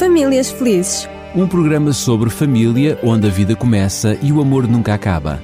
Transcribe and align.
Famílias 0.00 0.50
Felizes. 0.50 1.06
Um 1.34 1.46
programa 1.46 1.92
sobre 1.92 2.30
família 2.30 2.98
onde 3.02 3.26
a 3.26 3.30
vida 3.30 3.54
começa 3.54 4.16
e 4.22 4.32
o 4.32 4.40
amor 4.40 4.66
nunca 4.66 4.94
acaba. 4.94 5.42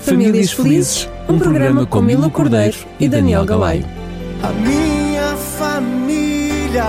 Famílias 0.00 0.50
Felizes, 0.50 1.06
um 1.28 1.38
programa 1.38 1.84
com 1.84 2.00
Milo 2.00 2.30
Cordeiro 2.30 2.78
e 2.98 3.06
Daniel 3.06 3.44
Galaio. 3.44 3.84
A 4.42 4.48
minha 4.48 5.36
família 5.58 6.86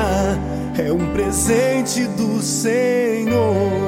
é 0.77 0.93
um 0.93 1.11
presente 1.11 2.05
do 2.15 2.41
Senhor. 2.41 3.78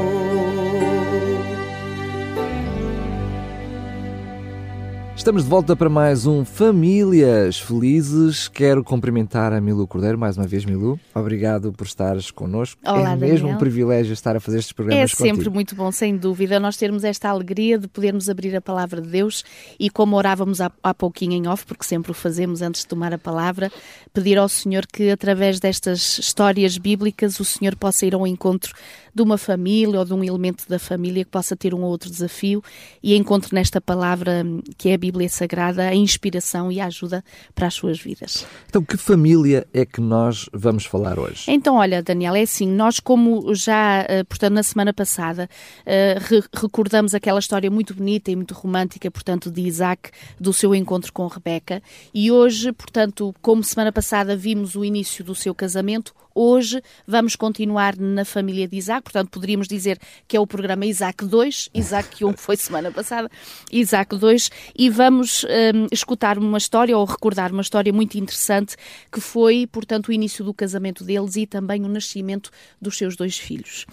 Estamos 5.21 5.43
de 5.43 5.49
volta 5.51 5.75
para 5.75 5.87
mais 5.87 6.25
um 6.25 6.43
Famílias 6.43 7.59
Felizes. 7.59 8.47
Quero 8.47 8.83
cumprimentar 8.83 9.53
a 9.53 9.61
Milu 9.61 9.85
Cordeiro 9.85 10.17
mais 10.17 10.35
uma 10.35 10.47
vez, 10.47 10.65
Milu. 10.65 10.99
Obrigado 11.13 11.71
por 11.71 11.85
estares 11.85 12.31
connosco. 12.31 12.81
Olá, 12.83 13.11
é 13.11 13.15
mesmo 13.15 13.41
Daniel. 13.41 13.55
um 13.55 13.59
privilégio 13.59 14.13
estar 14.13 14.35
a 14.35 14.39
fazer 14.39 14.57
estes 14.57 14.71
É 14.71 14.73
programas 14.73 15.11
sempre 15.11 15.31
contigo. 15.33 15.53
muito 15.53 15.75
bom, 15.75 15.91
sem 15.91 16.17
dúvida, 16.17 16.59
nós 16.59 16.75
termos 16.75 17.03
esta 17.03 17.29
alegria 17.29 17.77
de 17.77 17.87
podermos 17.87 18.29
abrir 18.29 18.55
a 18.55 18.61
palavra 18.61 18.99
de 18.99 19.09
Deus 19.09 19.45
e, 19.79 19.91
como 19.91 20.15
orávamos 20.15 20.59
há, 20.59 20.71
há 20.81 20.91
pouquinho 20.91 21.33
em 21.33 21.47
off, 21.47 21.67
porque 21.67 21.85
sempre 21.85 22.09
o 22.09 22.15
fazemos 22.15 22.63
antes 22.63 22.81
de 22.81 22.87
tomar 22.87 23.13
a 23.13 23.19
palavra, 23.19 23.71
pedir 24.11 24.39
ao 24.39 24.49
Senhor 24.49 24.87
que, 24.91 25.11
através 25.11 25.59
destas 25.59 26.17
histórias 26.17 26.79
bíblicas, 26.79 27.39
o 27.39 27.45
Senhor 27.45 27.75
possa 27.75 28.07
ir 28.07 28.15
ao 28.15 28.25
encontro 28.25 28.73
de 29.13 29.21
uma 29.21 29.37
família 29.37 29.99
ou 29.99 30.05
de 30.05 30.13
um 30.13 30.23
elemento 30.23 30.65
da 30.67 30.79
família 30.79 31.23
que 31.23 31.31
possa 31.31 31.55
ter 31.55 31.73
um 31.73 31.81
ou 31.81 31.89
outro 31.89 32.09
desafio 32.09 32.63
e 33.01 33.15
encontre 33.15 33.53
nesta 33.53 33.81
palavra 33.81 34.43
hum, 34.45 34.61
que 34.77 34.89
é 34.89 34.93
a 34.93 34.97
Bíblia 34.97 35.27
Sagrada 35.29 35.83
a 35.83 35.95
inspiração 35.95 36.71
e 36.71 36.79
a 36.79 36.85
ajuda 36.85 37.23
para 37.53 37.67
as 37.67 37.73
suas 37.73 37.99
vidas. 37.99 38.45
Então, 38.67 38.83
que 38.83 38.97
família 38.97 39.67
é 39.73 39.85
que 39.85 39.99
nós 40.01 40.49
vamos 40.53 40.85
falar 40.85 41.19
hoje? 41.19 41.43
Então, 41.47 41.75
olha, 41.75 42.01
Daniel, 42.01 42.35
é 42.35 42.41
assim, 42.41 42.67
nós 42.67 42.99
como 42.99 43.53
já, 43.53 44.05
eh, 44.07 44.23
portanto, 44.23 44.53
na 44.53 44.63
semana 44.63 44.93
passada, 44.93 45.49
eh, 45.85 46.17
re- 46.19 46.43
recordamos 46.53 47.13
aquela 47.13 47.39
história 47.39 47.69
muito 47.69 47.93
bonita 47.93 48.31
e 48.31 48.35
muito 48.35 48.53
romântica, 48.53 49.09
portanto, 49.11 49.51
de 49.51 49.61
Isaac, 49.61 50.11
do 50.39 50.53
seu 50.53 50.73
encontro 50.73 51.11
com 51.11 51.27
Rebeca, 51.27 51.81
e 52.13 52.31
hoje, 52.31 52.71
portanto, 52.71 53.33
como 53.41 53.63
semana 53.63 53.91
passada 53.91 54.35
vimos 54.35 54.75
o 54.75 54.85
início 54.85 55.23
do 55.23 55.35
seu 55.35 55.53
casamento, 55.53 56.13
hoje 56.33 56.81
vamos 57.05 57.35
continuar 57.35 57.95
na 57.97 58.25
família 58.25 58.67
de 58.67 58.77
Isaac, 58.77 59.03
portanto, 59.03 59.29
poderíamos 59.29 59.67
dizer 59.67 59.99
que 60.27 60.37
é 60.37 60.39
o 60.39 60.47
programa 60.47 60.85
Isaac 60.85 61.25
2, 61.25 61.69
Isaac 61.73 62.23
1 62.23 62.33
foi 62.33 62.57
semana 62.57 62.91
passada, 62.91 63.29
Isaac 63.71 64.15
2, 64.15 64.49
e 64.77 64.89
vamos 64.89 65.43
hum, 65.43 65.87
escutar 65.91 66.37
uma 66.37 66.57
história 66.57 66.97
ou 66.97 67.05
recordar 67.05 67.51
uma 67.51 67.61
história 67.61 67.91
muito 67.91 68.17
interessante 68.17 68.75
que 69.11 69.21
foi, 69.21 69.67
portanto, 69.67 70.07
o 70.07 70.13
início 70.13 70.43
do 70.43 70.53
casamento 70.53 71.03
deles 71.03 71.35
e 71.35 71.45
também 71.45 71.83
o 71.83 71.87
nascimento 71.87 72.51
dos 72.81 72.97
seus 72.97 73.15
dois 73.15 73.37
filhos. 73.37 73.85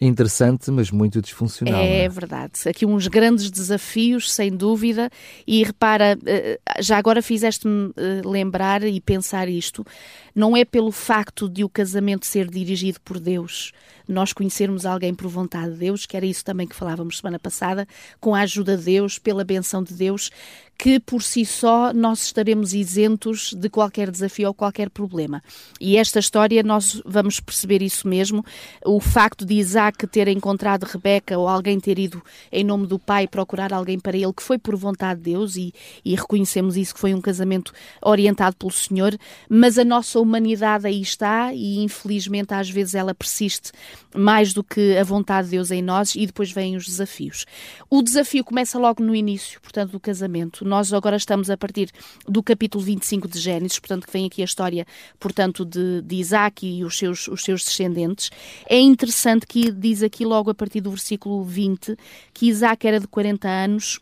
Interessante, 0.00 0.70
mas 0.70 0.90
muito 0.90 1.22
disfuncional. 1.22 1.80
não 1.80 1.80
É 1.82 2.08
verdade. 2.08 2.68
Aqui 2.68 2.84
uns 2.84 3.06
grandes 3.06 3.50
desafios, 3.50 4.32
sem 4.32 4.50
dúvida. 4.50 5.08
E 5.46 5.62
repara, 5.62 6.18
eh, 6.26 6.58
já 6.80 6.98
agora 6.98 7.22
fizeste-me 7.22 7.92
eh, 7.96 8.20
lembrar 8.24 8.82
e 8.82 9.00
pensar 9.00 9.48
isto. 9.48 9.86
Não 10.34 10.56
é 10.56 10.64
pelo 10.64 10.90
facto 10.90 11.48
de 11.48 11.62
o 11.62 11.68
casamento 11.68 12.26
ser 12.26 12.48
dirigido 12.50 13.00
por 13.00 13.20
Deus, 13.20 13.72
nós 14.06 14.32
conhecermos 14.32 14.84
alguém 14.86 15.14
por 15.14 15.28
vontade 15.28 15.72
de 15.72 15.78
Deus, 15.78 16.06
que 16.06 16.16
era 16.16 16.26
isso 16.26 16.44
também 16.44 16.66
que 16.66 16.76
falávamos 16.76 17.18
semana 17.18 17.38
passada, 17.38 17.86
com 18.20 18.34
a 18.34 18.40
ajuda 18.40 18.76
de 18.76 18.84
Deus, 18.84 19.18
pela 19.18 19.44
benção 19.44 19.82
de 19.82 19.94
Deus, 19.94 20.30
que 20.76 20.98
por 20.98 21.22
si 21.22 21.46
só 21.46 21.92
nós 21.92 22.24
estaremos 22.24 22.74
isentos 22.74 23.52
de 23.54 23.68
qualquer 23.68 24.10
desafio 24.10 24.48
ou 24.48 24.54
qualquer 24.54 24.90
problema. 24.90 25.42
E 25.80 25.96
esta 25.96 26.18
história 26.18 26.62
nós 26.62 27.00
vamos 27.04 27.40
perceber 27.40 27.80
isso 27.80 28.08
mesmo. 28.08 28.44
O 28.84 29.00
facto 29.00 29.44
de 29.44 29.54
Isaac 29.54 30.06
ter 30.06 30.28
encontrado 30.28 30.84
Rebeca 30.84 31.38
ou 31.38 31.48
alguém 31.48 31.78
ter 31.78 31.98
ido 31.98 32.22
em 32.50 32.64
nome 32.64 32.86
do 32.86 32.98
pai 32.98 33.26
procurar 33.28 33.72
alguém 33.72 33.98
para 33.98 34.16
ele, 34.16 34.32
que 34.32 34.42
foi 34.42 34.58
por 34.58 34.76
vontade 34.76 35.20
de 35.20 35.32
Deus, 35.32 35.56
e, 35.56 35.72
e 36.04 36.14
reconhecemos 36.14 36.76
isso 36.76 36.94
que 36.94 37.00
foi 37.00 37.14
um 37.14 37.20
casamento 37.20 37.72
orientado 38.02 38.56
pelo 38.56 38.72
Senhor, 38.72 39.16
mas 39.48 39.78
a 39.78 39.84
nossa 39.84 40.18
humanidade 40.18 40.86
aí 40.86 41.00
está 41.00 41.52
e 41.54 41.78
infelizmente 41.78 42.52
às 42.52 42.68
vezes 42.68 42.94
ela 42.94 43.14
persiste 43.14 43.70
mais 44.14 44.52
do 44.52 44.62
que 44.62 44.96
a 44.96 45.04
vontade 45.04 45.48
de 45.48 45.52
Deus 45.52 45.70
em 45.70 45.82
nós 45.82 46.14
e 46.14 46.26
depois 46.26 46.50
vêm 46.50 46.76
os 46.76 46.86
desafios. 46.86 47.44
O 47.90 48.02
desafio 48.02 48.44
começa 48.44 48.78
logo 48.78 49.02
no 49.02 49.14
início, 49.14 49.60
portanto, 49.60 49.92
do 49.92 50.00
casamento. 50.00 50.64
Nós 50.64 50.92
agora 50.92 51.16
estamos 51.16 51.50
a 51.50 51.56
partir 51.56 51.90
do 52.28 52.42
capítulo 52.42 52.84
25 52.84 53.28
de 53.28 53.38
Gênesis, 53.38 53.78
portanto, 53.78 54.06
que 54.06 54.12
vem 54.12 54.26
aqui 54.26 54.42
a 54.42 54.44
história, 54.44 54.86
portanto, 55.18 55.64
de, 55.64 56.02
de 56.02 56.16
Isaac 56.16 56.66
e 56.66 56.84
os 56.84 56.96
seus, 56.96 57.28
os 57.28 57.42
seus 57.42 57.64
descendentes. 57.64 58.30
É 58.68 58.78
interessante 58.78 59.46
que 59.46 59.70
diz 59.70 60.02
aqui 60.02 60.24
logo 60.24 60.50
a 60.50 60.54
partir 60.54 60.80
do 60.80 60.90
versículo 60.90 61.44
20 61.44 61.96
que 62.32 62.46
Isaac 62.46 62.86
era 62.86 63.00
de 63.00 63.06
40 63.06 63.48
anos 63.48 64.00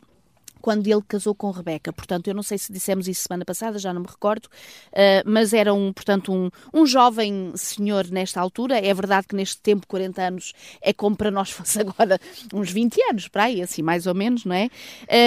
quando 0.63 0.87
ele 0.87 1.03
casou 1.07 1.35
com 1.35 1.51
Rebeca. 1.51 1.93
Portanto, 1.93 2.29
eu 2.29 2.35
não 2.35 2.43
sei 2.43 2.57
se 2.57 2.73
dissemos 2.73 3.09
isso 3.09 3.25
semana 3.25 3.45
passada, 3.45 3.79
já 3.79 3.93
não 3.93 4.01
me 4.01 4.07
recordo, 4.07 4.49
eh, 4.93 5.23
mas 5.27 5.53
era 5.53 5.75
um, 5.75 5.93
portanto, 5.93 6.33
um, 6.33 6.49
um 6.73 6.87
jovem 6.87 7.53
senhor 7.57 8.07
nesta 8.11 8.41
altura. 8.41 8.79
É 8.79 8.95
verdade 8.95 9.27
que 9.27 9.35
neste 9.35 9.61
tempo, 9.61 9.87
40 9.89 10.23
anos, 10.23 10.53
é 10.81 10.93
como 10.93 11.17
para 11.17 11.31
nós 11.31 11.51
fosse 11.53 11.81
agora 11.81 12.19
uns 12.55 12.71
20 12.71 13.03
anos, 13.11 13.29
para 13.29 13.45
aí, 13.45 13.61
assim, 13.61 13.83
mais 13.83 14.07
ou 14.07 14.15
menos, 14.15 14.45
não 14.45 14.55
é? 14.55 14.71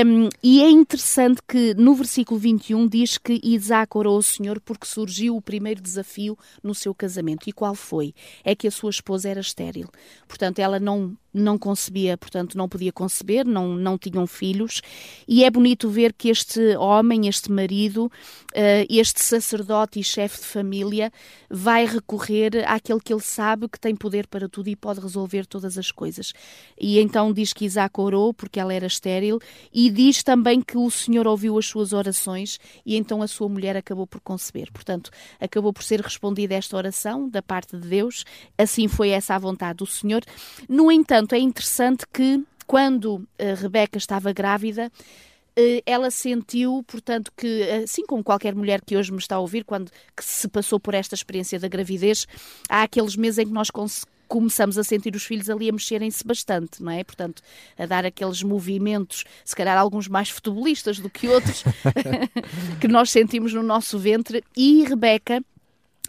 Um, 0.06 0.30
e 0.42 0.64
é 0.64 0.70
interessante 0.70 1.42
que 1.46 1.74
no 1.74 1.94
versículo 1.94 2.40
21 2.40 2.88
diz 2.88 3.18
que 3.18 3.40
Isaac 3.44 3.98
orou 3.98 4.16
ao 4.16 4.22
Senhor 4.22 4.60
porque 4.62 4.88
surgiu 4.88 5.36
o 5.36 5.42
primeiro 5.42 5.82
desafio 5.82 6.38
no 6.64 6.74
seu 6.74 6.96
casamento. 6.96 7.50
E 7.50 7.52
qual 7.52 7.76
foi? 7.76 8.14
É 8.44 8.56
que 8.56 8.68
a 8.68 8.72
sua 8.72 8.90
esposa 8.90 9.30
era 9.30 9.42
estéril. 9.42 9.90
Portanto, 10.28 10.60
ela 10.60 10.80
não 10.80 11.18
não 11.36 11.58
concebia, 11.58 12.18
portanto, 12.18 12.58
não 12.58 12.70
podia 12.70 12.92
conceber, 12.92 13.46
não, 13.46 13.76
não 13.76 13.98
tinham 13.98 14.26
filhos, 14.26 14.82
e 15.28 15.44
é 15.44 15.50
bonito 15.50 15.90
ver 15.90 16.14
que 16.14 16.30
este 16.30 16.76
homem, 16.78 17.28
este 17.28 17.52
marido, 17.52 18.10
eh, 18.54 18.88
este 18.90 19.24
sacerdote 19.24 20.00
e 20.00 20.04
chefe 20.04 20.40
de 20.40 20.46
família, 20.46 21.12
vai 21.50 21.86
recorrer 21.86 22.64
àquele 22.68 23.02
que 23.02 23.14
ele 23.14 23.22
sabe 23.22 23.68
que 23.68 23.80
tem 23.80 23.96
poder 23.96 24.28
para 24.28 24.48
tudo 24.48 24.70
e 24.70 24.76
pode 24.76 25.02
resolver 25.02 25.46
todas 25.46 25.78
as 25.78 25.92
coisas. 25.92 26.34
E 26.80 27.00
então 27.00 27.34
diz 27.34 27.52
que 27.52 27.66
Isaac 27.66 28.00
orou 28.00 28.34
porque 28.34 28.60
ela 28.60 28.74
era 28.74 28.88
estéril, 28.88 29.40
e 29.74 29.90
diz 29.90 30.24
também 30.24 30.62
que 30.62 30.78
o 30.78 30.90
Senhor 30.90 31.28
ouviu 31.28 31.58
as 31.58 31.66
suas 31.66 31.92
orações, 31.92 32.60
e 32.86 32.96
então 32.96 33.22
a 33.22 33.28
sua 33.28 33.50
mulher 33.50 33.76
acabou 33.76 34.08
por 34.08 34.22
conceber. 34.22 34.72
Portanto, 34.72 35.12
acabou 35.40 35.74
por 35.74 35.84
ser 35.84 36.00
respondida 36.00 36.56
esta 36.56 36.78
oração 36.78 37.28
da 37.28 37.42
parte 37.42 37.76
de 37.78 37.88
Deus, 37.88 38.24
assim 38.58 38.88
foi 38.88 39.10
essa 39.10 39.36
a 39.36 39.40
vontade 39.40 39.78
do 39.78 39.86
Senhor. 39.86 40.24
No 40.70 40.92
entanto, 40.92 41.25
é 41.34 41.40
interessante 41.40 42.06
que 42.12 42.44
quando 42.68 43.28
a 43.40 43.54
Rebeca 43.56 43.98
estava 43.98 44.34
grávida, 44.34 44.92
eh, 45.56 45.82
ela 45.86 46.12
sentiu, 46.12 46.84
portanto, 46.88 47.32
que 47.36 47.64
assim 47.84 48.06
como 48.06 48.24
qualquer 48.24 48.54
mulher 48.56 48.82
que 48.82 48.98
hoje 48.98 49.12
me 49.12 49.20
está 49.20 49.36
a 49.36 49.40
ouvir, 49.40 49.64
quando 49.64 49.90
se 50.20 50.48
passou 50.48 50.80
por 50.80 50.94
esta 50.94 51.16
experiência 51.16 51.60
da 51.60 51.68
gravidez, 51.68 52.28
há 52.70 52.84
aqueles 52.84 53.16
meses 53.16 53.40
em 53.40 53.46
que 53.46 53.54
nós 53.54 53.70
começamos 54.28 54.78
a 54.78 54.84
sentir 54.84 55.16
os 55.16 55.24
filhos 55.24 55.50
ali 55.50 55.70
a 55.70 55.72
mexerem-se 55.72 56.26
bastante, 56.26 56.84
não 56.84 56.92
é? 56.92 57.04
Portanto, 57.04 57.42
a 57.78 57.86
dar 57.86 58.06
aqueles 58.06 58.44
movimentos, 58.44 59.24
se 59.46 59.56
calhar 59.56 59.78
alguns 59.78 60.08
mais 60.08 60.30
futebolistas 60.30 61.00
do 61.00 61.10
que 61.10 61.28
outros, 61.28 61.64
que 62.82 62.88
nós 62.88 63.12
sentimos 63.12 63.54
no 63.54 63.64
nosso 63.64 63.98
ventre. 63.98 64.44
E 64.58 64.84
Rebeca 64.84 65.42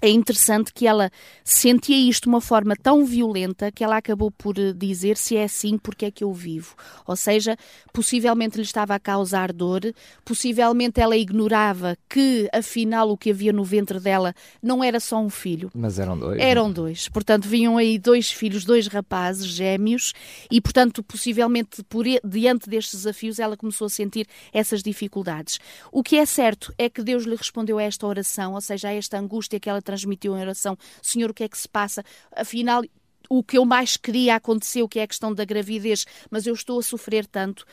é 0.03 0.09
interessante 0.09 0.73
que 0.73 0.87
ela 0.87 1.11
sentia 1.45 1.97
isto 1.97 2.25
de 2.25 2.29
uma 2.29 2.41
forma 2.41 2.75
tão 2.77 3.05
violenta 3.05 3.71
que 3.73 3.83
ela 3.83 3.97
acabou 3.97 4.31
por 4.31 4.59
eh, 4.59 4.73
dizer 4.73 5.17
se 5.17 5.37
é 5.37 5.45
assim, 5.45 5.79
porque 5.79 6.05
é 6.07 6.11
que 6.11 6.25
eu 6.25 6.33
vivo. 6.33 6.75
Ou 7.07 7.17
seja, 7.17 7.57
possivelmente 7.93 8.57
lhe 8.57 8.63
estava 8.63 8.95
a 8.95 8.99
causar 9.01 9.53
dor, 9.53 9.81
possivelmente 10.25 11.01
ela 11.01 11.17
ignorava 11.17 11.97
que 12.09 12.49
afinal 12.53 13.11
o 13.11 13.17
que 13.17 13.31
havia 13.31 13.53
no 13.53 13.65
ventre 13.65 14.01
dela 14.01 14.35
não 14.63 14.83
era 14.83 15.01
só 15.01 15.19
um 15.19 15.31
filho, 15.31 15.71
Mas 15.75 15.99
eram 15.99 16.19
dois. 16.19 16.41
eram 16.41 16.71
dois. 16.73 17.09
Portanto, 17.09 17.49
vinham 17.49 17.77
aí 17.77 17.99
dois 17.99 18.31
filhos, 18.31 18.65
dois 18.65 18.87
rapazes 18.87 19.47
gêmeos, 19.47 20.13
e, 20.51 20.61
portanto, 20.61 21.03
possivelmente 21.03 21.83
por, 21.85 22.05
diante 22.25 22.69
destes 22.69 22.97
desafios, 23.01 23.39
ela 23.39 23.57
começou 23.57 23.87
a 23.87 23.91
sentir 23.91 24.27
essas 24.53 24.83
dificuldades. 24.83 25.59
O 25.91 26.03
que 26.03 26.17
é 26.17 26.27
certo 26.27 26.73
é 26.77 26.89
que 26.89 27.03
Deus 27.03 27.25
lhe 27.25 27.37
respondeu 27.37 27.79
a 27.79 27.83
esta 27.83 28.07
oração, 28.07 28.55
ou 28.55 28.61
seja, 28.61 28.89
a 28.89 28.93
esta 28.93 29.19
angústia 29.19 29.61
que 29.61 29.69
ela 29.69 29.81
transmitiu 29.87 30.37
em 30.37 30.41
oração: 30.41 30.77
Senhor, 31.01 31.31
o 31.31 31.35
que 31.35 31.45
é 31.45 31.49
que 31.49 31.59
se 31.59 31.69
passa? 31.69 32.05
Afinal. 32.35 32.83
O 33.29 33.43
que 33.43 33.59
eu 33.59 33.65
mais 33.65 33.97
queria 33.97 34.37
aconteceu, 34.37 34.89
que 34.89 35.01
é 35.01 35.03
a 35.03 35.07
questão 35.09 35.35
da 35.35 35.45
gravidez, 35.45 36.07
mas 36.31 36.47
eu 36.47 36.55
estou 36.55 36.79
a 36.79 36.83
sofrer 36.83 37.27
tanto. 37.27 37.67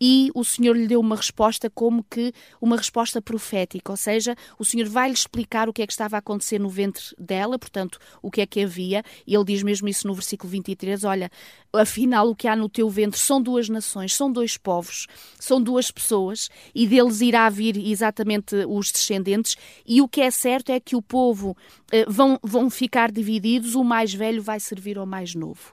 E 0.00 0.30
o 0.34 0.44
Senhor 0.44 0.76
lhe 0.76 0.86
deu 0.86 1.00
uma 1.00 1.16
resposta 1.16 1.70
como 1.70 2.04
que 2.04 2.32
uma 2.60 2.76
resposta 2.76 3.20
profética, 3.20 3.92
ou 3.92 3.96
seja, 3.96 4.36
o 4.58 4.64
Senhor 4.64 4.88
vai 4.88 5.08
lhe 5.08 5.14
explicar 5.14 5.68
o 5.68 5.72
que 5.72 5.82
é 5.82 5.86
que 5.86 5.92
estava 5.92 6.16
a 6.16 6.18
acontecer 6.18 6.58
no 6.58 6.68
ventre 6.68 7.04
dela, 7.18 7.58
portanto, 7.58 7.98
o 8.22 8.30
que 8.30 8.40
é 8.40 8.46
que 8.46 8.60
havia, 8.60 9.02
e 9.26 9.34
ele 9.34 9.44
diz 9.44 9.62
mesmo 9.62 9.88
isso 9.88 10.06
no 10.06 10.14
versículo 10.14 10.50
23, 10.50 11.04
olha, 11.04 11.30
afinal 11.72 12.28
o 12.28 12.34
que 12.34 12.48
há 12.48 12.56
no 12.56 12.68
teu 12.68 12.88
ventre 12.88 13.18
são 13.18 13.40
duas 13.40 13.68
nações, 13.68 14.14
são 14.14 14.30
dois 14.30 14.56
povos, 14.56 15.06
são 15.38 15.62
duas 15.62 15.90
pessoas, 15.90 16.48
e 16.74 16.86
deles 16.86 17.20
irá 17.20 17.48
vir 17.48 17.76
exatamente 17.76 18.54
os 18.68 18.90
descendentes, 18.90 19.56
e 19.86 20.00
o 20.00 20.08
que 20.08 20.20
é 20.20 20.30
certo 20.30 20.70
é 20.70 20.80
que 20.80 20.96
o 20.96 21.02
povo 21.02 21.56
eh, 21.92 22.04
vão, 22.08 22.38
vão 22.42 22.70
ficar 22.70 23.10
divididos, 23.10 23.74
o 23.74 23.84
mais 23.84 24.12
velho 24.12 24.42
vai 24.42 24.58
servir 24.60 24.98
ao 24.98 25.06
mais 25.06 25.34
novo. 25.34 25.72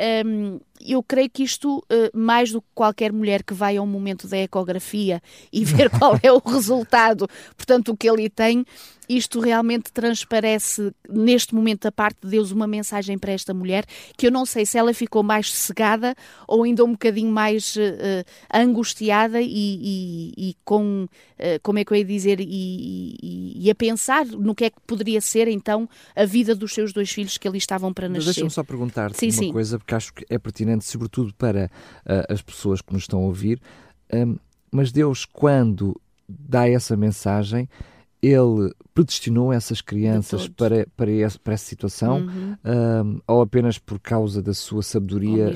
Um, 0.00 0.60
eu 0.86 1.02
creio 1.02 1.30
que 1.30 1.42
isto, 1.42 1.78
uh, 1.78 1.84
mais 2.16 2.52
do 2.52 2.60
que 2.60 2.68
qualquer 2.74 3.12
mulher 3.12 3.42
que 3.42 3.54
vai 3.54 3.76
a 3.76 3.82
um 3.82 3.86
momento 3.86 4.26
da 4.26 4.38
ecografia 4.38 5.22
e 5.52 5.64
ver 5.64 5.90
qual 5.90 6.18
é 6.22 6.32
o 6.32 6.38
resultado, 6.38 7.28
portanto, 7.56 7.92
o 7.92 7.96
que 7.96 8.08
ele 8.08 8.28
tem, 8.28 8.64
isto 9.08 9.40
realmente 9.40 9.90
transparece, 9.90 10.92
neste 11.08 11.54
momento, 11.54 11.84
da 11.84 11.92
parte 11.92 12.18
de 12.22 12.28
Deus, 12.28 12.50
uma 12.50 12.66
mensagem 12.66 13.16
para 13.16 13.32
esta 13.32 13.54
mulher 13.54 13.86
que 14.16 14.26
eu 14.26 14.30
não 14.30 14.44
sei 14.44 14.66
se 14.66 14.76
ela 14.76 14.92
ficou 14.92 15.22
mais 15.22 15.52
cegada 15.52 16.14
ou 16.46 16.62
ainda 16.62 16.84
um 16.84 16.92
bocadinho 16.92 17.32
mais 17.32 17.74
uh, 17.76 18.24
angustiada 18.52 19.40
e, 19.40 19.48
e, 19.48 20.32
e 20.36 20.56
com, 20.64 21.04
uh, 21.04 21.60
como 21.62 21.78
é 21.78 21.84
que 21.84 21.92
eu 21.92 21.96
ia 21.96 22.04
dizer, 22.04 22.38
e, 22.40 23.56
e, 23.56 23.70
a 23.70 23.74
pensar 23.74 24.26
no 24.26 24.54
que 24.54 24.66
é 24.66 24.70
que 24.70 24.76
poderia 24.86 25.20
ser 25.20 25.48
então 25.48 25.88
a 26.14 26.26
vida 26.26 26.54
dos 26.54 26.74
seus 26.74 26.92
dois 26.92 27.10
filhos 27.10 27.38
que 27.38 27.48
ali 27.48 27.58
estavam 27.58 27.92
para 27.94 28.08
nascer. 28.08 28.26
Mas 28.26 28.34
deixa-me 28.34 28.50
só 28.50 28.62
perguntar-te 28.62 29.24
uma 29.24 29.32
sim. 29.32 29.52
coisa, 29.52 29.78
porque 29.78 29.94
acho 29.94 30.12
que 30.12 30.26
é 30.28 30.38
pertinente, 30.38 30.67
sobretudo 30.80 31.34
para 31.34 31.70
uh, 32.04 32.32
as 32.32 32.42
pessoas 32.42 32.80
que 32.80 32.92
nos 32.92 33.02
estão 33.02 33.20
a 33.20 33.26
ouvir. 33.26 33.60
Um, 34.12 34.36
mas 34.70 34.92
Deus, 34.92 35.24
quando 35.24 35.98
dá 36.28 36.68
essa 36.68 36.96
mensagem, 36.96 37.68
ele 38.22 38.72
predestinou 38.98 39.52
essas 39.52 39.80
crianças 39.80 40.48
para, 40.48 40.84
para, 40.96 41.08
essa, 41.08 41.38
para 41.38 41.54
essa 41.54 41.64
situação 41.64 42.18
uhum. 42.18 42.56
um, 42.64 43.20
ou 43.28 43.42
apenas 43.42 43.78
por 43.78 44.00
causa 44.00 44.42
da 44.42 44.52
sua 44.52 44.82
sabedoria, 44.82 45.52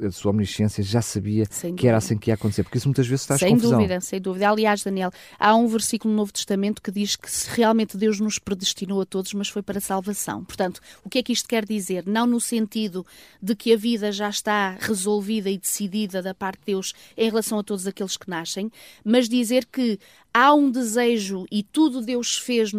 da 0.00 0.10
sua 0.10 0.32
omnisciência, 0.32 0.82
já 0.82 1.00
sabia 1.00 1.44
sem 1.48 1.76
que 1.76 1.86
era 1.86 1.98
assim 1.98 2.18
que 2.18 2.30
ia 2.30 2.34
acontecer? 2.34 2.64
Porque 2.64 2.78
isso 2.78 2.88
muitas 2.88 3.06
vezes 3.06 3.22
está 3.22 3.38
Sem 3.38 3.54
confusão. 3.54 3.78
dúvida, 3.78 4.00
sem 4.00 4.20
dúvida. 4.20 4.50
Aliás, 4.50 4.82
Daniel, 4.82 5.12
há 5.38 5.54
um 5.54 5.68
versículo 5.68 6.10
no 6.12 6.16
Novo 6.16 6.32
Testamento 6.32 6.82
que 6.82 6.90
diz 6.90 7.14
que 7.14 7.28
realmente 7.50 7.96
Deus 7.96 8.18
nos 8.18 8.40
predestinou 8.40 9.00
a 9.00 9.06
todos, 9.06 9.32
mas 9.32 9.48
foi 9.48 9.62
para 9.62 9.78
a 9.78 9.80
salvação. 9.80 10.42
Portanto, 10.44 10.80
o 11.04 11.08
que 11.08 11.18
é 11.18 11.22
que 11.22 11.32
isto 11.32 11.48
quer 11.48 11.64
dizer? 11.64 12.02
Não 12.04 12.26
no 12.26 12.40
sentido 12.40 13.06
de 13.40 13.54
que 13.54 13.72
a 13.72 13.76
vida 13.76 14.10
já 14.10 14.28
está 14.28 14.76
resolvida 14.80 15.48
e 15.48 15.56
decidida 15.56 16.20
da 16.20 16.34
parte 16.34 16.58
de 16.58 16.66
Deus 16.66 16.92
em 17.16 17.28
relação 17.28 17.60
a 17.60 17.62
todos 17.62 17.86
aqueles 17.86 18.16
que 18.16 18.28
nascem, 18.28 18.72
mas 19.04 19.28
dizer 19.28 19.66
que 19.66 20.00
há 20.34 20.54
um 20.54 20.70
desejo 20.70 21.46
e 21.50 21.62
tudo 21.62 22.00
Deus 22.00 22.36
fez 22.38 22.71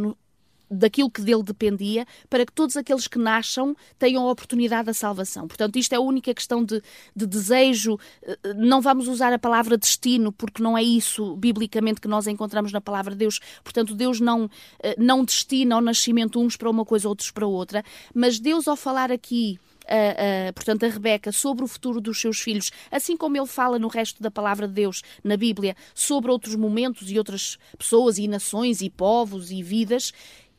daquilo 0.74 1.10
que 1.10 1.22
dele 1.22 1.44
dependia, 1.44 2.06
para 2.30 2.46
que 2.46 2.52
todos 2.52 2.76
aqueles 2.76 3.08
que 3.08 3.20
nasçam 3.20 3.76
tenham 3.98 4.28
a 4.28 4.32
oportunidade 4.32 4.88
da 4.88 4.94
salvação. 4.94 5.48
Portanto, 5.48 5.78
isto 5.78 5.94
é 5.94 5.98
a 5.98 6.02
única 6.02 6.34
questão 6.34 6.64
de, 6.64 6.82
de, 7.16 7.26
desejo. 7.26 7.98
Eh, 8.24 8.38
não 8.56 8.82
vamos 8.82 9.08
usar 9.08 9.32
a 9.32 9.40
palavra 9.40 9.78
destino, 9.78 10.32
porque 10.32 10.64
não 10.64 10.78
é 10.78 10.84
isso, 10.84 11.36
biblicamente, 11.36 12.02
que 12.02 12.08
nós 12.08 12.28
encontramos 12.28 12.72
na 12.72 12.82
palavra 12.82 13.12
de 13.12 13.18
Deus. 13.18 13.40
Portanto, 13.64 13.96
Deus 13.96 14.20
não, 14.20 14.50
eh, 14.82 14.96
não 14.98 15.24
destina 15.24 15.76
ao 15.76 15.82
nascimento 15.82 16.40
uns 16.40 16.58
para 16.58 16.70
uma 16.70 16.86
coisa, 16.86 17.08
outros 17.08 17.32
para 17.32 17.46
outra. 17.46 17.84
Mas 18.14 18.40
Deus, 18.40 18.68
ao 18.68 18.76
falar 18.76 19.12
aqui 19.12 19.60
uh, 19.86 20.50
uh, 20.50 20.54
portanto, 20.54 20.86
a 20.86 20.90
Rebeca 20.90 21.32
sobre 21.32 21.64
o 21.64 21.68
futuro 21.68 22.00
dos 22.00 22.20
seus 22.20 22.40
filhos, 22.40 22.72
assim 22.92 23.16
como 23.18 23.38
ele 23.38 23.48
fala 23.48 23.80
no 23.80 23.88
resto 23.88 24.22
da 24.22 24.32
palavra 24.32 24.68
de 24.68 24.74
Deus 24.74 25.02
na 25.24 25.38
Bíblia 25.38 25.76
sobre 25.94 26.32
outros 26.32 26.56
momentos 26.56 27.10
e 27.12 27.18
outras 27.18 27.58
pessoas 27.78 28.18
e 28.18 28.28
nações 28.28 28.82
e 28.82 28.90
povos 28.90 29.52
e 29.52 29.62
vidas, 29.62 30.12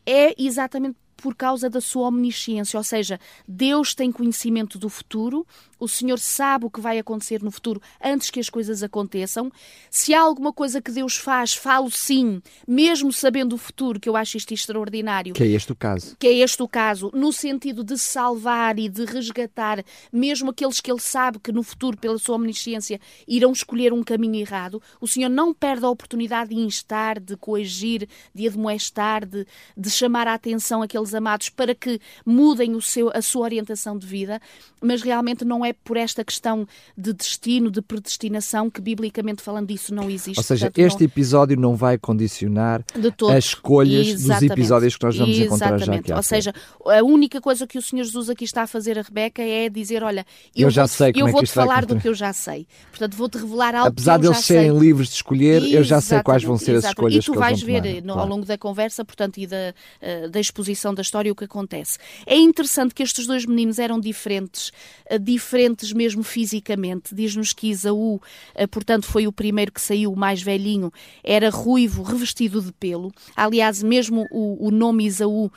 é 0.07 0.35
exatamente 0.43 0.97
por 1.17 1.35
causa 1.35 1.69
da 1.71 1.81
sua 1.81 2.09
omnisciência, 2.09 2.79
ou 2.79 2.85
seja, 2.85 3.19
Deus 3.47 3.95
tem 3.95 4.11
conhecimento 4.11 4.79
do 4.79 4.89
futuro, 4.89 5.47
o 5.79 5.89
Senhor 5.89 6.19
sabe 6.19 6.67
o 6.67 6.71
que 6.71 6.81
vai 6.81 6.99
acontecer 6.99 7.43
no 7.43 7.51
futuro 7.51 7.81
antes 8.03 8.31
que 8.31 8.41
as 8.41 8.49
coisas 8.49 8.83
aconteçam. 8.83 9.51
Se 9.91 10.15
há 10.15 10.21
alguma 10.21 10.53
coisa 10.53 10.81
que 10.81 10.91
Deus 10.91 11.17
faz, 11.17 11.55
falo 11.55 11.91
sim, 11.91 12.41
mesmo 12.67 13.13
sabendo 13.13 13.55
o 13.55 13.59
futuro, 13.59 14.01
que 14.01 14.09
eu 14.09 14.17
acho 14.17 14.37
isto 14.37 14.55
extraordinário. 14.55 15.35
Que 15.35 15.43
é 15.43 15.49
este 15.49 15.73
o 15.73 15.77
caso. 15.77 16.17
Que 16.19 16.27
é 16.27 16.33
este 16.39 16.63
o 16.63 16.69
caso, 16.69 17.11
no 17.13 17.33
sentido 17.33 17.85
de 17.85 17.99
salvar 17.99 18.79
e 18.79 18.89
de 18.89 19.05
resgatar 19.05 19.85
mesmo 20.13 20.51
aqueles 20.51 20.81
que 20.81 20.91
ele 20.91 21.01
sabe 21.01 21.39
que 21.39 21.53
no 21.53 21.63
futuro, 21.63 21.97
pela 21.97 22.19
sua 22.19 22.37
omnisciência, 22.37 23.01
irão 23.27 23.53
escolher 23.53 23.93
um 23.93 24.03
caminho 24.03 24.37
errado. 24.37 24.81
O 25.01 25.07
Senhor 25.07 25.29
não 25.29 25.53
perde 25.53 25.85
a 25.85 25.91
oportunidade 25.91 26.51
de 26.51 26.61
instar, 26.61 27.21
de 27.21 27.37
coagir, 27.37 28.09
de 28.35 28.47
admoestar, 28.47 29.27
de, 29.27 29.47
de 29.77 29.91
chamar 29.91 30.29
a 30.29 30.35
atenção 30.35 30.83
amados 31.13 31.49
para 31.49 31.75
que 31.75 32.01
mudem 32.25 32.77
o 32.77 32.81
seu, 32.81 33.11
a 33.13 33.21
sua 33.21 33.43
orientação 33.43 33.99
de 33.99 34.07
vida, 34.07 34.41
mas 34.81 35.03
realmente 35.03 35.45
não 35.45 35.65
é 35.65 35.73
por 35.73 35.97
esta 35.97 36.25
questão 36.25 36.67
de 36.97 37.13
destino, 37.13 37.71
de 37.71 37.83
predestinação, 37.83 38.71
que 38.71 38.81
biblicamente 38.81 39.43
falando 39.43 39.71
isso 39.73 39.93
não 39.93 40.09
existe. 40.09 40.39
Ou 40.39 40.45
seja, 40.45 40.67
Portanto, 40.67 40.87
este 40.87 41.01
não... 41.01 41.07
episódio 41.07 41.59
não 41.59 41.75
vai 41.75 41.99
condicionar 41.99 42.85
as 43.31 43.45
escolhas 43.45 44.07
Exatamente. 44.07 44.49
dos 44.49 44.57
episódios 44.57 44.97
que 44.97 45.05
nós 45.05 45.17
vamos 45.17 45.39
Exatamente. 45.39 45.65
encontrar 45.65 45.79
já 45.79 45.95
aqui. 45.95 46.13
Ou 46.13 46.23
seja, 46.23 46.55
a 46.87 47.03
única 47.03 47.41
coisa 47.41 47.67
que 47.67 47.79
o 47.79 47.83
Senhor 47.83 48.05
Jesus 48.05 48.31
aqui 48.31 48.45
está 48.45 48.63
a 48.63 48.67
fazer 48.67 48.99
a 48.99 49.03
Rebeca 49.03 49.43
é 49.43 49.69
dizer, 49.69 50.03
olha, 50.03 50.25
eu, 50.55 50.69
eu 50.69 50.71
já 50.71 50.87
sei 50.87 51.13
eu 51.17 51.27
é 51.29 51.33
vou-te 51.33 51.51
falar 51.51 51.85
do 51.85 51.99
que 51.99 52.09
eu 52.09 52.15
já 52.15 52.33
sei. 52.33 52.67
Portanto, 52.91 53.17
vou-te 53.17 53.39
revelar 53.39 53.75
algo 53.75 53.89
Apesar 53.89 54.19
de 54.19 54.27
eles 54.27 54.39
serem 54.39 54.71
sei. 54.71 54.81
livres 54.81 55.09
de 55.09 55.15
escolher, 55.15 55.57
Exatamente. 55.57 55.75
eu 55.75 55.85
já 55.85 56.01
sei 56.01 56.23
quais 56.23 56.45
vão 56.45 56.57
ser 56.57 56.77
as 56.77 56.85
escolhas 56.85 57.13
que 57.13 57.17
eles 57.17 57.27
vão 57.27 57.35
tomar. 57.35 57.53
E 57.53 57.55
tu 57.55 57.65
vais 57.65 57.83
ver 57.83 58.03
no, 58.03 58.15
ao 58.19 58.27
longo 58.27 58.45
da 58.45 58.57
conversa, 58.57 59.05
portanto, 59.05 59.39
e 59.39 59.47
da, 59.47 59.75
uh, 60.03 60.31
da 60.31 60.41
exposição 60.41 60.94
da 60.95 61.03
história 61.03 61.33
o 61.33 61.35
que 61.35 61.45
acontece. 61.45 61.99
É 62.27 62.37
interessante 62.37 62.95
que 62.95 63.03
estes 63.03 63.27
dois 63.27 63.45
meninos 63.45 63.79
eram 63.79 64.01
diferentes, 64.01 64.71
uh, 65.11 65.19
diferentes 65.19 65.93
mesmo 65.93 66.23
fisicamente. 66.23 67.15
Diz-nos 67.15 67.53
que 67.53 67.69
Isaú, 67.69 68.17
uh, 68.17 68.69
portanto, 68.71 69.07
foi 69.07 69.27
o 69.27 69.33
primeiro 69.33 69.73
que 69.73 69.81
saiu, 69.81 70.13
o 70.13 70.17
mais 70.17 70.43
velhinho, 70.43 70.93
era 71.23 71.51
ruivo, 71.51 72.03
revestido 72.03 72.63
de 72.63 72.73
pelo. 72.73 73.13
Aliás, 73.37 73.83
mesmo 73.83 74.27
o, 74.31 74.69
o 74.69 74.71
nome 74.71 75.07
Isaú 75.07 75.51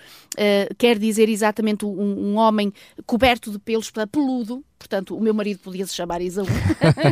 quer 0.78 1.00
dizer 1.00 1.30
exatamente 1.30 1.84
um, 1.84 1.90
um 1.90 2.36
homem 2.36 2.72
coberto 3.08 3.50
de 3.52 3.58
pelos, 3.58 3.92
peludo, 4.12 4.64
Portanto, 4.78 5.16
o 5.16 5.22
meu 5.22 5.34
marido 5.34 5.60
podia 5.60 5.86
se 5.86 5.96
chamar 5.96 6.22
Isaú. 6.22 6.46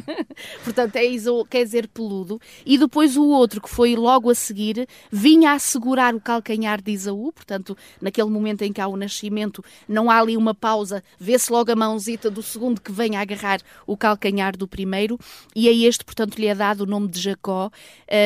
Portanto, 0.63 0.95
é 0.95 1.05
Isaú, 1.05 1.45
quer 1.45 1.63
dizer 1.63 1.87
peludo. 1.87 2.39
E 2.65 2.77
depois 2.77 3.17
o 3.17 3.25
outro, 3.25 3.59
que 3.61 3.69
foi 3.69 3.95
logo 3.95 4.29
a 4.29 4.35
seguir, 4.35 4.87
vinha 5.11 5.53
a 5.53 5.59
segurar 5.59 6.13
o 6.13 6.21
calcanhar 6.21 6.81
de 6.81 6.91
Isaú. 6.91 7.31
Portanto, 7.31 7.75
naquele 8.01 8.29
momento 8.29 8.61
em 8.61 8.71
que 8.71 8.79
há 8.79 8.87
o 8.87 8.95
nascimento, 8.95 9.63
não 9.87 10.09
há 10.09 10.19
ali 10.19 10.37
uma 10.37 10.53
pausa, 10.53 11.03
vê-se 11.19 11.51
logo 11.51 11.71
a 11.71 11.75
mãozita 11.75 12.29
do 12.29 12.43
segundo 12.43 12.79
que 12.79 12.91
vem 12.91 13.15
a 13.15 13.21
agarrar 13.21 13.59
o 13.87 13.97
calcanhar 13.97 14.55
do 14.55 14.67
primeiro. 14.67 15.19
E 15.55 15.67
a 15.67 15.71
este, 15.71 16.05
portanto, 16.05 16.37
lhe 16.37 16.47
é 16.47 16.55
dado 16.55 16.81
o 16.81 16.85
nome 16.85 17.07
de 17.07 17.19
Jacó, 17.19 17.71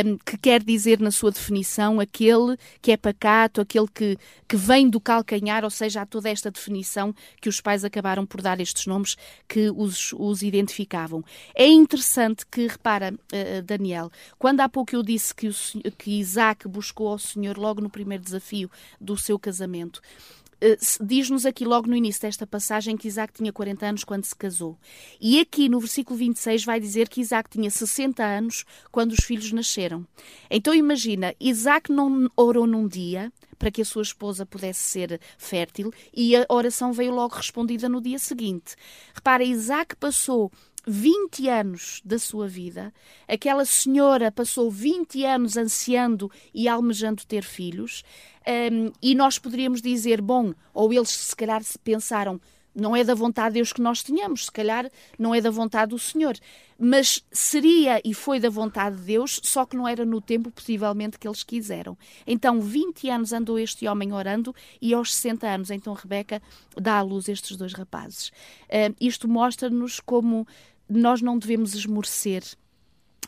um, 0.06 0.18
que 0.18 0.38
quer 0.38 0.62
dizer, 0.64 1.00
na 1.00 1.12
sua 1.12 1.32
definição, 1.32 2.00
aquele 2.00 2.58
que 2.82 2.92
é 2.92 2.98
pacato, 2.98 3.62
aquele 3.62 3.88
que, 3.88 4.18
que 4.48 4.58
vem 4.58 4.90
do 4.90 5.00
calcanhar, 5.00 5.64
ou 5.64 5.70
seja, 5.70 6.02
há 6.02 6.06
toda 6.06 6.30
esta 6.30 6.52
definição 6.52 7.16
que 7.42 7.48
os 7.48 7.62
pais 7.62 7.86
acabaram 7.86 8.26
por 8.26 8.42
dar 8.42 8.60
estes 8.60 8.86
nomes 8.86 9.16
que 9.48 9.70
os, 9.70 10.14
os 10.14 10.42
identificavam. 10.42 11.24
É 11.56 11.68
interessante 11.68 12.46
que, 12.46 12.68
repara, 12.68 13.14
uh, 13.14 13.62
Daniel, 13.64 14.12
quando 14.38 14.62
há 14.62 14.70
pouco 14.70 14.96
eu 14.96 15.04
disse 15.04 15.34
que, 15.34 15.48
o, 15.48 15.54
que 15.98 16.20
Isaac 16.20 16.68
buscou 16.68 17.10
ao 17.10 17.20
Senhor 17.20 17.58
logo 17.58 17.82
no 17.82 17.90
primeiro 17.90 18.24
desafio 18.24 18.70
do 19.00 19.18
seu 19.18 19.38
casamento, 19.40 20.02
diz-nos 21.02 21.46
aqui 21.46 21.66
logo 21.66 21.88
no 21.88 21.96
início 21.96 22.22
desta 22.22 22.46
passagem 22.46 22.98
que 22.98 23.08
Isaac 23.08 23.34
tinha 23.34 23.52
40 23.52 23.86
anos 23.86 24.04
quando 24.04 24.26
se 24.26 24.36
casou. 24.36 24.78
E 25.20 25.40
aqui 25.40 25.70
no 25.70 25.80
versículo 25.80 26.18
26 26.18 26.66
vai 26.66 26.80
dizer 26.80 27.08
que 27.10 27.22
Isaac 27.22 27.50
tinha 27.50 27.70
60 27.70 28.24
anos 28.24 28.66
quando 28.92 29.12
os 29.12 29.24
filhos 29.24 29.52
nasceram. 29.52 30.06
Então 30.50 30.74
imagina, 30.74 31.34
Isaac 31.40 31.92
não 31.92 32.30
orou 32.36 32.68
num 32.68 32.88
dia, 32.88 33.32
para 33.60 33.70
que 33.70 33.82
a 33.82 33.86
sua 33.86 34.02
esposa 34.02 34.46
pudesse 34.46 34.80
ser 34.80 35.20
fértil 35.38 35.92
e 36.14 36.36
a 36.36 36.46
oração 36.50 36.94
veio 36.94 37.14
logo 37.14 37.36
respondida 37.36 37.90
no 37.90 38.02
dia 38.02 38.18
seguinte. 38.18 38.76
Repara, 39.14 39.44
Isaac 39.44 39.98
passou 39.98 40.50
20 40.88 41.48
anos 41.50 42.02
da 42.06 42.18
sua 42.18 42.48
vida, 42.48 42.94
aquela 43.28 43.66
senhora 43.66 44.32
passou 44.32 44.72
20 44.72 45.26
anos 45.26 45.58
ansiando 45.58 46.32
e 46.54 46.68
almejando 46.68 47.26
ter 47.26 47.44
filhos, 47.44 48.04
um, 48.50 48.92
e 49.02 49.14
nós 49.14 49.38
poderíamos 49.38 49.82
dizer, 49.82 50.22
bom, 50.22 50.54
ou 50.74 50.92
eles 50.92 51.10
se 51.10 51.36
calhar 51.36 51.64
se 51.64 51.78
pensaram, 51.78 52.42
não 52.74 52.96
é 52.96 53.04
da 53.04 53.14
vontade 53.14 53.50
de 53.50 53.54
Deus 53.56 53.74
que 53.74 53.82
nós 53.82 54.02
tenhamos, 54.02 54.46
se 54.46 54.52
calhar 54.52 54.90
não 55.18 55.34
é 55.34 55.42
da 55.42 55.50
vontade 55.50 55.90
do 55.90 56.00
Senhor. 56.00 56.38
Mas 56.78 57.24
seria 57.32 58.02
e 58.06 58.14
foi 58.14 58.40
da 58.40 58.50
vontade 58.50 58.96
de 58.98 59.04
Deus, 59.04 59.40
só 59.44 59.66
que 59.66 59.76
não 59.76 59.88
era 59.88 60.06
no 60.06 60.22
tempo, 60.22 60.50
possivelmente, 60.50 61.20
que 61.20 61.28
eles 61.28 61.44
quiseram. 61.44 61.98
Então, 62.26 62.62
20 62.62 63.10
anos 63.10 63.34
andou 63.34 63.60
este 63.60 63.88
homem 63.88 64.14
orando 64.14 64.56
e 64.82 64.94
aos 64.94 65.14
60 65.14 65.48
anos, 65.48 65.72
então 65.72 65.94
Rebeca 65.94 66.42
dá 66.78 66.98
à 67.00 67.02
luz 67.02 67.28
estes 67.28 67.58
dois 67.58 67.74
rapazes. 67.74 68.30
Uh, 68.68 68.96
isto 69.00 69.28
mostra-nos 69.28 70.00
como 70.00 70.48
nós 70.88 71.22
não 71.22 71.38
devemos 71.38 71.76
esmorecer 71.76 72.44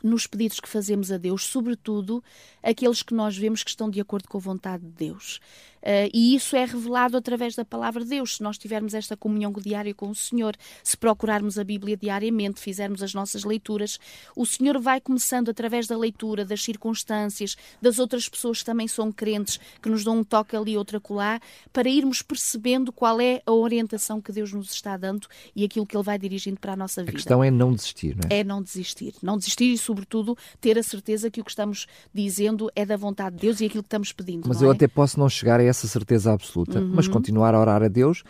nos 0.03 0.27
pedidos 0.27 0.59
que 0.59 0.69
fazemos 0.69 1.11
a 1.11 1.17
Deus, 1.17 1.43
sobretudo 1.45 2.23
aqueles 2.61 3.03
que 3.03 3.13
nós 3.13 3.37
vemos 3.37 3.63
que 3.63 3.69
estão 3.69 3.89
de 3.89 3.99
acordo 4.01 4.27
com 4.27 4.37
a 4.37 4.41
vontade 4.41 4.83
de 4.83 4.91
Deus. 4.91 5.39
Uh, 5.81 6.09
e 6.13 6.35
isso 6.35 6.55
é 6.55 6.65
revelado 6.65 7.17
através 7.17 7.55
da 7.55 7.65
palavra 7.65 8.03
de 8.03 8.09
Deus. 8.09 8.37
Se 8.37 8.43
nós 8.43 8.57
tivermos 8.57 8.93
esta 8.93 9.17
comunhão 9.17 9.51
diária 9.51 9.93
com 9.93 10.09
o 10.09 10.15
Senhor, 10.15 10.55
se 10.83 10.95
procurarmos 10.95 11.57
a 11.57 11.63
Bíblia 11.63 11.97
diariamente, 11.97 12.59
fizermos 12.59 13.01
as 13.01 13.13
nossas 13.13 13.43
leituras, 13.43 13.99
o 14.35 14.45
Senhor 14.45 14.79
vai 14.79 15.01
começando 15.01 15.49
através 15.49 15.87
da 15.87 15.97
leitura, 15.97 16.45
das 16.45 16.63
circunstâncias, 16.63 17.55
das 17.81 17.99
outras 17.99 18.29
pessoas 18.29 18.59
que 18.59 18.65
também 18.65 18.87
são 18.87 19.11
crentes, 19.11 19.59
que 19.81 19.89
nos 19.89 20.03
dão 20.03 20.19
um 20.19 20.23
toque 20.23 20.55
ali, 20.55 20.77
outra 20.77 20.99
colar, 20.99 21.41
para 21.73 21.89
irmos 21.89 22.21
percebendo 22.21 22.91
qual 22.91 23.19
é 23.19 23.41
a 23.45 23.51
orientação 23.51 24.21
que 24.21 24.31
Deus 24.31 24.53
nos 24.53 24.71
está 24.71 24.95
dando 24.97 25.27
e 25.55 25.63
aquilo 25.63 25.85
que 25.85 25.95
Ele 25.95 26.03
vai 26.03 26.17
dirigindo 26.17 26.59
para 26.59 26.73
a 26.73 26.75
nossa 26.75 27.01
vida. 27.01 27.11
A 27.11 27.15
questão 27.15 27.43
é 27.43 27.49
não 27.49 27.73
desistir, 27.73 28.15
não 28.15 28.29
é? 28.29 28.39
É 28.39 28.43
não 28.43 28.61
desistir. 28.61 29.13
Não 29.21 29.37
desistir 29.37 29.73
e, 29.73 29.77
sobretudo, 29.77 30.37
ter 30.59 30.77
a 30.77 30.83
certeza 30.83 31.29
que 31.29 31.41
o 31.41 31.43
que 31.43 31.51
estamos 31.51 31.87
dizendo 32.13 32.69
é 32.75 32.85
da 32.85 32.97
vontade 32.97 33.35
de 33.35 33.41
Deus 33.41 33.61
e 33.61 33.65
aquilo 33.65 33.83
que 33.83 33.87
estamos 33.87 34.11
pedindo. 34.11 34.47
Mas 34.47 34.61
eu 34.61 34.71
é? 34.71 34.75
até 34.75 34.87
posso 34.87 35.19
não 35.19 35.29
chegar 35.29 35.59
a 35.59 35.63
essa 35.71 35.87
certeza 35.87 36.31
absoluta, 36.31 36.79
uhum. 36.79 36.91
mas 36.93 37.07
continuar 37.07 37.55
a 37.55 37.59
orar 37.59 37.81
a 37.81 37.87
Deus 37.87 38.23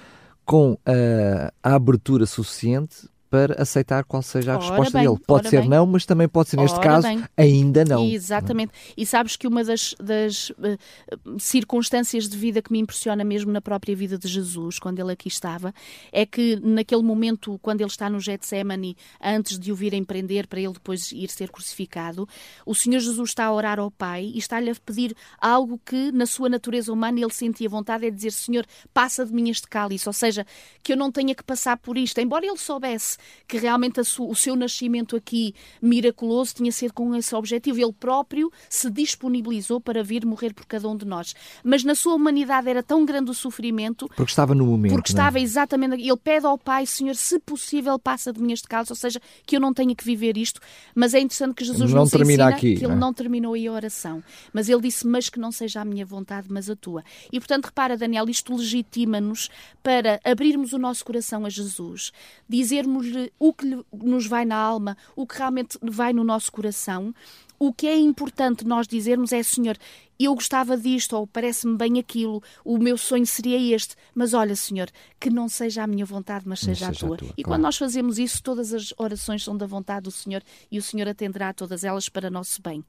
com 0.46 0.78
a, 0.86 1.54
a 1.62 1.76
abertura 1.76 2.26
suficiente 2.26 3.08
para 3.32 3.62
aceitar 3.62 4.04
qual 4.04 4.22
seja 4.22 4.52
a 4.52 4.58
ora 4.58 4.66
resposta 4.66 4.98
bem, 4.98 5.08
dele. 5.08 5.22
Pode 5.26 5.50
ser 5.50 5.62
bem. 5.62 5.70
não, 5.70 5.86
mas 5.86 6.06
também 6.06 6.28
pode 6.28 6.50
ser, 6.50 6.58
neste 6.58 6.78
ora 6.78 6.86
caso, 6.86 7.08
bem. 7.08 7.24
ainda 7.38 7.86
não. 7.86 8.06
Exatamente. 8.06 8.74
E 8.98 9.06
sabes 9.06 9.38
que 9.38 9.48
uma 9.48 9.64
das, 9.64 9.96
das 9.98 10.50
uh, 10.50 11.40
circunstâncias 11.40 12.28
de 12.28 12.38
vida 12.38 12.62
que 12.62 12.70
me 12.74 12.80
impressiona 12.80 13.24
mesmo 13.24 13.50
na 13.50 13.62
própria 13.62 13.96
vida 13.96 14.18
de 14.18 14.28
Jesus, 14.28 14.78
quando 14.80 15.00
ele 15.00 15.14
aqui 15.14 15.30
estava, 15.30 15.74
é 16.12 16.26
que 16.26 16.60
naquele 16.62 17.04
momento, 17.04 17.58
quando 17.62 17.80
ele 17.80 17.90
está 17.90 18.10
no 18.10 18.20
Getsemane, 18.20 18.98
antes 19.24 19.58
de 19.58 19.72
o 19.72 19.76
virem 19.76 20.04
prender 20.04 20.46
para 20.46 20.60
ele 20.60 20.74
depois 20.74 21.14
ir 21.14 21.30
ser 21.30 21.50
crucificado, 21.50 22.28
o 22.66 22.76
Senhor 22.76 23.00
Jesus 23.00 23.30
está 23.30 23.46
a 23.46 23.54
orar 23.54 23.80
ao 23.80 23.90
Pai 23.90 24.26
e 24.26 24.40
está-lhe 24.40 24.70
a 24.70 24.76
pedir 24.76 25.16
algo 25.40 25.80
que, 25.86 26.12
na 26.12 26.26
sua 26.26 26.50
natureza 26.50 26.92
humana, 26.92 27.18
ele 27.18 27.34
sentia 27.34 27.70
vontade, 27.70 28.06
é 28.06 28.12
dizer, 28.12 28.34
Senhor, 28.34 28.66
passa 28.94 29.26
de 29.26 29.34
mim 29.34 29.50
este 29.50 29.70
cálice, 29.70 30.10
ou 30.10 30.14
seja, 30.14 30.46
que 30.84 30.92
eu 30.92 30.98
não 30.98 31.10
tenha 31.10 31.34
que 31.34 31.44
passar 31.46 31.78
por 31.78 31.98
isto, 31.98 32.20
embora 32.20 32.46
ele 32.46 32.58
soubesse 32.58 33.21
que 33.48 33.58
realmente 33.58 34.00
o 34.00 34.36
seu 34.36 34.56
nascimento 34.56 35.16
aqui 35.16 35.54
miraculoso 35.82 36.56
tinha 36.56 36.72
sido 36.72 36.94
com 36.94 37.16
esse 37.16 37.36
objetivo. 37.36 37.80
Ele 37.80 37.94
próprio 37.94 38.52
se 38.70 38.90
disponibilizou 38.90 39.80
para 39.80 40.04
vir 40.04 40.26
morrer 40.26 40.54
por 40.54 40.66
cada 40.66 40.88
um 40.88 40.96
de 40.96 41.06
nós. 41.06 41.34
Mas 41.64 41.84
na 41.84 41.96
sua 41.96 42.16
humanidade 42.16 42.70
era 42.70 42.84
tão 42.84 43.06
grande 43.06 43.32
o 43.32 43.34
sofrimento. 43.34 44.08
Porque 44.16 44.32
estava 44.32 44.56
no 44.56 44.66
momento. 44.66 44.94
Porque 44.94 45.12
estava 45.12 45.40
é? 45.40 45.42
exatamente. 45.42 46.02
Ele 46.02 46.18
pede 46.18 46.46
ao 46.46 46.58
Pai, 46.58 46.86
Senhor, 46.86 47.16
se 47.16 47.40
possível, 47.40 47.98
passa 48.00 48.32
de 48.32 48.42
mim 48.42 48.52
este 48.52 48.68
caso, 48.68 48.92
ou 48.92 48.96
seja, 48.96 49.20
que 49.46 49.56
eu 49.56 49.60
não 49.60 49.74
tenha 49.74 49.96
que 49.96 50.04
viver 50.04 50.38
isto. 50.38 50.60
Mas 50.96 51.14
é 51.14 51.20
interessante 51.20 51.56
que 51.56 51.66
Jesus 51.66 51.92
não 51.92 52.02
nos 52.02 52.12
termina 52.12 52.48
aqui, 52.48 52.76
que 52.76 52.86
ele 52.86 52.88
não? 52.88 52.96
É? 52.96 53.00
não 53.00 53.14
terminou 53.14 53.54
aí 53.54 53.68
a 53.68 53.72
oração. 53.72 54.24
Mas 54.54 54.70
ele 54.70 54.82
disse, 54.82 55.06
mas 55.06 55.30
que 55.30 55.40
não 55.40 55.52
seja 55.52 55.82
a 55.82 55.86
minha 55.86 56.06
vontade, 56.06 56.48
mas 56.50 56.70
a 56.70 56.76
tua. 56.76 57.04
E 57.32 57.40
portanto, 57.40 57.66
repara, 57.66 57.98
Daniel, 57.98 58.30
isto 58.30 58.56
legitima-nos 58.56 59.50
para 59.84 60.20
abrirmos 60.24 60.74
o 60.74 60.78
nosso 60.78 61.04
coração 61.04 61.46
a 61.46 61.50
Jesus, 61.50 62.12
dizermos 62.48 63.11
o 63.40 63.54
que 63.54 63.66
nos 63.92 64.26
vai 64.28 64.46
na 64.46 64.56
alma, 64.56 64.98
o 65.16 65.26
que 65.26 65.38
realmente 65.38 65.78
vai 65.82 66.14
no 66.14 66.24
nosso 66.24 66.52
coração. 66.52 67.14
O 67.60 67.72
que 67.72 67.86
é 67.86 67.96
importante 67.96 68.66
nós 68.66 68.88
dizermos 68.88 69.32
é, 69.32 69.44
Senhor, 69.44 69.78
eu 70.20 70.34
gostava 70.34 70.76
disto, 70.76 71.16
ou 71.16 71.28
parece-me 71.28 71.78
bem 71.78 72.00
aquilo, 72.00 72.42
o 72.66 72.78
meu 72.78 72.98
sonho 72.98 73.26
seria 73.26 73.76
este, 73.76 73.96
mas 74.16 74.34
olha, 74.34 74.56
Senhor, 74.56 74.90
que 75.20 75.30
não 75.30 75.48
seja 75.48 75.84
a 75.84 75.88
minha 75.88 76.06
vontade, 76.06 76.48
mas 76.48 76.60
seja, 76.60 76.88
seja 76.88 77.06
a, 77.06 77.08
tua. 77.08 77.16
a 77.16 77.20
tua. 77.20 77.28
E 77.38 77.44
claro. 77.44 77.50
quando 77.50 77.62
nós 77.62 77.78
fazemos 77.78 78.18
isso, 78.18 78.42
todas 78.42 78.74
as 78.74 78.94
orações 78.98 79.44
são 79.44 79.56
da 79.56 79.68
vontade 79.68 80.06
do 80.06 80.12
Senhor 80.12 80.42
e 80.72 80.80
o 80.80 80.82
Senhor 80.82 81.08
atenderá 81.08 81.50
a 81.50 81.54
todas 81.54 81.84
elas 81.84 82.10
para 82.10 82.32
nosso 82.32 82.62
bem. 82.64 82.84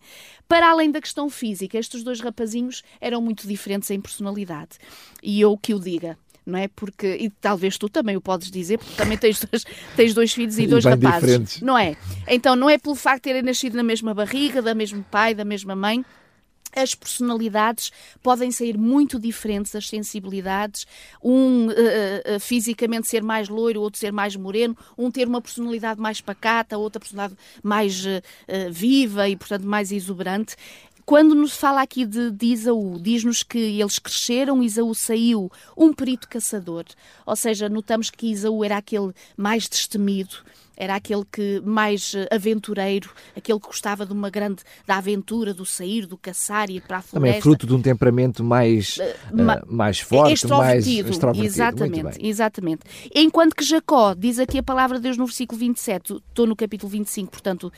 Para 0.49 0.71
além 0.71 0.91
da 0.91 1.03
questão 1.03 1.29
física, 1.29 1.79
estes 1.79 2.03
dois 2.03 2.21
rapazinhos 2.21 2.83
eram 2.99 3.21
muito 3.21 3.47
diferentes 3.47 3.91
em 3.91 4.01
personalidade. 4.01 4.79
E 5.23 5.39
eu 5.39 5.57
que 5.57 5.75
o 5.75 5.81
diga, 5.81 6.19
não 6.45 6.59
é? 6.59 6.69
Porque, 6.69 7.17
e 7.21 7.31
talvez 7.31 7.79
tu 7.79 7.89
também 7.89 8.17
o 8.17 8.21
podes 8.21 8.51
dizer, 8.51 8.79
porque 8.79 8.95
também 8.95 9.17
tens 9.17 9.45
dois, 9.45 9.65
tens 9.97 10.15
dois 10.15 10.33
filhos 10.33 10.59
e 10.59 10.67
dois 10.67 10.85
rapazes, 10.85 11.21
diferentes. 11.21 11.61
não 11.61 11.79
é? 11.79 11.97
Então 12.27 12.57
não 12.57 12.69
é 12.69 12.79
pelo 12.79 12.95
facto 12.95 13.25
de 13.25 13.31
terem 13.31 13.43
nascido 13.43 13.77
na 13.77 13.83
mesma 13.83 14.15
barriga, 14.15 14.61
da 14.61 14.75
mesmo 14.75 15.05
pai, 15.11 15.35
da 15.35 15.45
mesma 15.45 15.75
mãe, 15.75 16.05
as 16.75 16.95
personalidades 16.95 17.93
podem 18.23 18.51
sair 18.51 18.79
muito 18.79 19.19
diferentes, 19.19 19.75
as 19.75 19.89
sensibilidades, 19.89 20.87
um 21.23 21.69
uh, 21.69 21.71
uh, 21.71 22.41
fisicamente 22.41 23.07
ser 23.07 23.23
mais 23.23 23.49
loiro, 23.49 23.81
outro 23.81 24.01
ser 24.01 24.13
mais 24.13 24.35
moreno, 24.35 24.77
um 24.97 25.11
ter 25.11 25.29
uma 25.29 25.41
personalidade 25.41 26.01
mais 26.01 26.21
pacata, 26.21 26.79
outra 26.79 26.99
personalidade 26.99 27.39
mais 27.63 28.05
uh, 28.05 28.23
viva 28.71 29.29
e, 29.29 29.37
portanto, 29.37 29.65
mais 29.65 29.93
exuberante. 29.93 30.57
Quando 31.05 31.35
nos 31.35 31.57
fala 31.57 31.83
aqui 31.83 32.07
de, 32.07 32.31
de 32.31 32.47
Isaú, 32.47 32.99
diz-nos 33.01 33.43
que 33.43 33.59
eles 33.59 33.99
cresceram, 33.99 34.63
Isaú 34.63 34.95
saiu 34.95 35.51
um 35.77 35.93
perito 35.93 36.29
caçador, 36.29 36.85
ou 37.27 37.35
seja, 37.35 37.69
notamos 37.69 38.09
que 38.09 38.31
Isaú 38.31 38.65
era 38.65 38.77
aquele 38.77 39.13
mais 39.37 39.69
destemido, 39.69 40.37
era 40.77 40.95
aquele 40.95 41.25
que 41.31 41.61
mais 41.65 42.15
eh, 42.15 42.29
aventureiro, 42.31 43.11
aquele 43.37 43.59
que 43.59 43.67
gostava 43.67 44.07
de 44.07 44.13
uma 44.13 44.31
grande 44.31 44.63
da 44.87 44.97
aventura, 44.97 45.53
do 45.53 45.65
sair, 45.65 46.07
do 46.07 46.17
caçar 46.17 46.71
e 46.71 46.77
ir 46.77 46.81
para 46.83 46.99
a 46.99 47.03
floresta. 47.03 47.21
Também 47.21 47.39
é 47.39 47.41
fruto 47.41 47.67
de 47.67 47.75
um 47.75 47.83
temperamento 47.83 48.43
mais, 48.43 48.99
uh, 48.99 49.67
mais 49.67 50.01
forte, 50.01 50.47
mais 50.49 50.87
extrovertido. 50.87 51.45
Exatamente, 51.45 52.27
exatamente. 52.27 52.83
Enquanto 53.15 53.55
que 53.55 53.65
Jacó, 53.65 54.15
diz 54.15 54.39
aqui 54.39 54.59
a 54.59 54.63
palavra 54.63 54.99
de 54.99 55.05
Deus 55.05 55.17
no 55.17 55.27
versículo 55.27 55.59
27, 55.59 56.15
estou 56.29 56.47
no 56.47 56.57
capítulo 56.57 56.91
25, 56.91 57.31
portanto, 57.31 57.73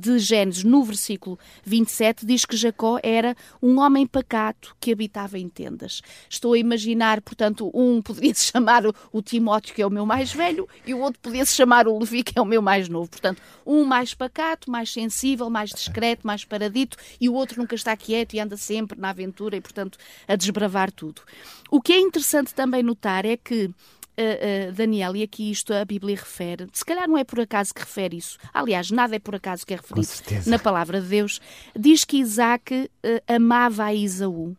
de 0.00 0.18
Gênesis, 0.18 0.64
no 0.64 0.82
versículo 0.84 1.38
27, 1.64 2.24
diz 2.26 2.44
que 2.44 2.56
Jacó 2.56 2.98
era 3.02 3.36
um 3.62 3.78
homem 3.78 4.06
pacato 4.06 4.74
que 4.80 4.92
habitava 4.92 5.38
em 5.38 5.48
tendas. 5.48 6.02
Estou 6.28 6.54
a 6.54 6.58
imaginar, 6.58 7.20
portanto, 7.20 7.70
um 7.74 8.00
poderia 8.00 8.34
se 8.34 8.46
chamar 8.52 8.84
o, 9.12 9.22
Timóteo, 9.22 9.74
que 9.74 9.82
é 9.82 9.86
o 9.86 9.90
meu 9.90 10.04
mais 10.04 10.32
velho, 10.32 10.68
e 10.86 10.94
o 10.94 10.98
outro 10.98 11.20
poderia 11.20 11.44
se 11.44 11.54
chamar 11.54 11.86
o 11.86 11.98
Levi, 11.98 12.21
que 12.22 12.38
é 12.38 12.42
o 12.42 12.44
meu 12.44 12.62
mais 12.62 12.88
novo. 12.88 13.08
Portanto, 13.08 13.42
um 13.66 13.84
mais 13.84 14.14
pacato, 14.14 14.70
mais 14.70 14.92
sensível, 14.92 15.48
mais 15.50 15.70
discreto, 15.70 16.26
mais 16.26 16.44
paradito, 16.44 16.96
e 17.20 17.28
o 17.28 17.34
outro 17.34 17.60
nunca 17.60 17.74
está 17.74 17.96
quieto 17.96 18.34
e 18.34 18.40
anda 18.40 18.56
sempre 18.56 19.00
na 19.00 19.10
aventura 19.10 19.56
e, 19.56 19.60
portanto, 19.60 19.98
a 20.26 20.36
desbravar 20.36 20.90
tudo. 20.90 21.22
O 21.70 21.80
que 21.80 21.92
é 21.92 21.98
interessante 21.98 22.54
também 22.54 22.82
notar 22.82 23.24
é 23.24 23.36
que 23.36 23.70
Uh, 24.12 24.68
uh, 24.68 24.72
Daniel, 24.74 25.16
e 25.16 25.22
aqui 25.22 25.50
isto 25.50 25.72
a 25.72 25.86
Bíblia 25.86 26.16
refere, 26.16 26.68
se 26.70 26.84
calhar 26.84 27.08
não 27.08 27.16
é 27.16 27.24
por 27.24 27.40
acaso 27.40 27.72
que 27.72 27.80
refere 27.80 28.18
isso, 28.18 28.36
aliás, 28.52 28.90
nada 28.90 29.16
é 29.16 29.18
por 29.18 29.34
acaso 29.34 29.64
que 29.64 29.72
é 29.72 29.76
referido 29.78 30.06
na 30.46 30.58
palavra 30.58 31.00
de 31.00 31.08
Deus, 31.08 31.40
diz 31.74 32.04
que 32.04 32.18
Isaac 32.18 32.74
uh, 32.74 32.88
amava 33.34 33.84
a 33.84 33.94
Isaú 33.94 34.54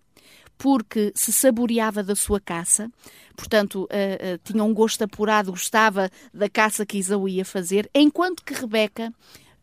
porque 0.58 1.12
se 1.16 1.32
saboreava 1.32 2.04
da 2.04 2.16
sua 2.16 2.40
caça, 2.40 2.90
portanto, 3.36 3.84
uh, 3.84 3.86
uh, 3.86 4.40
tinha 4.44 4.64
um 4.64 4.74
gosto 4.74 5.04
apurado, 5.04 5.52
gostava 5.52 6.10
da 6.34 6.50
caça 6.50 6.86
que 6.86 6.98
Isaú 6.98 7.28
ia 7.28 7.46
fazer, 7.46 7.90
enquanto 7.94 8.44
que 8.44 8.54
Rebeca 8.54 9.14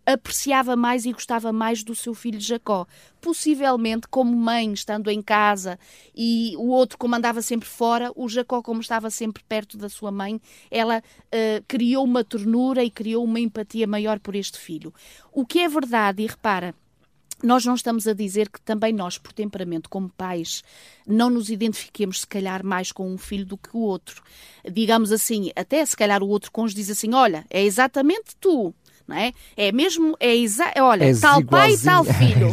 apreciava 0.05 0.77
mais 0.77 1.05
e 1.05 1.13
gostava 1.13 1.53
mais 1.53 1.83
do 1.83 1.95
seu 1.95 2.15
filho 2.15 2.41
Jacó. 2.41 2.87
Possivelmente, 3.21 4.09
como 4.09 4.35
mãe, 4.35 4.73
estando 4.73 5.11
em 5.11 5.23
casa, 5.23 5.79
e 6.15 6.55
o 6.57 6.69
outro, 6.69 6.99
como 6.99 7.15
andava 7.15 7.43
sempre 7.43 7.69
fora, 7.69 8.11
o 8.17 8.29
Jacó, 8.29 8.63
como 8.63 8.81
estava 8.81 9.11
sempre 9.11 9.43
perto 9.49 9.77
da 9.77 9.89
sua 9.89 10.11
mãe, 10.11 10.41
ela 10.71 10.99
uh, 10.99 11.65
criou 11.69 12.05
uma 12.05 12.25
ternura 12.25 12.83
e 12.83 12.91
criou 12.91 13.25
uma 13.25 13.41
empatia 13.41 13.87
maior 13.87 14.19
por 14.19 14.35
este 14.35 14.59
filho. 14.59 14.93
O 15.33 15.45
que 15.45 15.61
é 15.61 15.69
verdade, 15.69 16.23
e 16.23 16.27
repara, 16.27 16.75
nós 17.43 17.65
não 17.65 17.75
estamos 17.75 18.07
a 18.07 18.13
dizer 18.13 18.49
que 18.49 18.61
também 18.61 18.93
nós, 18.93 19.19
por 19.19 19.33
temperamento, 19.33 19.89
como 19.89 20.09
pais, 20.11 20.63
não 21.07 21.31
nos 21.31 21.51
identifiquemos 21.51 22.21
se 22.21 22.27
calhar 22.27 22.65
mais 22.65 22.93
com 22.93 23.13
um 23.13 23.19
filho 23.19 23.47
do 23.47 23.57
que 23.57 23.71
o 23.73 23.81
outro. 23.81 24.23
Digamos 24.71 25.13
assim, 25.13 25.51
até 25.57 25.85
se 25.85 25.97
calhar 25.97 26.23
o 26.23 26.29
outro 26.29 26.51
cônjuge 26.51 26.77
diz 26.77 26.91
assim: 26.91 27.15
olha, 27.15 27.45
é 27.51 27.63
exatamente 27.63 28.37
tu. 28.41 28.75
Não 29.09 29.17
é? 29.17 29.33
é 29.57 29.73
mesmo, 29.73 30.17
é 30.21 30.37
exa 30.37 30.73
olha, 30.79 31.07
És 31.07 31.19
tal 31.19 31.45
pai, 31.45 31.77
tal 31.77 32.05
filho. 32.15 32.47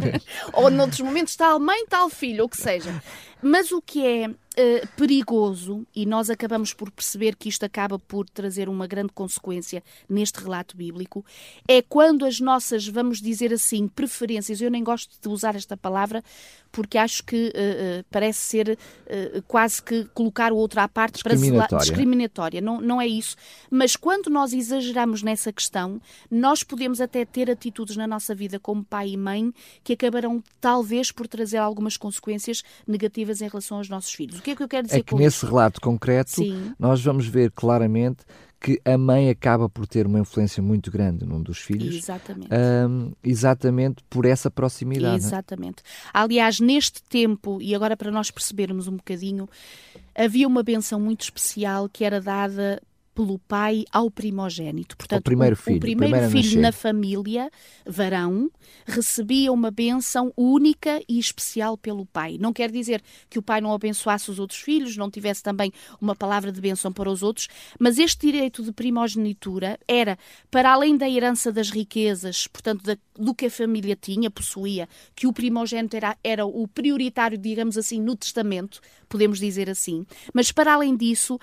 Ou 0.54 0.70
noutros 0.70 1.00
momentos, 1.00 1.36
tal 1.36 1.60
mãe, 1.60 1.84
tal 1.86 2.08
filho, 2.08 2.44
ou 2.44 2.48
que 2.48 2.56
seja. 2.56 3.02
Mas 3.42 3.72
o 3.72 3.82
que 3.82 4.06
é 4.06 4.30
uh, 4.58 4.86
perigoso, 4.96 5.86
e 5.94 6.04
nós 6.04 6.30
acabamos 6.30 6.74
por 6.74 6.90
perceber 6.90 7.36
que 7.36 7.48
isto 7.48 7.64
acaba 7.64 7.98
por 7.98 8.28
trazer 8.28 8.68
uma 8.68 8.86
grande 8.86 9.12
consequência 9.12 9.82
neste 10.08 10.40
relato 10.40 10.76
bíblico, 10.76 11.24
é 11.66 11.80
quando 11.82 12.24
as 12.24 12.40
nossas, 12.40 12.86
vamos 12.86 13.20
dizer 13.20 13.52
assim, 13.52 13.86
preferências, 13.88 14.60
eu 14.60 14.70
nem 14.70 14.82
gosto 14.82 15.16
de 15.20 15.28
usar 15.28 15.54
esta 15.54 15.76
palavra, 15.76 16.22
porque 16.70 16.98
acho 16.98 17.24
que 17.24 17.48
uh, 17.48 18.04
parece 18.10 18.40
ser 18.40 18.78
quase 19.46 19.82
que 19.82 20.04
colocar 20.12 20.52
o 20.52 20.56
outro 20.56 20.80
à 20.80 20.88
parte 20.88 21.14
discriminatória. 21.14 21.78
discriminatória. 21.78 22.60
Não, 22.60 22.80
não 22.80 23.00
é 23.00 23.06
isso. 23.06 23.36
Mas 23.70 23.96
quando 23.96 24.28
nós 24.28 24.52
exageramos 24.52 25.22
nessa 25.22 25.52
questão, 25.52 26.00
nós 26.30 26.62
podemos 26.62 27.00
até 27.00 27.24
ter 27.24 27.50
atitudes 27.50 27.96
na 27.96 28.06
nossa 28.06 28.34
vida 28.34 28.58
como 28.58 28.84
pai 28.84 29.10
e 29.10 29.16
mãe 29.16 29.52
que 29.82 29.92
acabarão 29.94 30.42
talvez 30.60 31.10
por 31.10 31.26
trazer 31.26 31.58
algumas 31.58 31.96
consequências 31.96 32.62
negativas 32.86 33.40
em 33.40 33.48
relação 33.48 33.78
aos 33.78 33.88
nossos 33.88 34.12
filhos. 34.12 34.40
Que 34.48 34.52
é 34.52 34.56
que 34.56 34.62
eu 34.62 34.68
quero 34.68 34.86
dizer 34.86 34.98
é 34.98 35.02
que 35.02 35.14
nesse 35.14 35.44
relato 35.44 35.80
concreto 35.80 36.30
Sim. 36.30 36.72
nós 36.78 37.02
vamos 37.02 37.26
ver 37.26 37.50
claramente 37.50 38.24
que 38.60 38.80
a 38.84 38.98
mãe 38.98 39.30
acaba 39.30 39.68
por 39.68 39.86
ter 39.86 40.06
uma 40.06 40.18
influência 40.18 40.62
muito 40.62 40.90
grande 40.90 41.24
num 41.24 41.40
dos 41.40 41.58
filhos. 41.58 41.94
Exatamente. 41.94 42.48
Um, 42.52 43.12
exatamente 43.22 44.02
por 44.10 44.24
essa 44.24 44.50
proximidade. 44.50 45.14
É? 45.14 45.16
Exatamente. 45.16 45.82
Aliás, 46.12 46.58
neste 46.58 47.02
tempo, 47.02 47.60
e 47.62 47.74
agora 47.74 47.96
para 47.96 48.10
nós 48.10 48.30
percebermos 48.30 48.88
um 48.88 48.96
bocadinho, 48.96 49.48
havia 50.14 50.48
uma 50.48 50.62
benção 50.62 50.98
muito 50.98 51.22
especial 51.22 51.88
que 51.88 52.04
era 52.04 52.20
dada 52.20 52.82
pelo 53.18 53.36
pai 53.36 53.84
ao 53.90 54.08
primogênito. 54.08 54.96
Portanto, 54.96 55.18
o 55.18 55.24
primeiro 55.24 55.56
filho, 55.56 55.78
o 55.78 55.80
primeiro 55.80 56.30
filho 56.30 56.60
na 56.60 56.70
família, 56.70 57.50
varão, 57.84 58.48
recebia 58.86 59.52
uma 59.52 59.72
bênção 59.72 60.32
única 60.36 61.02
e 61.08 61.18
especial 61.18 61.76
pelo 61.76 62.06
pai. 62.06 62.38
Não 62.38 62.52
quer 62.52 62.70
dizer 62.70 63.02
que 63.28 63.36
o 63.36 63.42
pai 63.42 63.60
não 63.60 63.72
abençoasse 63.72 64.30
os 64.30 64.38
outros 64.38 64.60
filhos, 64.60 64.96
não 64.96 65.10
tivesse 65.10 65.42
também 65.42 65.72
uma 66.00 66.14
palavra 66.14 66.52
de 66.52 66.60
bênção 66.60 66.92
para 66.92 67.10
os 67.10 67.20
outros, 67.20 67.48
mas 67.76 67.98
este 67.98 68.24
direito 68.24 68.62
de 68.62 68.70
primogenitura 68.70 69.80
era, 69.88 70.16
para 70.48 70.70
além 70.70 70.96
da 70.96 71.10
herança 71.10 71.50
das 71.50 71.70
riquezas, 71.70 72.46
portanto, 72.46 72.84
da, 72.84 72.96
do 73.16 73.34
que 73.34 73.46
a 73.46 73.50
família 73.50 73.98
tinha, 74.00 74.30
possuía, 74.30 74.88
que 75.16 75.26
o 75.26 75.32
primogênito 75.32 75.96
era, 75.96 76.16
era 76.22 76.46
o 76.46 76.68
prioritário, 76.68 77.36
digamos 77.36 77.76
assim, 77.76 78.00
no 78.00 78.14
testamento, 78.14 78.80
podemos 79.08 79.40
dizer 79.40 79.68
assim, 79.68 80.06
mas 80.32 80.52
para 80.52 80.74
além 80.74 80.96
disso, 80.96 81.36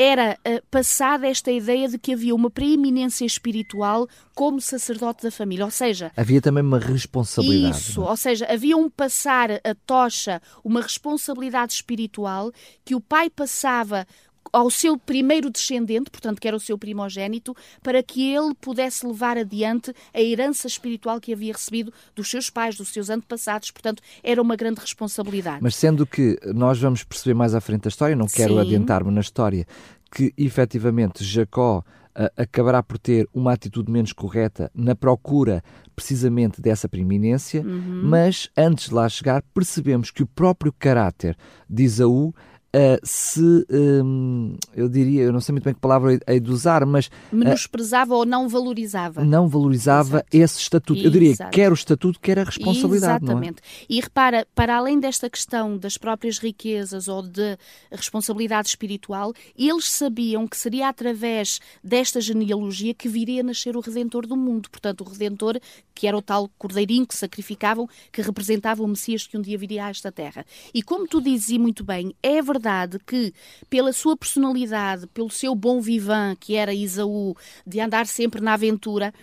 era 0.00 0.38
uh, 0.48 0.66
passada 0.70 1.28
esta 1.28 1.52
ideia 1.52 1.86
de 1.86 1.98
que 1.98 2.14
havia 2.14 2.34
uma 2.34 2.48
preeminência 2.48 3.26
espiritual 3.26 4.08
como 4.34 4.58
sacerdote 4.58 5.22
da 5.22 5.30
família, 5.30 5.66
ou 5.66 5.70
seja... 5.70 6.10
Havia 6.16 6.40
também 6.40 6.62
uma 6.62 6.78
responsabilidade. 6.78 7.76
Isso? 7.76 8.02
É? 8.02 8.08
ou 8.08 8.16
seja, 8.16 8.46
havia 8.50 8.78
um 8.78 8.88
passar 8.88 9.50
a 9.50 9.74
tocha, 9.84 10.40
uma 10.64 10.80
responsabilidade 10.80 11.74
espiritual 11.74 12.50
que 12.82 12.94
o 12.94 13.00
pai 13.00 13.28
passava 13.28 14.06
ao 14.52 14.70
seu 14.70 14.98
primeiro 14.98 15.50
descendente, 15.50 16.10
portanto, 16.10 16.40
que 16.40 16.48
era 16.48 16.56
o 16.56 16.60
seu 16.60 16.76
primogênito, 16.76 17.54
para 17.82 18.02
que 18.02 18.32
ele 18.32 18.54
pudesse 18.60 19.06
levar 19.06 19.38
adiante 19.38 19.92
a 20.12 20.20
herança 20.20 20.66
espiritual 20.66 21.20
que 21.20 21.32
havia 21.32 21.52
recebido 21.52 21.92
dos 22.14 22.28
seus 22.30 22.50
pais, 22.50 22.76
dos 22.76 22.88
seus 22.88 23.10
antepassados. 23.10 23.70
Portanto, 23.70 24.02
era 24.22 24.40
uma 24.40 24.56
grande 24.56 24.80
responsabilidade. 24.80 25.58
Mas 25.62 25.76
sendo 25.76 26.06
que 26.06 26.38
nós 26.54 26.80
vamos 26.80 27.04
perceber 27.04 27.34
mais 27.34 27.54
à 27.54 27.60
frente 27.60 27.82
da 27.82 27.88
história, 27.88 28.16
não 28.16 28.26
quero 28.26 28.58
adiantar-me 28.58 29.10
na 29.10 29.20
história, 29.20 29.66
que 30.10 30.32
efetivamente 30.36 31.24
Jacó 31.24 31.78
uh, 31.78 32.42
acabará 32.42 32.82
por 32.82 32.98
ter 32.98 33.28
uma 33.32 33.52
atitude 33.52 33.90
menos 33.90 34.12
correta 34.12 34.70
na 34.74 34.94
procura 34.94 35.62
precisamente 35.94 36.60
dessa 36.60 36.88
preeminência, 36.88 37.62
uhum. 37.62 38.02
mas 38.04 38.48
antes 38.56 38.88
de 38.88 38.94
lá 38.94 39.08
chegar, 39.08 39.42
percebemos 39.54 40.10
que 40.10 40.22
o 40.22 40.26
próprio 40.26 40.72
caráter 40.72 41.36
de 41.68 41.84
Isaú 41.84 42.34
Uh, 42.72 43.00
se 43.02 43.66
um, 43.68 44.54
eu 44.76 44.88
diria, 44.88 45.22
eu 45.22 45.32
não 45.32 45.40
sei 45.40 45.52
muito 45.52 45.64
bem 45.64 45.74
que 45.74 45.80
palavra 45.80 46.20
hei 46.24 46.38
de 46.38 46.52
usar, 46.52 46.86
mas 46.86 47.06
uh, 47.06 47.10
menosprezava 47.32 48.14
ou 48.14 48.24
não 48.24 48.48
valorizava. 48.48 49.24
Não 49.24 49.48
valorizava 49.48 50.18
Exato. 50.18 50.28
esse 50.32 50.60
estatuto. 50.60 51.00
Eu 51.00 51.10
diria 51.10 51.30
Exato. 51.30 51.50
quer 51.50 51.72
o 51.72 51.74
estatuto, 51.74 52.20
quer 52.20 52.38
a 52.38 52.44
responsabilidade. 52.44 53.24
Exatamente. 53.24 53.60
É? 53.60 53.86
E 53.88 54.00
repara, 54.00 54.46
para 54.54 54.76
além 54.76 55.00
desta 55.00 55.28
questão 55.28 55.76
das 55.76 55.98
próprias 55.98 56.38
riquezas 56.38 57.08
ou 57.08 57.22
de 57.22 57.58
responsabilidade 57.90 58.68
espiritual, 58.68 59.32
eles 59.58 59.90
sabiam 59.90 60.46
que 60.46 60.56
seria 60.56 60.88
através 60.88 61.58
desta 61.82 62.20
genealogia 62.20 62.94
que 62.94 63.08
viria 63.08 63.40
a 63.40 63.44
nascer 63.44 63.76
o 63.76 63.80
Redentor 63.80 64.28
do 64.28 64.36
mundo. 64.36 64.70
Portanto, 64.70 65.00
o 65.00 65.08
Redentor, 65.08 65.58
que 65.92 66.06
era 66.06 66.16
o 66.16 66.22
tal 66.22 66.48
cordeirinho 66.56 67.04
que 67.04 67.16
sacrificavam, 67.16 67.88
que 68.12 68.22
representava 68.22 68.80
o 68.80 68.86
Messias 68.86 69.26
que 69.26 69.36
um 69.36 69.42
dia 69.42 69.58
viria 69.58 69.86
a 69.86 69.90
esta 69.90 70.12
terra. 70.12 70.46
E 70.72 70.84
como 70.84 71.08
tu 71.08 71.20
dizes 71.20 71.58
muito 71.58 71.82
bem, 71.82 72.14
é 72.22 72.40
verdade 72.40 72.59
verdade 72.60 72.98
que, 73.06 73.32
pela 73.70 73.92
sua 73.92 74.16
personalidade, 74.16 75.06
pelo 75.08 75.30
seu 75.30 75.54
bom 75.54 75.80
vivan, 75.80 76.36
que 76.38 76.54
era 76.54 76.74
Isaú, 76.74 77.34
de 77.66 77.80
andar 77.80 78.06
sempre 78.06 78.40
na 78.42 78.52
aventura, 78.52 79.14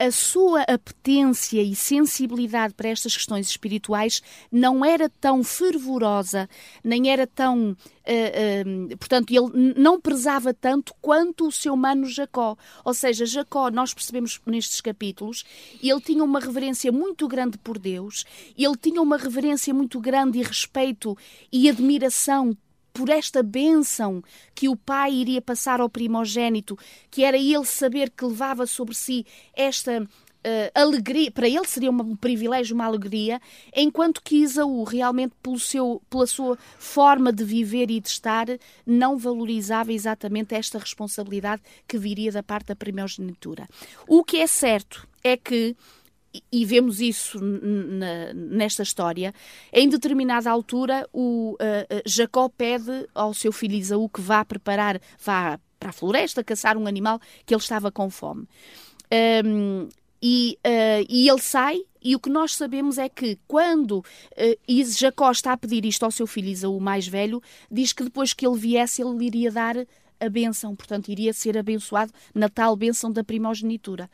a 0.00 0.10
sua 0.10 0.62
apetência 0.62 1.62
e 1.62 1.76
sensibilidade 1.76 2.72
para 2.72 2.88
estas 2.88 3.14
questões 3.14 3.46
espirituais 3.50 4.22
não 4.50 4.82
era 4.82 5.10
tão 5.20 5.44
fervorosa, 5.44 6.48
nem 6.82 7.10
era 7.10 7.26
tão. 7.26 7.72
Uh, 7.72 8.92
uh, 8.92 8.96
portanto, 8.96 9.30
ele 9.30 9.74
não 9.76 10.00
prezava 10.00 10.54
tanto 10.54 10.94
quanto 11.02 11.46
o 11.46 11.52
seu 11.52 11.76
mano 11.76 12.06
Jacó. 12.06 12.56
Ou 12.82 12.94
seja, 12.94 13.26
Jacó, 13.26 13.70
nós 13.70 13.92
percebemos 13.92 14.40
nestes 14.46 14.80
capítulos, 14.80 15.44
ele 15.82 16.00
tinha 16.00 16.24
uma 16.24 16.40
reverência 16.40 16.90
muito 16.90 17.28
grande 17.28 17.58
por 17.58 17.78
Deus, 17.78 18.24
ele 18.56 18.76
tinha 18.78 19.02
uma 19.02 19.18
reverência 19.18 19.74
muito 19.74 20.00
grande 20.00 20.38
e 20.38 20.42
respeito 20.42 21.14
e 21.52 21.68
admiração 21.68 22.56
por 22.92 23.08
esta 23.08 23.42
bênção 23.42 24.22
que 24.54 24.68
o 24.68 24.76
pai 24.76 25.12
iria 25.12 25.40
passar 25.40 25.80
ao 25.80 25.88
primogênito, 25.88 26.78
que 27.10 27.24
era 27.24 27.36
ele 27.36 27.64
saber 27.64 28.10
que 28.10 28.24
levava 28.24 28.66
sobre 28.66 28.94
si 28.94 29.26
esta 29.54 30.06
Uh, 30.42 30.72
alegria, 30.74 31.30
para 31.30 31.46
ele 31.46 31.66
seria 31.66 31.90
um 31.90 32.16
privilégio, 32.16 32.74
uma 32.74 32.86
alegria, 32.86 33.38
enquanto 33.76 34.22
que 34.22 34.36
Isaú, 34.36 34.84
realmente 34.84 35.34
pelo 35.42 35.58
seu, 35.58 36.00
pela 36.08 36.26
sua 36.26 36.56
forma 36.78 37.30
de 37.30 37.44
viver 37.44 37.90
e 37.90 38.00
de 38.00 38.08
estar, 38.08 38.46
não 38.86 39.18
valorizava 39.18 39.92
exatamente 39.92 40.54
esta 40.54 40.78
responsabilidade 40.78 41.60
que 41.86 41.98
viria 41.98 42.32
da 42.32 42.42
parte 42.42 42.68
da 42.68 42.74
primogenitura. 42.74 43.68
O 44.08 44.24
que 44.24 44.38
é 44.38 44.46
certo 44.46 45.06
é 45.22 45.36
que 45.36 45.76
e 46.52 46.64
vemos 46.64 47.00
isso 47.00 47.40
nesta 48.34 48.82
história, 48.82 49.34
em 49.72 49.88
determinada 49.88 50.50
altura 50.50 51.08
o 51.12 51.54
uh, 51.54 52.02
Jacó 52.06 52.48
pede 52.48 53.08
ao 53.14 53.34
seu 53.34 53.52
filho 53.52 53.74
Isaú 53.74 54.08
que 54.08 54.20
vá 54.20 54.44
preparar, 54.44 55.00
vá 55.18 55.58
para 55.78 55.90
a 55.90 55.92
floresta 55.92 56.44
caçar 56.44 56.76
um 56.76 56.86
animal 56.86 57.18
que 57.44 57.54
ele 57.54 57.60
estava 57.60 57.90
com 57.90 58.10
fome. 58.10 58.46
Um, 59.44 59.88
e, 60.22 60.58
uh, 60.64 61.06
e, 61.08 61.28
ele 61.28 61.40
sai, 61.40 61.80
e 62.02 62.14
o 62.14 62.20
que 62.20 62.28
nós 62.28 62.54
sabemos 62.54 62.98
é 62.98 63.08
que 63.08 63.38
quando 63.48 63.98
uh, 63.98 64.04
Jacó 64.96 65.30
está 65.30 65.52
a 65.52 65.56
pedir 65.56 65.84
isto 65.86 66.04
ao 66.04 66.10
seu 66.10 66.26
filho 66.26 66.48
Isaú 66.48 66.78
mais 66.78 67.08
velho, 67.08 67.42
diz 67.70 67.92
que 67.92 68.04
depois 68.04 68.34
que 68.34 68.46
ele 68.46 68.58
viesse, 68.58 69.02
ele 69.02 69.24
iria 69.24 69.50
dar 69.50 69.76
a 70.20 70.28
bênção, 70.28 70.76
portanto, 70.76 71.08
iria 71.08 71.32
ser 71.32 71.56
abençoado 71.56 72.12
na 72.34 72.50
tal 72.50 72.76
bênção 72.76 73.10
da 73.10 73.24
primogenitura. 73.24 74.10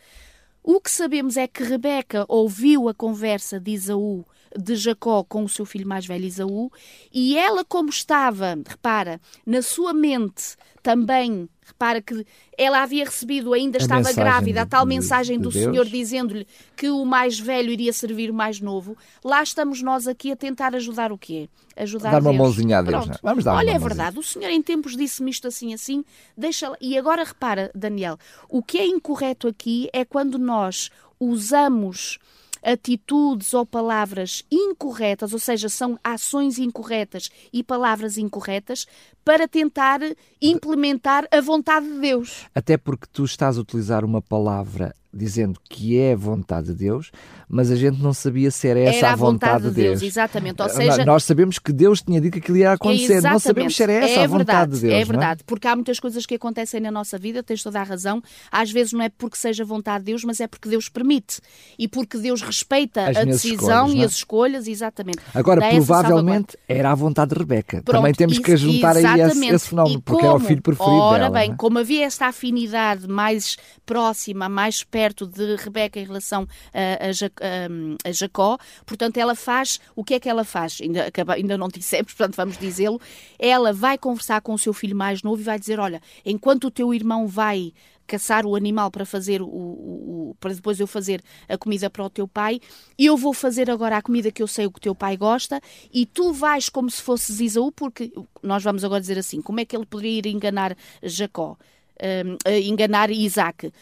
O 0.69 0.81
que 0.81 0.91
sabemos 0.91 1.37
é 1.37 1.47
que 1.47 1.63
Rebeca 1.63 2.27
ouviu 2.27 2.89
a 2.89 2.95
conversa 2.95 3.61
de 3.61 3.71
Isaú, 3.71 4.27
de 4.59 4.75
Jacó 4.75 5.23
com 5.23 5.45
o 5.45 5.49
seu 5.49 5.65
filho 5.65 5.87
mais 5.87 6.05
velho 6.05 6.25
Isaú, 6.25 6.73
e 7.15 7.39
ela, 7.39 7.65
como 7.65 7.89
estava, 7.89 8.59
repara, 8.67 9.21
na 9.47 9.63
sua 9.63 9.95
mente 9.95 10.57
também 10.83 11.49
Repara 11.67 12.01
que 12.01 12.25
ela 12.57 12.81
havia 12.81 13.05
recebido, 13.05 13.53
ainda 13.53 13.79
a 13.79 13.81
estava 13.81 14.13
grávida, 14.13 14.63
a 14.63 14.67
tal 14.67 14.87
mensagem 14.87 15.37
do 15.37 15.51
de 15.51 15.65
Senhor 15.65 15.85
dizendo-lhe 15.85 16.47
que 16.77 16.89
o 16.89 17.05
mais 17.05 17.41
velho 17.41 17.73
iria 17.73 17.93
servir 17.93 18.31
o 18.31 18.35
mais 18.35 18.61
novo. 18.61 18.97
Lá 19.25 19.43
estamos 19.43 19.83
nós 19.83 20.07
aqui 20.07 20.31
a 20.31 20.37
tentar 20.37 20.77
ajudar 20.77 21.11
o 21.11 21.19
quê? 21.19 21.49
Ajudar 21.77 22.13
dar 22.13 22.23
Deus. 22.23 22.35
uma 22.35 22.45
mãozinha 22.45 22.79
a 22.79 22.83
Deus. 22.83 23.07
Não? 23.09 23.17
Vamos 23.21 23.43
dar 23.43 23.55
Olha, 23.57 23.73
é 23.73 23.79
verdade, 23.79 24.17
o 24.17 24.23
Senhor 24.23 24.49
em 24.49 24.63
tempos 24.63 24.97
disse-me 24.97 25.31
isto 25.31 25.49
assim, 25.49 25.75
assim, 25.75 26.05
deixa 26.37 26.73
E 26.81 26.97
agora 26.97 27.25
repara, 27.25 27.71
Daniel, 27.75 28.17
o 28.49 28.63
que 28.63 28.79
é 28.79 28.87
incorreto 28.87 29.49
aqui 29.49 29.89
é 29.93 30.05
quando 30.05 30.39
nós 30.39 30.91
usamos 31.19 32.19
atitudes 32.67 33.55
ou 33.55 33.65
palavras 33.65 34.45
incorretas, 34.51 35.33
ou 35.33 35.39
seja, 35.39 35.69
são 35.69 35.97
ações 36.03 36.59
incorretas 36.59 37.31
e 37.53 37.63
palavras 37.63 38.19
incorretas, 38.19 38.87
para 39.25 39.49
tentar 39.49 40.01
implementar 40.41 41.27
a 41.31 41.41
vontade 41.41 41.87
de 41.87 41.99
Deus. 41.99 42.47
Até 42.55 42.77
porque 42.77 43.07
tu 43.13 43.25
estás 43.25 43.57
a 43.57 43.61
utilizar 43.61 44.05
uma 44.05 44.21
palavra 44.21 44.95
dizendo 45.17 45.59
que 45.69 45.99
é 45.99 46.15
vontade 46.15 46.69
de 46.69 46.75
Deus, 46.75 47.11
mas 47.49 47.71
a 47.71 47.77
gente 47.77 48.01
não 48.03 48.13
sabia 48.13 48.51
se 48.51 48.69
era 48.69 48.81
essa 48.81 48.99
era 48.99 49.13
a 49.13 49.17
vontade, 49.17 49.65
vontade 49.65 49.75
de 49.75 49.83
Deus. 49.83 50.01
Deus. 50.01 50.13
Exatamente, 50.13 50.63
ou 50.63 50.69
seja... 50.69 51.05
Nós 51.05 51.25
sabemos 51.25 51.59
que 51.59 51.73
Deus 51.73 52.03
tinha 52.03 52.21
dito 52.21 52.35
que 52.35 52.39
aquilo 52.41 52.59
ia 52.59 52.73
acontecer, 52.73 53.15
exatamente. 53.15 53.33
não 53.33 53.39
sabemos 53.39 53.77
se 53.77 53.83
era 53.83 53.93
essa 53.93 54.21
é 54.21 54.25
a 54.25 54.27
vontade 54.27 54.47
verdade, 54.47 54.73
de 54.73 54.81
Deus. 54.81 54.95
É 54.95 55.05
verdade, 55.05 55.41
é? 55.43 55.45
porque 55.47 55.69
há 55.69 55.75
muitas 55.75 55.99
coisas 55.99 56.27
que 56.27 56.35
acontecem 56.35 56.81
na 56.81 56.91
nossa 56.91 57.19
vida, 57.19 57.43
tens 57.43 57.63
toda 57.63 57.81
a 57.81 57.83
razão, 57.83 58.23
às 58.51 58.71
vezes 58.71 58.93
não 58.93 59.03
é 59.03 59.09
porque 59.09 59.37
seja 59.37 59.65
vontade 59.65 60.05
de 60.05 60.13
Deus, 60.13 60.25
mas 60.25 60.41
é 60.41 60.47
porque 60.47 60.69
Deus 60.69 60.89
permite 60.89 61.41
e 61.79 61.89
porque 61.89 62.19
Deus 62.19 62.43
respeita 62.43 63.09
as 63.09 63.17
a 63.17 63.25
decisão 63.25 63.87
escolhas, 63.87 63.95
e 63.95 64.05
as 64.05 64.13
escolhas, 64.13 64.69
exatamente. 64.69 65.19
Agora, 65.35 65.69
provavelmente 65.71 66.59
era 66.69 66.91
a 66.91 66.95
vontade 66.95 67.33
de 67.33 67.39
Rebeca. 67.39 67.83
Pronto, 67.83 67.97
Também 67.97 68.13
temos 68.13 68.39
que 68.39 68.57
juntar 68.57 68.97
aí 68.97 69.21
esse, 69.21 69.47
esse 69.47 69.69
fenómeno, 69.69 70.03
porque 70.03 70.23
como, 70.23 70.35
era 70.35 70.45
o 70.45 70.47
filho 70.47 70.63
preferido 70.63 70.95
ora 70.95 71.25
dela. 71.25 71.31
Ora 71.31 71.41
bem, 71.41 71.53
é? 71.53 71.55
como 71.57 71.79
havia 71.79 72.05
esta 72.05 72.27
afinidade 72.27 73.09
mais 73.09 73.57
próxima, 73.85 74.49
mais 74.49 74.83
perto 74.83 75.06
de 75.14 75.57
Rebeca 75.57 76.01
em 76.01 76.05
relação 76.05 76.47
a, 76.73 77.07
a, 77.07 78.09
a, 78.09 78.12
Jacó, 78.12 78.59
portanto 78.85 79.16
ela 79.16 79.35
faz, 79.35 79.81
o 79.95 80.05
que 80.05 80.14
é 80.14 80.21
que 80.21 80.29
ela 80.29 80.45
faz? 80.45 80.79
Ainda, 80.81 81.11
ainda 81.35 81.59
não 81.59 81.69
dissemos, 81.69 82.12
portanto 82.14 82.37
vamos 82.37 82.59
dizê-lo, 82.59 83.01
ela 83.38 83.73
vai 83.73 83.99
conversar 83.99 84.40
com 84.40 84.55
o 84.55 84.59
seu 84.59 84.73
filho 84.73 84.97
mais 84.97 85.23
novo 85.23 85.40
e 85.40 85.45
vai 85.45 85.59
dizer, 85.59 85.79
olha, 85.79 86.01
enquanto 86.25 86.64
o 86.64 86.71
teu 86.71 86.92
irmão 86.92 87.27
vai 87.27 87.73
caçar 88.07 88.47
o 88.47 88.55
animal 88.55 88.88
para 88.88 89.05
fazer 89.05 89.42
o, 89.42 89.47
o, 89.47 90.31
o, 90.31 90.37
para 90.38 90.55
depois 90.55 90.79
eu 90.79 90.87
fazer 90.87 91.21
a 91.49 91.59
comida 91.59 91.90
para 91.90 92.05
o 92.05 92.09
teu 92.09 92.29
pai. 92.29 92.61
Eu 92.97 93.16
vou 93.16 93.33
fazer 93.33 93.69
agora 93.69 93.97
a 93.97 94.03
comida 94.03 94.31
que 94.31 94.40
eu 94.40 94.47
sei 94.47 94.64
o 94.64 94.71
que 94.71 94.79
o 94.79 94.81
teu 94.81 94.95
pai 94.95 95.16
gosta 95.16 95.61
e 95.92 96.07
tu 96.07 96.33
vais 96.33 96.69
como 96.69 96.88
se 96.88 97.03
fosses 97.03 97.40
Isaú, 97.40 97.73
porque 97.73 98.12
nós 98.40 98.62
vamos 98.62 98.85
agora 98.85 99.01
dizer 99.01 99.19
assim, 99.19 99.42
como 99.42 99.59
é 99.59 99.64
que 99.64 99.77
ele 99.77 99.87
poderia 99.87 100.19
ir 100.19 100.27
enganar 100.27 100.77
Jacó? 101.03 101.57
uh, 102.01 102.51
enganar 102.51 103.11
Isaac 103.11 103.73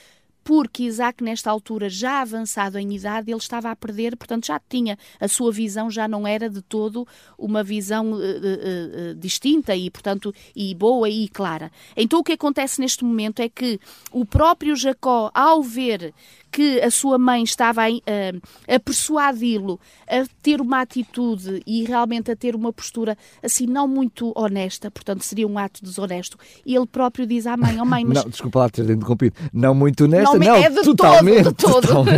porque 0.45 0.85
Isaac, 0.85 1.25
nesta 1.25 1.51
altura, 1.51 1.89
já 1.89 2.21
avançado 2.21 2.79
em 2.79 2.95
idade, 2.95 3.31
ele 3.31 3.39
estava 3.39 3.71
a 3.71 3.77
perder, 3.77 4.17
portanto, 4.17 4.47
já 4.47 4.61
tinha, 4.69 4.99
a 5.19 5.27
sua 5.27 5.51
visão 5.51 5.91
já 5.91 6.07
não 6.07 6.27
era 6.27 6.51
de 6.51 6.61
todo 6.61 7.09
uma 7.39 7.65
visão 7.65 8.13
uh, 8.13 8.17
uh, 8.17 8.19
uh, 8.19 9.15
distinta 9.17 9.75
e, 9.75 9.91
portanto, 9.91 10.33
e 10.55 10.75
boa 10.75 11.09
e 11.09 11.27
clara. 11.29 11.73
Então, 11.97 12.21
o 12.21 12.25
que 12.25 12.33
acontece 12.33 12.81
neste 12.81 13.05
momento 13.05 13.41
é 13.41 13.49
que 13.49 13.81
o 14.13 14.27
próprio 14.27 14.77
Jacó, 14.77 15.31
ao 15.35 15.63
ver 15.63 16.13
que 16.55 16.81
a 16.81 16.89
sua 16.89 17.19
mãe 17.19 17.43
estava 17.43 17.83
a, 17.83 17.87
a, 17.89 18.75
a 18.77 18.79
persuadi-lo 18.79 19.81
a 20.07 20.25
ter 20.41 20.61
uma 20.61 20.83
atitude 20.83 21.61
e 21.67 21.85
realmente 21.85 22.31
a 22.31 22.37
ter 22.37 22.55
uma 22.55 22.73
postura 22.73 23.19
assim 23.43 23.67
não 23.67 23.89
muito 23.89 24.33
honesta, 24.37 24.89
portanto 24.89 25.23
seria 25.23 25.49
um 25.49 25.59
ato 25.59 25.83
desonesto. 25.83 26.39
E 26.65 26.77
ele 26.77 26.87
próprio 26.87 27.27
diz 27.27 27.49
à 27.49 27.57
mãe: 27.57 27.81
Oh 27.81 27.85
mãe, 27.85 28.05
mas. 28.05 28.23
Não, 28.23 28.31
desculpa 28.31 28.61
lá 28.61 28.69
ter 28.69 28.89
interrompido. 28.89 29.35
Não 29.53 29.75
muito 29.75 30.05
honesta, 30.05 30.39
não, 30.39 30.47
não 30.47 30.55
é 30.55 30.71
de 30.71 30.83
totalmente. 30.83 31.53
Todo, 31.55 31.81
de 31.81 31.89
todo. 31.89 32.11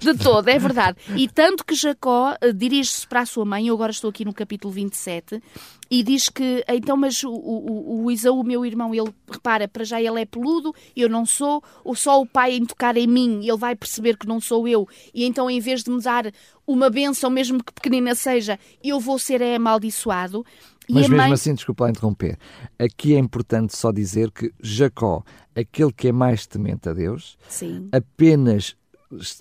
De 0.00 0.14
todo, 0.18 0.48
é 0.48 0.58
verdade. 0.58 0.98
E 1.14 1.28
tanto 1.28 1.64
que 1.64 1.76
Jacó 1.76 2.32
uh, 2.32 2.52
dirige-se 2.52 3.06
para 3.06 3.20
a 3.20 3.26
sua 3.26 3.44
mãe, 3.44 3.68
eu 3.68 3.74
agora 3.74 3.92
estou 3.92 4.10
aqui 4.10 4.24
no 4.24 4.34
capítulo 4.34 4.74
27, 4.74 5.40
e 5.90 6.02
diz 6.02 6.28
que, 6.28 6.64
então, 6.68 6.96
mas 6.96 7.22
o, 7.22 7.30
o, 7.30 8.04
o 8.04 8.10
Isaú, 8.10 8.42
meu 8.42 8.64
irmão, 8.64 8.94
ele 8.94 9.12
repara, 9.30 9.68
para 9.68 9.84
já 9.84 10.00
ele 10.00 10.20
é 10.20 10.24
peludo, 10.24 10.74
eu 10.96 11.08
não 11.08 11.24
sou, 11.24 11.62
ou 11.84 11.94
só 11.94 12.20
o 12.20 12.26
pai 12.26 12.54
em 12.54 12.64
tocar 12.64 12.96
em 12.96 13.06
mim, 13.06 13.40
ele 13.46 13.56
vai 13.56 13.76
perceber 13.76 14.16
que 14.16 14.26
não 14.26 14.40
sou 14.40 14.66
eu, 14.66 14.88
e 15.14 15.24
então, 15.24 15.48
em 15.48 15.60
vez 15.60 15.84
de 15.84 15.90
me 15.90 16.00
dar 16.00 16.32
uma 16.66 16.90
benção, 16.90 17.30
mesmo 17.30 17.62
que 17.62 17.72
pequenina 17.72 18.14
seja, 18.14 18.58
eu 18.82 18.98
vou 18.98 19.18
ser 19.18 19.40
é 19.40 19.56
amaldiçoado. 19.56 20.44
Mas 20.88 21.02
mesmo 21.02 21.16
mãe... 21.16 21.32
assim, 21.32 21.54
desculpa 21.54 21.84
lá 21.84 21.90
interromper, 21.90 22.38
aqui 22.78 23.14
é 23.14 23.18
importante 23.18 23.76
só 23.76 23.90
dizer 23.90 24.30
que 24.30 24.52
Jacó, 24.60 25.24
aquele 25.54 25.92
que 25.92 26.08
é 26.08 26.12
mais 26.12 26.46
temente 26.46 26.88
a 26.88 26.92
Deus, 26.92 27.36
Sim. 27.48 27.88
apenas 27.92 28.76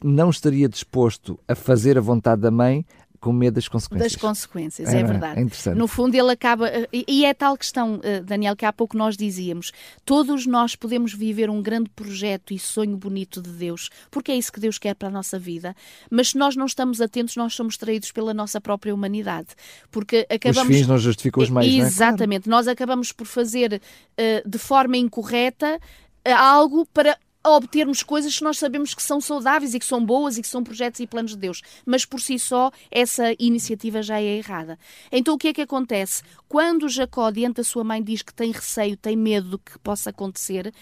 não 0.03 0.29
estaria 0.29 0.69
disposto 0.69 1.39
a 1.47 1.55
fazer 1.55 1.97
a 1.97 2.01
vontade 2.01 2.41
da 2.41 2.51
mãe 2.51 2.85
com 3.25 3.33
medo 3.33 3.55
das 3.55 3.67
consequências. 3.67 4.11
Das 4.11 4.21
consequências, 4.21 4.93
é, 4.93 4.99
é 4.99 5.03
verdade. 5.03 5.41
É. 5.41 5.73
No 5.73 5.87
fundo, 5.87 6.13
ele 6.13 6.31
acaba. 6.31 6.69
E 6.93 7.25
é 7.25 7.33
tal 7.33 7.57
questão, 7.57 7.99
eh, 8.03 8.21
Daniel, 8.21 8.55
que 8.55 8.63
há 8.63 8.71
pouco 8.71 8.95
nós 8.95 9.17
dizíamos: 9.17 9.71
todos 10.05 10.45
nós 10.45 10.75
podemos 10.75 11.11
viver 11.11 11.49
um 11.49 11.59
grande 11.59 11.89
projeto 11.89 12.53
e 12.53 12.59
sonho 12.59 12.95
bonito 12.95 13.41
de 13.41 13.49
Deus, 13.49 13.89
porque 14.11 14.31
é 14.31 14.35
isso 14.35 14.53
que 14.53 14.59
Deus 14.59 14.77
quer 14.77 14.93
para 14.93 15.07
a 15.07 15.11
nossa 15.11 15.39
vida, 15.39 15.75
mas 16.07 16.29
se 16.29 16.37
nós 16.37 16.55
não 16.55 16.67
estamos 16.67 17.01
atentos, 17.01 17.35
nós 17.35 17.55
somos 17.55 17.77
traídos 17.77 18.11
pela 18.11 18.31
nossa 18.31 18.61
própria 18.61 18.93
humanidade. 18.93 19.47
Porque 19.89 20.27
acabamos. 20.29 20.69
Os 20.69 20.77
fins 20.77 20.87
não 20.87 20.99
justificam 20.99 21.41
os 21.41 21.49
meios, 21.49 21.73
Exatamente. 21.73 22.47
Não 22.47 22.57
é? 22.57 22.57
Nós 22.57 22.67
acabamos 22.67 23.11
por 23.11 23.25
fazer 23.25 23.81
uh, 23.81 24.47
de 24.47 24.59
forma 24.59 24.97
incorreta 24.97 25.79
eh, 26.23 26.31
algo 26.31 26.85
para 26.93 27.17
a 27.45 27.51
obtermos 27.51 28.01
coisas 28.01 28.35
que 28.35 28.43
nós 28.43 28.57
sabemos 28.57 28.95
que 28.95 29.03
são 29.03 29.21
saudáveis 29.21 29.75
e 29.75 29.79
que 29.79 29.85
são 29.85 30.03
boas 30.03 30.35
e 30.35 30.41
que 30.41 30.47
são 30.47 30.63
projetos 30.63 30.99
e 30.99 31.05
planos 31.05 31.31
de 31.31 31.37
Deus. 31.37 31.61
Mas 31.85 32.03
por 32.03 32.19
si 32.19 32.39
só, 32.39 32.71
essa 32.89 33.35
iniciativa 33.37 34.01
já 34.01 34.19
é 34.19 34.37
errada. 34.37 34.79
Então 35.11 35.35
o 35.35 35.37
que 35.37 35.49
é 35.49 35.53
que 35.53 35.61
acontece? 35.61 36.23
Quando 36.49 36.89
Jacó, 36.89 37.29
diante 37.29 37.57
da 37.57 37.63
sua 37.63 37.83
mãe, 37.83 38.01
diz 38.01 38.23
que 38.23 38.33
tem 38.33 38.51
receio, 38.51 38.97
tem 38.97 39.15
medo 39.15 39.49
do 39.49 39.59
que 39.59 39.77
possa 39.77 40.09
acontecer, 40.09 40.73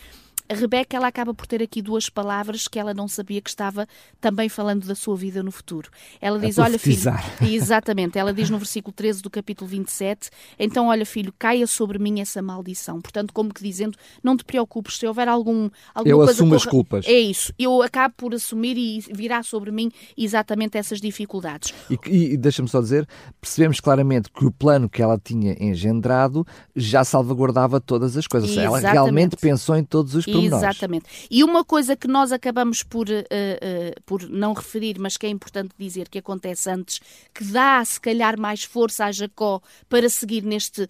a 0.50 0.54
Rebeca 0.54 0.98
ela 0.98 1.08
acaba 1.08 1.34
por 1.34 1.48
ter 1.48 1.62
aqui 1.62 1.82
duas 1.82 2.10
palavras 2.10 2.68
que 2.68 2.78
ela 2.78 2.94
não 2.94 3.08
sabia 3.08 3.42
que 3.42 3.50
estava 3.50 3.88
também 4.20 4.50
falando 4.50 4.86
da 4.86 4.96
sua 4.96 5.16
vida 5.16 5.42
no 5.42 5.52
futuro. 5.52 5.90
Ela 6.20 6.40
diz: 6.40 6.58
Olha, 6.58 6.78
filho. 6.78 7.02
Exatamente. 7.42 8.18
Ela 8.18 8.34
diz 8.34 8.50
no 8.50 8.58
versículo 8.58 8.94
13 8.94 9.22
do 9.22 9.30
capítulo 9.30 9.70
27: 9.70 10.30
Então, 10.60 10.88
olha, 10.88 11.06
filho, 11.06 11.34
caia 11.38 11.66
sobre 11.66 11.98
mim 11.98 12.20
essa 12.20 12.42
maldição. 12.42 13.02
Portanto, 13.02 13.34
como 13.34 13.54
que 13.54 13.64
dizendo, 13.64 13.98
não 14.22 14.36
te 14.36 14.44
preocupes, 14.44 14.98
se 14.98 15.08
houver 15.08 15.28
algum. 15.28 15.70
Eu 16.06 16.18
coisa 16.18 16.32
assumo 16.32 16.52
corra... 16.52 16.58
as 16.58 16.66
culpas. 16.66 17.06
É 17.08 17.20
isso. 17.20 17.54
Eu 17.58 17.82
acabo 17.82 18.14
por 18.18 18.34
assumir 18.34 18.78
e 18.78 19.00
virá 19.14 19.44
sobre 19.44 19.72
mim 19.72 19.92
exatamente 20.18 20.78
essas 20.78 21.00
dificuldades. 21.00 21.74
E, 21.90 22.34
e 22.34 22.38
deixa-me 22.38 22.68
só 22.68 22.82
dizer: 22.82 23.08
percebemos 23.40 23.80
claramente 23.80 24.30
que 24.30 24.46
o 24.46 24.52
plano 24.52 24.90
que 24.90 25.02
ela 25.02 25.18
tinha 25.18 25.56
engendrado 25.60 26.46
já 26.76 27.04
salvaguardava 27.04 27.80
todas 27.80 28.18
as 28.18 28.28
coisas. 28.28 28.56
Ela 28.58 28.80
realmente 28.80 29.38
pensou 29.38 29.76
em 29.76 29.84
todos 29.84 30.16
os. 30.16 30.26
Exatamente. 30.38 31.06
E 31.30 31.44
uma 31.44 31.64
coisa 31.64 31.96
que 31.96 32.08
nós 32.08 32.32
acabamos 32.32 32.84
por, 32.84 33.08
uh, 33.10 33.12
uh, 33.12 34.02
por 34.06 34.30
não 34.30 34.54
referir, 34.54 34.98
mas 35.00 35.18
que 35.18 35.26
é 35.26 35.30
importante 35.30 35.74
dizer 35.78 36.10
que 36.10 36.20
acontece 36.20 36.70
antes, 36.70 37.00
que 37.34 37.44
dá 37.44 37.84
se 37.84 38.00
calhar 38.00 38.40
mais 38.40 38.64
força 38.64 39.06
a 39.06 39.12
Jacó 39.12 39.62
para 39.90 40.10
seguir 40.10 40.44
neste, 40.44 40.84
uh, 40.84 40.88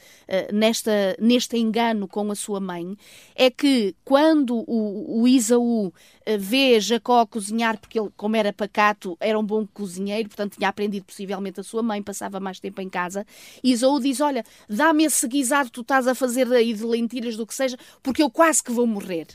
nesta, 0.53 1.15
neste 1.19 1.58
engano 1.58 2.08
com 2.08 2.32
a 2.32 2.36
sua 2.36 2.60
mãe, 2.60 2.95
é 3.36 3.49
que 3.49 3.95
quando 4.03 4.63
o, 4.67 5.21
o 5.21 5.27
Isaú 5.27 5.93
vê 6.38 6.79
Jacó 6.79 7.25
cozinhar, 7.25 7.79
porque 7.79 7.99
ele, 7.99 8.09
como 8.15 8.36
era 8.36 8.53
pacato, 8.53 9.17
era 9.19 9.38
um 9.38 9.43
bom 9.43 9.65
cozinheiro, 9.65 10.29
portanto 10.29 10.57
tinha 10.57 10.69
aprendido 10.69 11.05
possivelmente 11.05 11.59
a 11.59 11.63
sua 11.63 11.83
mãe, 11.83 12.01
passava 12.01 12.39
mais 12.39 12.59
tempo 12.59 12.81
em 12.81 12.89
casa, 12.89 13.25
Isaú 13.63 13.99
diz, 13.99 14.21
olha, 14.21 14.43
dá-me 14.69 15.03
esse 15.03 15.27
guisado 15.27 15.69
que 15.69 15.73
tu 15.73 15.81
estás 15.81 16.07
a 16.07 16.15
fazer 16.15 16.51
aí 16.51 16.73
de 16.73 16.83
lentilhas, 16.83 17.36
do 17.36 17.45
que 17.45 17.53
seja, 17.53 17.77
porque 18.01 18.23
eu 18.23 18.29
quase 18.29 18.63
que 18.63 18.71
vou 18.71 18.88
morrer. 18.88 19.27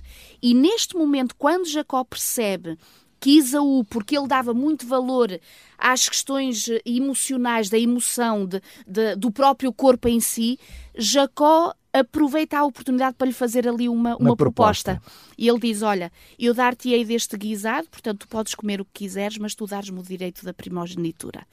E 0.42 0.54
neste 0.54 0.96
momento, 0.96 1.34
quando 1.36 1.68
Jacó 1.68 2.04
percebe 2.04 2.78
que 3.20 3.30
Isaú, 3.30 3.84
porque 3.84 4.16
ele 4.16 4.28
dava 4.28 4.54
muito 4.54 4.86
valor 4.86 5.40
às 5.76 6.08
questões 6.08 6.66
emocionais, 6.84 7.68
da 7.68 7.78
emoção, 7.78 8.46
de, 8.46 8.60
de, 8.86 9.16
do 9.16 9.30
próprio 9.30 9.72
corpo 9.72 10.08
em 10.08 10.20
si, 10.20 10.58
Jacó 10.96 11.74
aproveita 11.98 12.58
a 12.58 12.64
oportunidade 12.64 13.16
para 13.16 13.26
lhe 13.26 13.32
fazer 13.32 13.68
ali 13.68 13.88
uma, 13.88 14.16
uma, 14.16 14.30
uma 14.30 14.36
proposta. 14.36 14.94
proposta. 14.96 15.32
E 15.36 15.48
ele 15.48 15.58
diz: 15.58 15.82
Olha, 15.82 16.12
eu 16.38 16.54
dar-te-ei 16.54 17.04
deste 17.04 17.36
guisado, 17.36 17.88
portanto, 17.88 18.20
tu 18.20 18.28
podes 18.28 18.54
comer 18.54 18.80
o 18.80 18.84
que 18.84 19.04
quiseres, 19.04 19.38
mas 19.38 19.54
tu 19.54 19.66
dares-me 19.66 19.98
o 19.98 20.02
direito 20.02 20.44
da 20.44 20.52
primogenitura. 20.52 21.46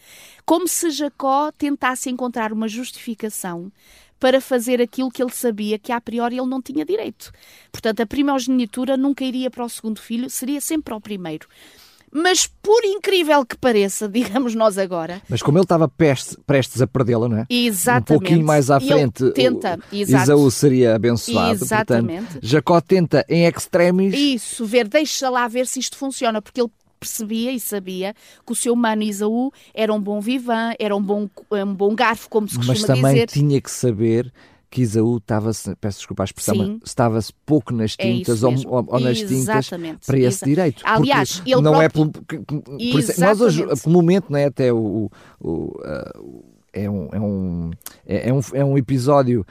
Como 0.46 0.68
se 0.68 0.90
Jacó 0.90 1.52
tentasse 1.52 2.10
encontrar 2.10 2.54
uma 2.54 2.68
justificação 2.68 3.72
para 4.20 4.40
fazer 4.40 4.82
aquilo 4.82 5.12
que 5.12 5.22
ele 5.22 5.32
sabia 5.32 5.78
que 5.78 5.92
a 5.92 6.00
priori 6.00 6.38
ele 6.38 6.48
não 6.48 6.62
tinha 6.62 6.86
direito. 6.86 7.32
Portanto, 7.72 8.02
a 8.02 8.06
primogenitura 8.06 8.96
nunca 8.96 9.24
iria 9.24 9.52
para 9.52 9.66
o 9.66 9.70
segundo 9.70 10.00
filho, 10.00 10.30
seria 10.30 10.62
sempre 10.62 10.86
para 10.86 10.96
o 10.96 11.02
primeiro. 11.02 11.48
Mas 12.12 12.48
por 12.48 12.84
incrível 12.86 13.46
que 13.46 13.58
pareça, 13.58 14.08
digamos 14.10 14.56
nós 14.56 14.78
agora. 14.78 15.22
Mas 15.30 15.42
como 15.42 15.58
ele 15.58 15.66
estava 15.66 15.88
prestes, 15.88 16.38
prestes 16.46 16.82
a 16.82 16.88
perdê-la, 16.88 17.28
não 17.28 17.40
é? 17.40 17.46
Exatamente. 17.50 18.14
Um 18.14 18.20
pouquinho 18.20 18.46
mais 18.46 18.72
à 18.72 18.80
frente, 18.80 19.32
tenta, 19.32 19.80
o, 19.92 19.96
Isaú 19.96 20.50
seria 20.52 20.96
abençoado. 20.96 21.64
Exatamente. 21.64 22.26
Portanto, 22.26 22.40
Jacó 22.46 22.82
tenta 22.82 23.26
em 23.28 23.46
extremis. 23.46 24.14
Isso, 24.14 24.66
ver, 24.66 24.88
deixa 24.88 25.30
lá 25.30 25.48
ver 25.48 25.68
se 25.68 25.80
isto 25.80 25.98
funciona, 25.98 26.42
porque 26.42 26.62
ele 26.62 26.72
percebia 27.00 27.52
e 27.52 27.60
sabia 27.60 28.16
que 28.46 28.52
o 28.52 28.56
seu 28.56 28.76
mano 28.76 29.04
Isaú 29.04 29.52
era 29.74 29.94
um 29.94 30.02
bom 30.02 30.20
vivan, 30.20 30.74
era 30.80 30.96
um 30.96 31.02
bom, 31.02 31.30
um 31.52 31.74
bom 31.74 31.94
garfo, 31.94 32.30
como 32.30 32.48
se 32.48 32.56
costuma 32.56 32.74
dizer. 32.74 32.88
Mas 32.88 32.98
também 33.00 33.14
dizer. 33.14 33.28
tinha 33.28 33.62
que 33.62 33.70
saber 33.70 34.32
que 34.76 34.82
Isaú 34.82 35.16
estava-se, 35.16 35.74
peço 35.78 36.00
desculpa 36.00 36.24
a 36.24 36.26
expressão, 36.26 36.82
estava-se 36.84 37.32
pouco 37.46 37.74
nas 37.74 37.96
é 37.98 38.04
tintas 38.04 38.44
é 38.44 38.46
ou, 38.46 38.86
ou, 38.90 39.00
nas 39.00 39.20
tintas 39.20 39.70
para 39.70 40.18
esse 40.18 40.28
Exato. 40.28 40.46
direito. 40.46 40.84
Aliás, 40.84 41.42
ele 41.46 41.62
não 41.62 41.82
é 41.82 41.88
próprio... 41.88 42.22
é 42.30 42.44
pelo, 42.44 42.62
por 42.62 43.00
isso, 43.00 43.18
nós 43.22 43.40
hoje, 43.40 43.66
pelo 43.66 43.94
momento, 43.94 44.26
não 44.30 44.38
é 44.38 44.44
até 44.44 44.74
o, 44.74 45.10
o, 45.40 45.50
o 45.50 46.44
é 46.74 46.90
um, 46.90 47.08
é, 47.14 47.20
um, 47.22 47.72
é, 48.06 48.34
um, 48.34 48.40
é 48.52 48.66
um 48.66 48.78
episódio 48.78 49.46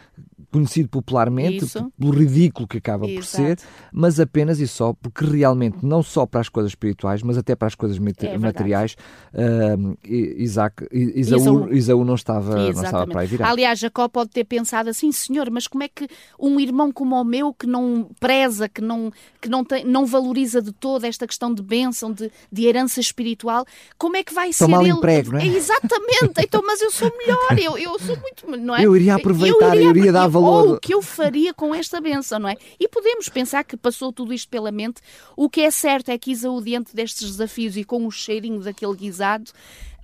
conhecido 0.55 0.89
popularmente 0.89 1.65
Isso. 1.65 1.93
pelo 1.99 2.13
ridículo 2.13 2.69
que 2.69 2.79
acaba 2.79 3.07
Exato. 3.07 3.17
por 3.17 3.25
ser, 3.27 3.59
mas 3.93 4.21
apenas 4.21 4.61
e 4.61 4.69
só 4.69 4.93
porque 4.93 5.25
realmente, 5.25 5.79
não 5.83 6.01
só 6.01 6.25
para 6.25 6.41
as 6.41 6.49
coisas 6.49 6.71
espirituais, 6.71 7.25
mas 7.25 7.37
até 7.37 7.57
para 7.57 7.67
as 7.67 7.75
coisas 7.75 7.99
é 7.99 8.39
materiais, 8.39 8.97
uh, 9.35 9.99
Isaac, 10.05 10.87
Isaú, 10.93 11.73
Isaú, 11.73 12.05
não, 12.05 12.15
estava, 12.15 12.55
não 12.55 12.85
estava 12.85 13.05
para 13.05 13.23
aí 13.23 13.27
virar. 13.27 13.51
Aliás, 13.51 13.81
Jacó 13.81 14.07
pode 14.07 14.31
ter 14.31 14.45
pensado 14.45 14.89
assim, 14.89 15.11
senhor, 15.11 15.51
mas 15.51 15.67
como 15.67 15.83
é 15.83 15.89
que 15.89 16.07
um 16.39 16.61
irmão 16.61 16.93
como 16.93 17.21
o 17.21 17.25
meu, 17.25 17.53
que 17.53 17.67
não 17.67 18.09
preza, 18.21 18.69
que 18.69 18.81
não, 18.81 19.13
que 19.41 19.49
não, 19.49 19.65
tem, 19.65 19.85
não 19.85 20.07
valoriza 20.07 20.63
de 20.63 20.71
toda 20.71 21.09
esta 21.09 21.27
questão 21.27 21.53
de 21.53 21.65
bênção, 21.65 22.13
de, 22.13 22.31
de 22.53 22.65
herança 22.65 23.01
espiritual, 23.01 23.67
como 23.99 24.17
é 24.17 24.23
que 24.23 24.33
vai 24.33 24.51
Estou 24.51 24.69
ser 24.69 24.73
mal 24.73 24.83
ele? 24.83 24.93
Emprego, 24.93 25.33
não 25.33 25.41
é? 25.41 25.47
Exatamente, 25.49 26.35
então, 26.39 26.63
mas 26.65 26.81
eu 26.81 26.93
sou 26.93 27.11
melhor, 27.19 27.59
eu, 27.59 27.77
eu 27.77 27.99
sou 27.99 28.17
muito, 28.17 28.65
não 28.65 28.77
é? 28.77 28.87
Eu 28.87 28.95
iria 28.95 29.17
aproveitar, 29.17 29.75
eu 29.75 29.81
iria, 29.81 29.89
eu 29.89 29.97
iria 29.97 30.13
dar 30.13 30.29
valor 30.29 30.44
ou 30.45 30.73
o 30.73 30.81
que 30.81 30.95
eu 30.95 31.03
faria 31.03 31.55
com 31.55 31.75
esta 31.75 32.01
benção, 32.01 32.39
não 32.39 32.49
é? 32.49 32.57
E 32.79 32.89
podemos 32.89 33.29
pensar 33.29 33.65
que 33.65 33.77
passou 33.77 34.13
tudo 34.13 34.33
isto 34.33 34.49
pela 34.49 34.71
mente. 34.71 35.01
O 35.37 35.49
que 35.49 35.63
é 35.63 35.71
certo 35.71 36.11
é 36.11 36.19
que 36.19 36.31
Isaú, 36.31 36.61
diante 36.63 36.95
destes 36.95 37.31
desafios 37.31 37.77
e 37.77 37.85
com 37.85 38.07
o 38.07 38.11
cheirinho 38.11 38.61
daquele 38.61 38.95
guisado, 38.95 39.51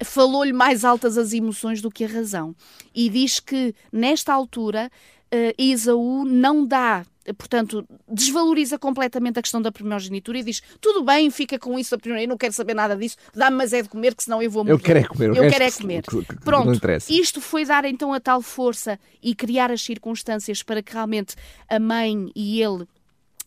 falou-lhe 0.04 0.52
mais 0.52 0.84
altas 0.84 1.18
as 1.18 1.32
emoções 1.32 1.80
do 1.80 1.90
que 1.90 2.04
a 2.04 2.08
razão. 2.08 2.54
E 2.94 3.08
diz 3.08 3.40
que, 3.40 3.74
nesta 3.92 4.32
altura, 4.32 4.90
uh, 5.32 5.54
Isaú 5.58 6.24
não 6.24 6.66
dá 6.66 7.04
portanto, 7.32 7.86
desvaloriza 8.08 8.78
completamente 8.78 9.38
a 9.38 9.42
questão 9.42 9.60
da 9.60 9.72
primogenitura 9.72 10.38
e 10.38 10.42
diz: 10.42 10.62
tudo 10.80 11.02
bem, 11.02 11.30
fica 11.30 11.58
com 11.58 11.78
isso 11.78 11.94
a 11.94 11.98
primogenitura, 11.98 12.24
eu 12.24 12.28
não 12.28 12.38
quero 12.38 12.52
saber 12.52 12.74
nada 12.74 12.96
disso, 12.96 13.16
dá-me 13.34 13.56
mas 13.56 13.72
é 13.72 13.82
de 13.82 13.88
comer, 13.88 14.14
que 14.14 14.24
senão 14.24 14.42
eu 14.42 14.50
vou 14.50 14.64
morrer. 14.64 14.74
Eu 14.74 14.78
quero 14.78 14.98
é 14.98 15.04
comer, 15.04 15.28
eu 15.28 15.50
quero 15.50 15.64
é 15.64 15.70
comer. 15.70 16.02
Pronto, 16.44 16.80
isto 17.08 17.40
foi 17.40 17.64
dar 17.64 17.84
então 17.84 18.12
a 18.12 18.20
tal 18.20 18.40
força 18.40 18.98
e 19.22 19.34
criar 19.34 19.70
as 19.70 19.82
circunstâncias 19.82 20.62
para 20.62 20.82
que 20.82 20.92
realmente 20.92 21.34
a 21.68 21.78
mãe 21.78 22.30
e 22.34 22.62
ele 22.62 22.86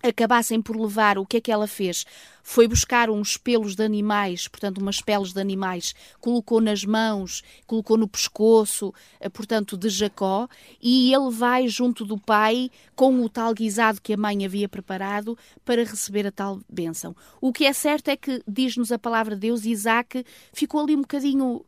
acabassem 0.03 0.61
por 0.61 0.75
levar, 0.75 1.17
o 1.17 1.25
que 1.25 1.37
é 1.37 1.41
que 1.41 1.51
ela 1.51 1.65
fez? 1.65 2.05
Foi 2.43 2.67
buscar 2.67 3.09
uns 3.09 3.37
pelos 3.37 3.73
de 3.73 3.83
animais, 3.83 4.49
portanto, 4.49 4.79
umas 4.79 5.01
peles 5.01 5.31
de 5.31 5.39
animais, 5.39 5.95
colocou 6.19 6.59
nas 6.59 6.83
mãos, 6.83 7.41
colocou 7.65 7.97
no 7.97 8.07
pescoço, 8.07 8.93
eh, 9.19 9.29
portanto, 9.29 9.77
de 9.77 9.87
Jacó, 9.87 10.49
e 10.81 11.13
ele 11.13 11.31
vai 11.31 11.69
junto 11.69 12.03
do 12.03 12.17
pai 12.17 12.69
com 12.95 13.21
o 13.21 13.29
tal 13.29 13.53
guisado 13.53 14.01
que 14.01 14.13
a 14.13 14.17
mãe 14.17 14.45
havia 14.45 14.67
preparado 14.67 15.37
para 15.63 15.85
receber 15.85 16.27
a 16.27 16.31
tal 16.31 16.59
bênção. 16.69 17.15
O 17.39 17.53
que 17.53 17.65
é 17.65 17.71
certo 17.71 18.09
é 18.09 18.17
que, 18.17 18.43
diz-nos 18.45 18.91
a 18.91 18.99
palavra 18.99 19.35
de 19.35 19.41
Deus, 19.41 19.63
Isaac 19.63 20.25
ficou 20.51 20.81
ali 20.81 20.95
um 20.95 21.01
bocadinho 21.01 21.63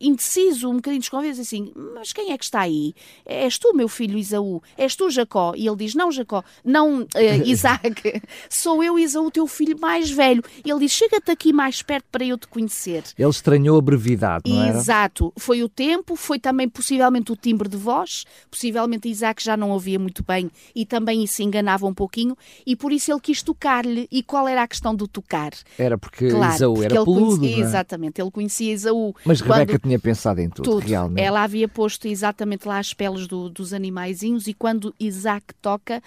indeciso, 0.00 0.70
um 0.70 0.76
bocadinho 0.76 1.00
desconfiado, 1.00 1.40
assim, 1.40 1.72
mas 1.94 2.12
quem 2.12 2.32
é 2.32 2.38
que 2.38 2.44
está 2.44 2.60
aí? 2.60 2.94
És 3.24 3.58
tu, 3.58 3.74
meu 3.74 3.88
filho 3.88 4.18
Isaú? 4.18 4.62
És 4.76 4.94
tu, 4.94 5.10
Jacó? 5.10 5.52
E 5.56 5.66
ele 5.66 5.76
diz, 5.76 5.94
não, 5.94 6.10
Jacó, 6.12 6.42
não, 6.64 7.02
uh, 7.02 7.08
Isaac, 7.44 8.22
sou 8.48 8.82
eu, 8.82 8.98
Isaú, 8.98 9.30
teu 9.30 9.46
filho 9.46 9.78
mais 9.78 10.10
velho. 10.10 10.42
E 10.64 10.70
ele 10.70 10.80
diz, 10.80 10.92
chega-te 10.92 11.30
aqui 11.30 11.52
mais 11.52 11.82
perto 11.82 12.06
para 12.10 12.24
eu 12.24 12.38
te 12.38 12.46
conhecer. 12.46 13.02
Ele 13.18 13.28
estranhou 13.28 13.78
a 13.78 13.82
brevidade, 13.82 14.50
não 14.50 14.62
era? 14.62 14.78
Exato. 14.78 15.32
Foi 15.36 15.62
o 15.62 15.68
tempo, 15.68 16.16
foi 16.16 16.38
também 16.38 16.68
possivelmente 16.68 17.32
o 17.32 17.36
timbre 17.36 17.68
de 17.68 17.76
voz, 17.76 18.24
possivelmente 18.50 19.08
Isaac 19.08 19.42
já 19.42 19.56
não 19.56 19.70
ouvia 19.70 19.98
muito 19.98 20.22
bem 20.24 20.50
e 20.74 20.86
também 20.86 21.26
se 21.26 21.42
enganava 21.42 21.86
um 21.86 21.94
pouquinho, 21.94 22.36
e 22.66 22.76
por 22.76 22.92
isso 22.92 23.12
ele 23.12 23.20
quis 23.20 23.42
tocar-lhe. 23.42 24.08
E 24.10 24.22
qual 24.22 24.46
era 24.46 24.62
a 24.62 24.68
questão 24.68 24.94
do 24.94 25.08
tocar? 25.08 25.52
Era 25.78 25.98
porque 25.98 26.28
claro, 26.28 26.54
Isaú 26.54 26.82
era 26.82 26.94
peludo, 26.94 27.38
conhecia, 27.38 27.56
é? 27.56 27.60
Exatamente, 27.60 28.20
ele 28.20 28.30
conhecia 28.30 28.72
Isaú. 28.72 29.14
Mas 29.24 29.42
quando 29.42 29.63
Rebeca 29.66 29.88
tinha 29.88 29.98
pensado 29.98 30.40
em 30.40 30.48
tudo, 30.48 30.64
tudo. 30.64 30.86
realmente. 30.86 31.24
Ela 31.24 31.42
havia 31.42 31.68
posto 31.68 32.06
exatamente 32.06 32.66
lá 32.66 32.78
as 32.78 32.92
peles 32.94 33.26
do, 33.26 33.48
dos 33.48 33.72
animaizinhos 33.72 34.46
e 34.46 34.54
quando 34.54 34.94
Isaac 34.98 35.46
toca, 35.60 36.02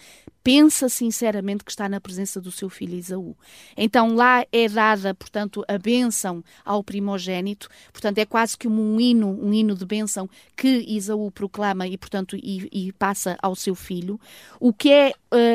pensa 0.48 0.88
sinceramente 0.88 1.66
que 1.66 1.72
está 1.72 1.90
na 1.90 2.00
presença 2.00 2.40
do 2.40 2.54
seu 2.54 2.70
filho 2.70 2.96
Isaú. 2.96 3.36
Então 3.76 4.16
lá 4.16 4.46
é 4.50 4.70
dada, 4.70 5.14
portanto, 5.14 5.62
a 5.68 5.78
bênção 5.78 6.42
ao 6.64 6.82
primogênito, 6.82 7.68
portanto 7.92 8.18
é 8.20 8.26
quase 8.26 8.58
que 8.58 8.66
um 8.66 8.98
hino, 8.98 9.28
um 9.28 9.54
hino 9.54 9.76
de 9.76 9.86
bênção 9.86 10.30
que 10.56 10.86
Isaú 10.88 11.30
proclama 11.32 11.86
e, 11.86 11.98
portanto, 11.98 12.38
e, 12.38 12.66
e 12.72 12.94
passa 12.94 13.38
ao 13.42 13.58
seu 13.58 13.76
filho. 13.76 14.18
O 14.58 14.72
que 14.72 14.90
é 14.90 15.12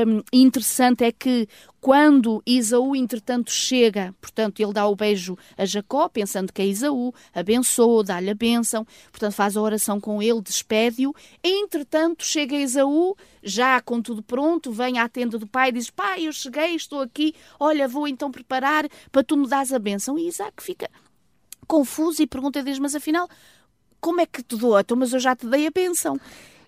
um, 0.07 0.23
interessante 0.31 1.05
é 1.05 1.11
que 1.11 1.49
quando 1.83 2.41
Isaú, 2.47 2.95
entretanto, 2.95 3.51
chega, 3.51 4.15
portanto, 4.21 4.61
ele 4.61 4.73
dá 4.73 4.87
o 4.87 4.95
beijo 4.95 5.37
a 5.59 5.65
Jacó, 5.65 6.09
pensando 6.09 6.53
que 6.53 6.63
é 6.63 6.67
Isaú, 6.67 7.13
abençoa, 7.35 8.05
dá-lhe 8.05 8.31
a 8.31 8.35
bênção, 8.35 8.87
portanto, 9.11 9.33
faz 9.33 9.57
a 9.57 9.61
oração 9.61 10.01
com 10.01 10.23
ele, 10.23 10.41
despede-o. 10.41 11.13
Entretanto, 11.43 12.25
chega 12.25 12.55
Isaú, 12.55 13.17
já 13.43 13.81
com 13.81 14.01
tudo 14.01 14.23
pronto, 14.23 14.73
vem 14.83 14.99
à 14.99 15.09
tenda 15.09 15.39
do 15.39 15.47
pai 15.47 15.69
e 15.69 15.73
diz: 15.73 15.91
Pai, 15.91 16.27
eu 16.27 16.33
cheguei, 16.33 16.75
estou 16.75 17.01
aqui, 17.01 17.35
olha, 17.59 17.87
vou 17.87 18.09
então 18.09 18.31
preparar 18.31 18.89
para 19.11 19.23
tu 19.23 19.37
me 19.37 19.49
dás 19.49 19.73
a 19.73 19.79
bênção. 19.79 20.19
E 20.19 20.29
Isaac 20.29 20.63
fica 20.63 20.91
confuso 21.67 22.23
e 22.23 22.27
pergunta 22.27 22.59
a 22.59 22.63
Deus: 22.63 22.79
Mas 22.79 22.95
afinal, 22.95 23.29
como 24.01 24.21
é 24.21 24.27
que 24.27 24.43
te 24.43 24.57
dou? 24.57 24.79
Então, 24.79 24.97
mas 24.97 25.13
eu 25.13 25.21
já 25.21 25.37
te 25.37 25.47
dei 25.47 25.67
a 25.67 25.71
bênção. 25.71 26.19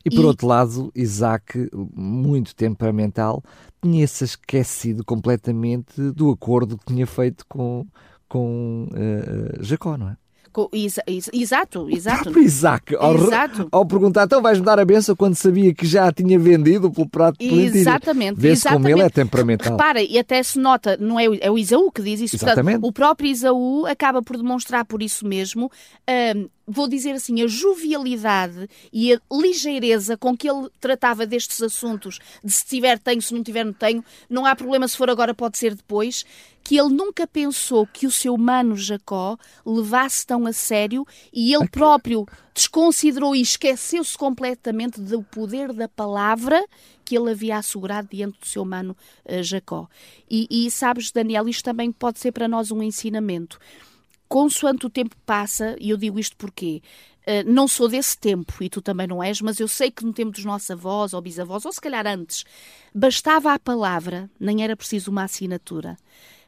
E 0.05 0.11
por 0.11 0.23
e... 0.23 0.27
outro 0.27 0.47
lado, 0.47 0.93
Isaac, 0.95 1.69
muito 1.73 2.55
temperamental, 2.55 3.43
tinha-se 3.83 4.25
esquecido 4.25 5.05
completamente 5.05 6.01
do 6.13 6.31
acordo 6.31 6.77
que 6.79 6.85
tinha 6.85 7.07
feito 7.07 7.45
com, 7.49 7.87
com 8.29 8.89
uh, 8.93 9.63
Jacó, 9.65 9.97
não 9.97 10.11
é? 10.11 10.17
Exato, 10.73 11.89
exato. 11.91 12.31
O 12.31 12.39
Isaac, 12.39 12.95
ao, 12.97 13.15
exato. 13.15 13.69
ao 13.71 13.85
perguntar, 13.85 14.25
então 14.25 14.41
vais-me 14.41 14.65
dar 14.65 14.79
a 14.79 14.85
benção 14.85 15.17
quando 15.17 15.35
sabia 15.35 15.75
que 15.75 15.87
já 15.87 16.13
tinha 16.13 16.39
vendido 16.39 16.91
pelo 16.91 17.09
prato 17.09 17.39
de 17.39 17.49
lentilhas. 17.49 17.75
Exatamente. 17.77 18.41
Vê-se 18.41 18.69
como 18.69 18.89
ele 18.89 19.03
é 19.03 19.11
temperamental. 19.11 19.73
Repara, 19.73 20.03
e 20.03 20.19
até 20.19 20.43
se 20.43 20.59
nota, 20.59 20.97
não 20.99 21.19
é, 21.19 21.25
é 21.41 21.51
o 21.51 21.59
Isaú 21.59 21.91
que 21.91 22.03
diz 22.03 22.21
isso. 22.21 22.37
Exatamente. 22.37 22.81
Portanto, 22.81 22.89
o 22.89 22.93
próprio 22.93 23.31
Isaú 23.31 23.87
acaba 23.87 24.23
por 24.23 24.37
demonstrar 24.37 24.85
por 24.85 25.03
isso 25.03 25.27
mesmo 25.27 25.71
hum, 26.09 26.49
vou 26.67 26.89
dizer 26.89 27.13
assim, 27.13 27.43
a 27.43 27.47
jovialidade 27.47 28.69
e 28.93 29.13
a 29.13 29.21
ligeireza 29.31 30.17
com 30.17 30.37
que 30.37 30.49
ele 30.49 30.69
tratava 30.81 31.27
destes 31.27 31.63
assuntos, 31.63 32.19
de 32.43 32.53
se 32.53 32.65
tiver 32.65 32.99
tenho, 32.99 33.21
se 33.21 33.35
não 33.35 33.43
tiver 33.43 33.65
não 33.65 33.73
tenho, 33.73 34.05
não 34.29 34.47
há 34.47 34.57
problema 34.57 34.89
se 34.89 34.97
for 34.97 35.11
agora, 35.11 35.35
pode 35.35 35.59
ser 35.59 35.75
depois, 35.75 36.25
que 36.63 36.79
ele 36.79 36.89
nunca 36.89 37.27
pensou 37.27 37.87
que 37.87 38.07
o 38.07 38.11
seu 38.11 38.39
mano 38.39 38.75
Jacó 38.75 39.37
levasse 39.67 40.27
tão 40.27 40.47
a 40.47 40.53
sério 40.53 41.07
e 41.31 41.53
ele 41.55 41.69
próprio 41.69 42.27
desconsiderou 42.55 43.37
e 43.37 43.43
esqueceu-se 43.43 44.17
completamente 44.17 44.99
do 45.01 45.23
poder 45.23 45.73
da 45.75 45.89
palavra 45.89 46.65
que 47.05 47.17
ele 47.17 47.31
havia 47.31 47.59
assegurado 47.59 48.09
diante 48.11 48.41
do 48.41 48.47
seu 48.47 48.65
mano 48.65 48.97
uh, 49.27 49.43
Jacó. 49.43 49.87
E, 50.31 50.47
e 50.51 50.71
sabes, 50.71 51.13
Daniel, 51.13 51.47
isto 51.49 51.65
também 51.65 51.93
pode 51.93 52.19
ser 52.19 52.33
para 52.33 52.49
nós 52.49 52.71
um 52.71 52.83
ensinamento 52.83 53.59
consoante 54.29 54.87
o 54.87 54.91
tempo 54.91 55.17
passa, 55.25 55.77
e 55.79 55.91
eu 55.91 55.97
digo 55.97 56.19
isto 56.19 56.37
porque 56.37 56.83
uh, 57.27 57.51
não 57.51 57.69
sou 57.69 57.89
desse 57.89 58.19
tempo, 58.19 58.53
e 58.61 58.69
tu 58.69 58.81
também 58.81 59.07
não 59.07 59.23
és, 59.23 59.41
mas 59.41 59.61
eu 59.61 59.69
sei 59.69 59.91
que 59.91 60.05
no 60.05 60.13
tempo 60.13 60.33
dos 60.33 60.45
nossos 60.45 60.71
avós 60.71 61.13
ou 61.13 61.21
bisavós, 61.21 61.65
ou 61.65 61.73
se 61.73 61.81
calhar 61.81 62.07
antes, 62.07 62.45
bastava 62.95 63.53
a 63.53 63.59
palavra, 63.59 64.31
nem 64.39 64.63
era 64.63 64.77
preciso 64.77 65.11
uma 65.11 65.25
assinatura 65.25 65.97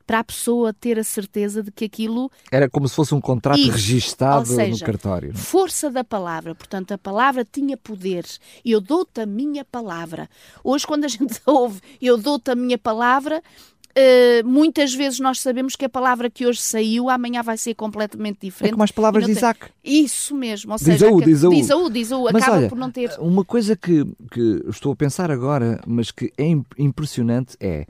para 0.07 0.21
a 0.21 0.25
pessoa 0.25 0.73
ter 0.73 0.99
a 0.99 1.05
certeza 1.05 1.63
de 1.63 1.73
que 1.73 1.85
aquilo. 1.85 2.31
Era 2.51 2.71
como 2.71 2.89
se 2.89 2.95
fosse 2.95 3.15
um 3.15 3.21
contrato 3.21 3.59
Isso, 3.59 3.73
registado 3.73 4.47
seja, 4.47 4.71
no 4.71 4.79
cartório. 4.79 5.33
Não? 5.33 5.41
É? 5.41 5.43
Força 5.43 5.91
da 5.91 6.05
palavra, 6.05 6.55
portanto, 6.55 6.93
a 6.93 6.99
palavra 6.99 7.45
tinha 7.45 7.77
poder. 7.77 8.25
Eu 8.65 8.81
dou-te 8.81 9.21
a 9.21 9.27
minha 9.27 9.65
palavra. 9.65 10.31
Hoje, 10.63 10.87
quando 10.87 11.05
a 11.05 11.09
gente 11.09 11.41
ouve, 11.45 11.81
eu 12.01 12.17
dou-te 12.17 12.51
a 12.51 12.55
minha 12.55 12.79
palavra, 12.79 13.43
Uh, 13.97 14.47
muitas 14.47 14.93
vezes 14.95 15.21
nós 15.21 15.41
sabemos 15.41 15.75
que 15.75 15.87
a 15.87 15.89
palavra 15.89 16.29
que 16.29 16.47
hoje 16.47 16.61
saiu 16.61 17.09
amanhã 17.09 17.43
vai 17.43 17.57
ser 17.57 17.75
completamente 17.75 18.41
diferente. 18.43 18.69
É 18.69 18.73
como 18.73 18.83
as 18.85 18.91
palavras 18.91 19.25
de 19.25 19.31
Isaac. 19.31 19.71
Isso 19.83 20.37
mesmo, 20.37 20.73
ou 20.73 20.79
seja, 20.79 21.07
Isaú, 21.07 21.23
diz 21.23 21.43
Isaú. 21.43 21.91
Diz 21.91 22.13
acaba 22.13 22.59
olha, 22.59 22.69
por 22.69 22.77
não 22.77 22.91
ter. 22.91 23.11
Uma 23.19 23.43
coisa 23.43 23.75
que, 23.75 24.05
que 24.31 24.63
estou 24.69 24.93
a 24.93 24.97
pensar 24.97 25.31
agora, 25.31 25.81
mas 25.87 26.11
que 26.11 26.31
é 26.37 26.45
impressionante 26.79 27.57
é 27.59 27.87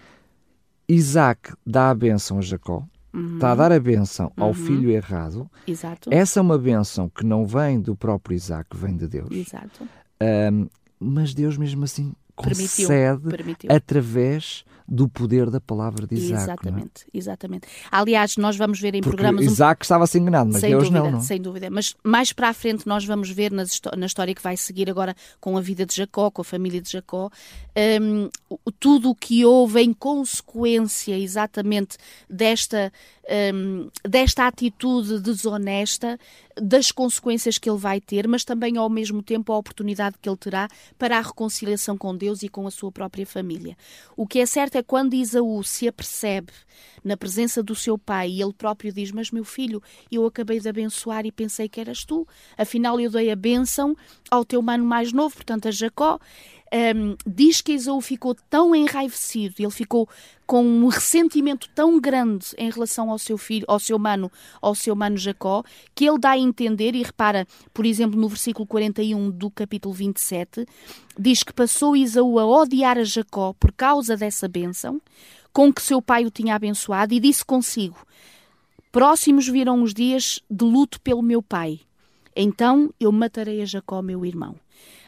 Isaac 0.88 1.52
dá 1.66 1.90
a 1.90 1.94
bênção 1.94 2.38
a 2.38 2.40
Jacó, 2.40 2.84
uhum. 3.12 3.34
está 3.34 3.50
a 3.50 3.54
dar 3.56 3.72
a 3.72 3.80
bênção 3.80 4.32
ao 4.36 4.48
uhum. 4.48 4.54
filho 4.54 4.90
errado. 4.90 5.50
Exato. 5.66 6.08
Essa 6.12 6.38
é 6.38 6.42
uma 6.42 6.56
bênção 6.56 7.08
que 7.08 7.26
não 7.26 7.44
vem 7.44 7.80
do 7.80 7.96
próprio 7.96 8.36
Isaac, 8.36 8.76
vem 8.76 8.96
de 8.96 9.08
Deus. 9.08 9.30
Exato. 9.32 9.88
Um, 10.22 10.68
mas 11.00 11.34
Deus 11.34 11.58
mesmo 11.58 11.82
assim 11.82 12.14
concede 12.36 12.78
permitiu, 13.22 13.30
permitiu. 13.30 13.72
através 13.72 14.64
do 14.88 15.08
poder 15.08 15.50
da 15.50 15.60
palavra 15.60 16.06
de 16.06 16.14
Isaac. 16.14 16.32
É? 16.32 16.42
Exatamente, 16.42 17.04
é? 17.04 17.18
exatamente. 17.18 17.68
Aliás, 17.90 18.36
nós 18.36 18.56
vamos 18.56 18.80
ver 18.80 18.94
em 18.94 19.00
Porque 19.00 19.16
programas. 19.16 19.44
Isaac 19.44 19.80
um... 19.80 19.84
estava-se 19.84 20.18
enganado, 20.18 20.50
mas 20.52 20.60
sem 20.60 20.70
Deus 20.70 20.84
dúvida, 20.84 21.02
não, 21.02 21.10
não. 21.10 21.20
Sem 21.20 21.40
dúvida. 21.40 21.70
Mas 21.70 21.94
mais 22.04 22.32
para 22.32 22.48
a 22.48 22.54
frente 22.54 22.86
nós 22.86 23.04
vamos 23.04 23.30
ver 23.30 23.50
na 23.50 24.06
história 24.06 24.34
que 24.34 24.42
vai 24.42 24.56
seguir 24.56 24.88
agora 24.88 25.14
com 25.40 25.56
a 25.56 25.60
vida 25.60 25.84
de 25.84 25.94
Jacó, 25.94 26.30
com 26.30 26.42
a 26.42 26.44
família 26.44 26.80
de 26.80 26.90
Jacó, 26.90 27.30
um, 28.00 28.28
tudo 28.78 29.10
o 29.10 29.14
que 29.14 29.44
houve 29.44 29.80
em 29.80 29.92
consequência 29.92 31.18
exatamente 31.18 31.96
desta, 32.28 32.92
um, 33.28 33.90
desta 34.08 34.46
atitude 34.46 35.20
desonesta, 35.20 36.18
das 36.60 36.90
consequências 36.90 37.58
que 37.58 37.68
ele 37.68 37.78
vai 37.78 38.00
ter, 38.00 38.26
mas 38.26 38.44
também 38.44 38.76
ao 38.76 38.88
mesmo 38.88 39.22
tempo 39.22 39.52
a 39.52 39.58
oportunidade 39.58 40.16
que 40.20 40.28
ele 40.28 40.36
terá 40.36 40.68
para 40.98 41.18
a 41.18 41.20
reconciliação 41.20 41.98
com 41.98 42.16
Deus 42.16 42.42
e 42.42 42.48
com 42.48 42.66
a 42.66 42.70
sua 42.70 42.90
própria 42.90 43.26
família. 43.26 43.76
O 44.16 44.26
que 44.26 44.38
é 44.38 44.46
certo 44.46 44.76
é 44.76 44.82
quando 44.82 45.14
Isaú 45.14 45.62
se 45.62 45.86
apercebe 45.86 46.52
na 47.04 47.16
presença 47.16 47.62
do 47.62 47.74
seu 47.74 47.98
pai 47.98 48.30
e 48.30 48.42
ele 48.42 48.52
próprio 48.52 48.92
diz: 48.92 49.12
Mas 49.12 49.30
meu 49.30 49.44
filho, 49.44 49.82
eu 50.10 50.24
acabei 50.24 50.60
de 50.60 50.68
abençoar 50.68 51.26
e 51.26 51.32
pensei 51.32 51.68
que 51.68 51.80
eras 51.80 52.04
tu, 52.04 52.26
afinal 52.56 52.98
eu 52.98 53.10
dei 53.10 53.30
a 53.30 53.36
bênção 53.36 53.94
ao 54.30 54.44
teu 54.44 54.62
mano 54.62 54.84
mais 54.84 55.12
novo, 55.12 55.34
portanto 55.34 55.68
a 55.68 55.70
Jacó. 55.70 56.18
Um, 56.72 57.16
diz 57.24 57.60
que 57.60 57.72
Esaú 57.72 58.00
ficou 58.00 58.34
tão 58.50 58.74
enraivecido, 58.74 59.54
ele 59.58 59.70
ficou 59.70 60.08
com 60.44 60.64
um 60.64 60.88
ressentimento 60.88 61.68
tão 61.74 62.00
grande 62.00 62.46
em 62.58 62.70
relação 62.70 63.10
ao 63.10 63.18
seu 63.18 63.38
filho, 63.38 63.64
ao 63.68 63.78
seu 63.78 63.98
mano, 63.98 64.30
ao 64.60 64.74
seu 64.74 64.94
mano 64.96 65.16
Jacó, 65.16 65.62
que 65.94 66.04
ele 66.04 66.18
dá 66.18 66.30
a 66.30 66.38
entender, 66.38 66.94
e 66.94 67.02
repara, 67.02 67.46
por 67.72 67.86
exemplo, 67.86 68.20
no 68.20 68.28
versículo 68.28 68.66
41 68.66 69.30
do 69.30 69.50
capítulo 69.50 69.94
27, 69.94 70.66
diz 71.18 71.42
que 71.42 71.52
passou 71.52 71.96
Esaú 71.96 72.38
a 72.38 72.44
odiar 72.44 72.98
a 72.98 73.04
Jacó 73.04 73.52
por 73.58 73.72
causa 73.72 74.16
dessa 74.16 74.48
bênção, 74.48 75.00
com 75.52 75.72
que 75.72 75.80
seu 75.80 76.02
pai 76.02 76.24
o 76.24 76.30
tinha 76.30 76.54
abençoado, 76.54 77.14
e 77.14 77.20
disse 77.20 77.44
consigo: 77.44 77.96
Próximos 78.90 79.48
viram 79.48 79.82
os 79.82 79.94
dias 79.94 80.40
de 80.50 80.64
luto 80.64 81.00
pelo 81.00 81.22
meu 81.22 81.42
pai. 81.42 81.80
Então 82.34 82.92
eu 83.00 83.10
matarei 83.10 83.62
a 83.62 83.64
Jacó, 83.64 84.02
meu 84.02 84.24
irmão. 84.26 84.56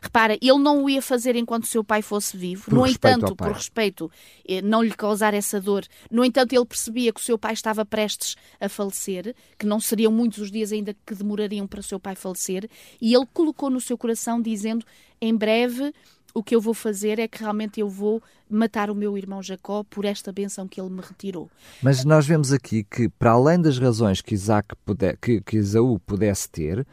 Repara, 0.01 0.35
ele 0.35 0.59
não 0.59 0.85
o 0.85 0.91
ia 0.91 1.03
fazer 1.03 1.37
enquanto 1.37 1.67
seu 1.67 1.83
pai 1.83 2.03
fosse 2.03 2.37
vivo. 2.37 2.65
Por 2.65 2.75
no 2.75 2.87
entanto, 2.87 3.35
por 3.35 3.53
respeito, 3.53 4.11
eh, 4.47 4.63
não 4.63 4.83
lhe 4.83 4.95
causar 4.95 5.35
essa 5.35 5.61
dor. 5.61 5.85
No 6.11 6.25
entanto, 6.25 6.53
ele 6.53 6.65
percebia 6.65 7.13
que 7.13 7.21
o 7.21 7.25
seu 7.25 7.39
pai 7.39 7.53
estava 7.53 7.85
prestes 7.85 8.37
a 8.61 8.69
falecer, 8.69 9.35
que 9.59 9.67
não 9.67 9.81
seriam 9.81 10.13
muitos 10.13 10.39
os 10.39 10.51
dias 10.51 10.73
ainda 10.73 10.95
que 11.07 11.15
demorariam 11.15 11.67
para 11.67 11.81
o 11.81 11.83
seu 11.83 11.99
pai 11.99 12.15
falecer, 12.15 12.69
e 13.01 13.15
ele 13.15 13.27
colocou 13.33 13.71
no 13.71 13.81
seu 13.81 13.99
coração 13.99 14.41
dizendo: 14.41 14.85
em 15.21 15.35
breve 15.35 15.93
o 16.35 16.43
que 16.43 16.55
eu 16.55 16.61
vou 16.61 16.75
fazer 16.75 17.19
é 17.19 17.27
que 17.27 17.41
realmente 17.41 17.81
eu 17.81 17.89
vou 17.89 18.23
matar 18.49 18.91
o 18.91 18.95
meu 18.95 19.17
irmão 19.19 19.43
Jacó 19.43 19.83
por 19.85 20.05
esta 20.05 20.33
benção 20.33 20.69
que 20.69 20.81
ele 20.81 20.91
me 20.91 21.01
retirou. 21.01 21.51
Mas 21.83 22.05
nós 22.05 22.27
vemos 22.27 22.53
aqui 22.53 22.85
que, 22.85 23.09
para 23.09 23.33
além 23.33 23.61
das 23.61 23.79
razões 23.79 24.21
que, 24.21 24.35
Isaac 24.35 24.75
puder, 24.85 25.17
que, 25.17 25.41
que 25.41 25.57
Isaú 25.57 25.99
pudesse 25.99 26.49
ter, 26.49 26.87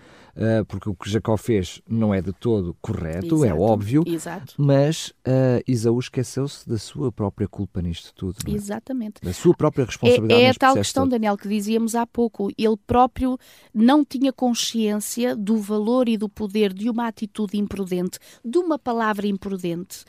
porque 0.68 0.90
o 0.90 0.96
que 0.96 1.10
Jacó 1.10 1.38
fez 1.38 1.82
não 1.88 2.14
é 2.14 2.22
de 2.22 2.34
todo 2.34 2.76
correto, 2.82 3.44
é 3.44 3.48
Exato, 3.48 3.54
é 3.54 3.54
óbvio, 3.54 4.04
exato. 4.06 4.54
mas 4.58 5.10
uh, 5.28 5.64
Isaú 5.68 6.00
esqueceu-se 6.00 6.68
da 6.68 6.78
sua 6.78 7.12
própria 7.12 7.48
culpa 7.48 7.82
nisto 7.82 8.14
tudo. 8.14 8.38
É? 8.48 8.52
Exatamente. 8.52 9.22
Da 9.24 9.34
sua 9.34 9.56
própria 9.56 9.86
responsabilidade. 9.86 10.42
É, 10.42 10.46
é 10.46 10.50
a 10.50 10.54
tal 10.54 10.74
questão, 10.74 11.04
todo. 11.04 11.12
Daniel, 11.12 11.38
que 11.38 11.48
dizíamos 11.48 11.96
há 11.96 12.06
pouco. 12.06 12.52
Ele 12.58 12.78
próprio 12.86 13.38
não 13.74 14.04
tinha 14.04 14.34
consciência 14.34 15.36
do 15.36 15.58
valor 15.58 16.10
e 16.10 16.18
do 16.18 16.28
poder 16.28 16.74
de 16.74 16.90
uma 16.90 17.08
atitude 17.08 17.58
imprudente, 17.58 18.20
de 18.44 18.58
uma 18.58 18.78
palavra 18.78 19.28
imprudente, 19.28 20.04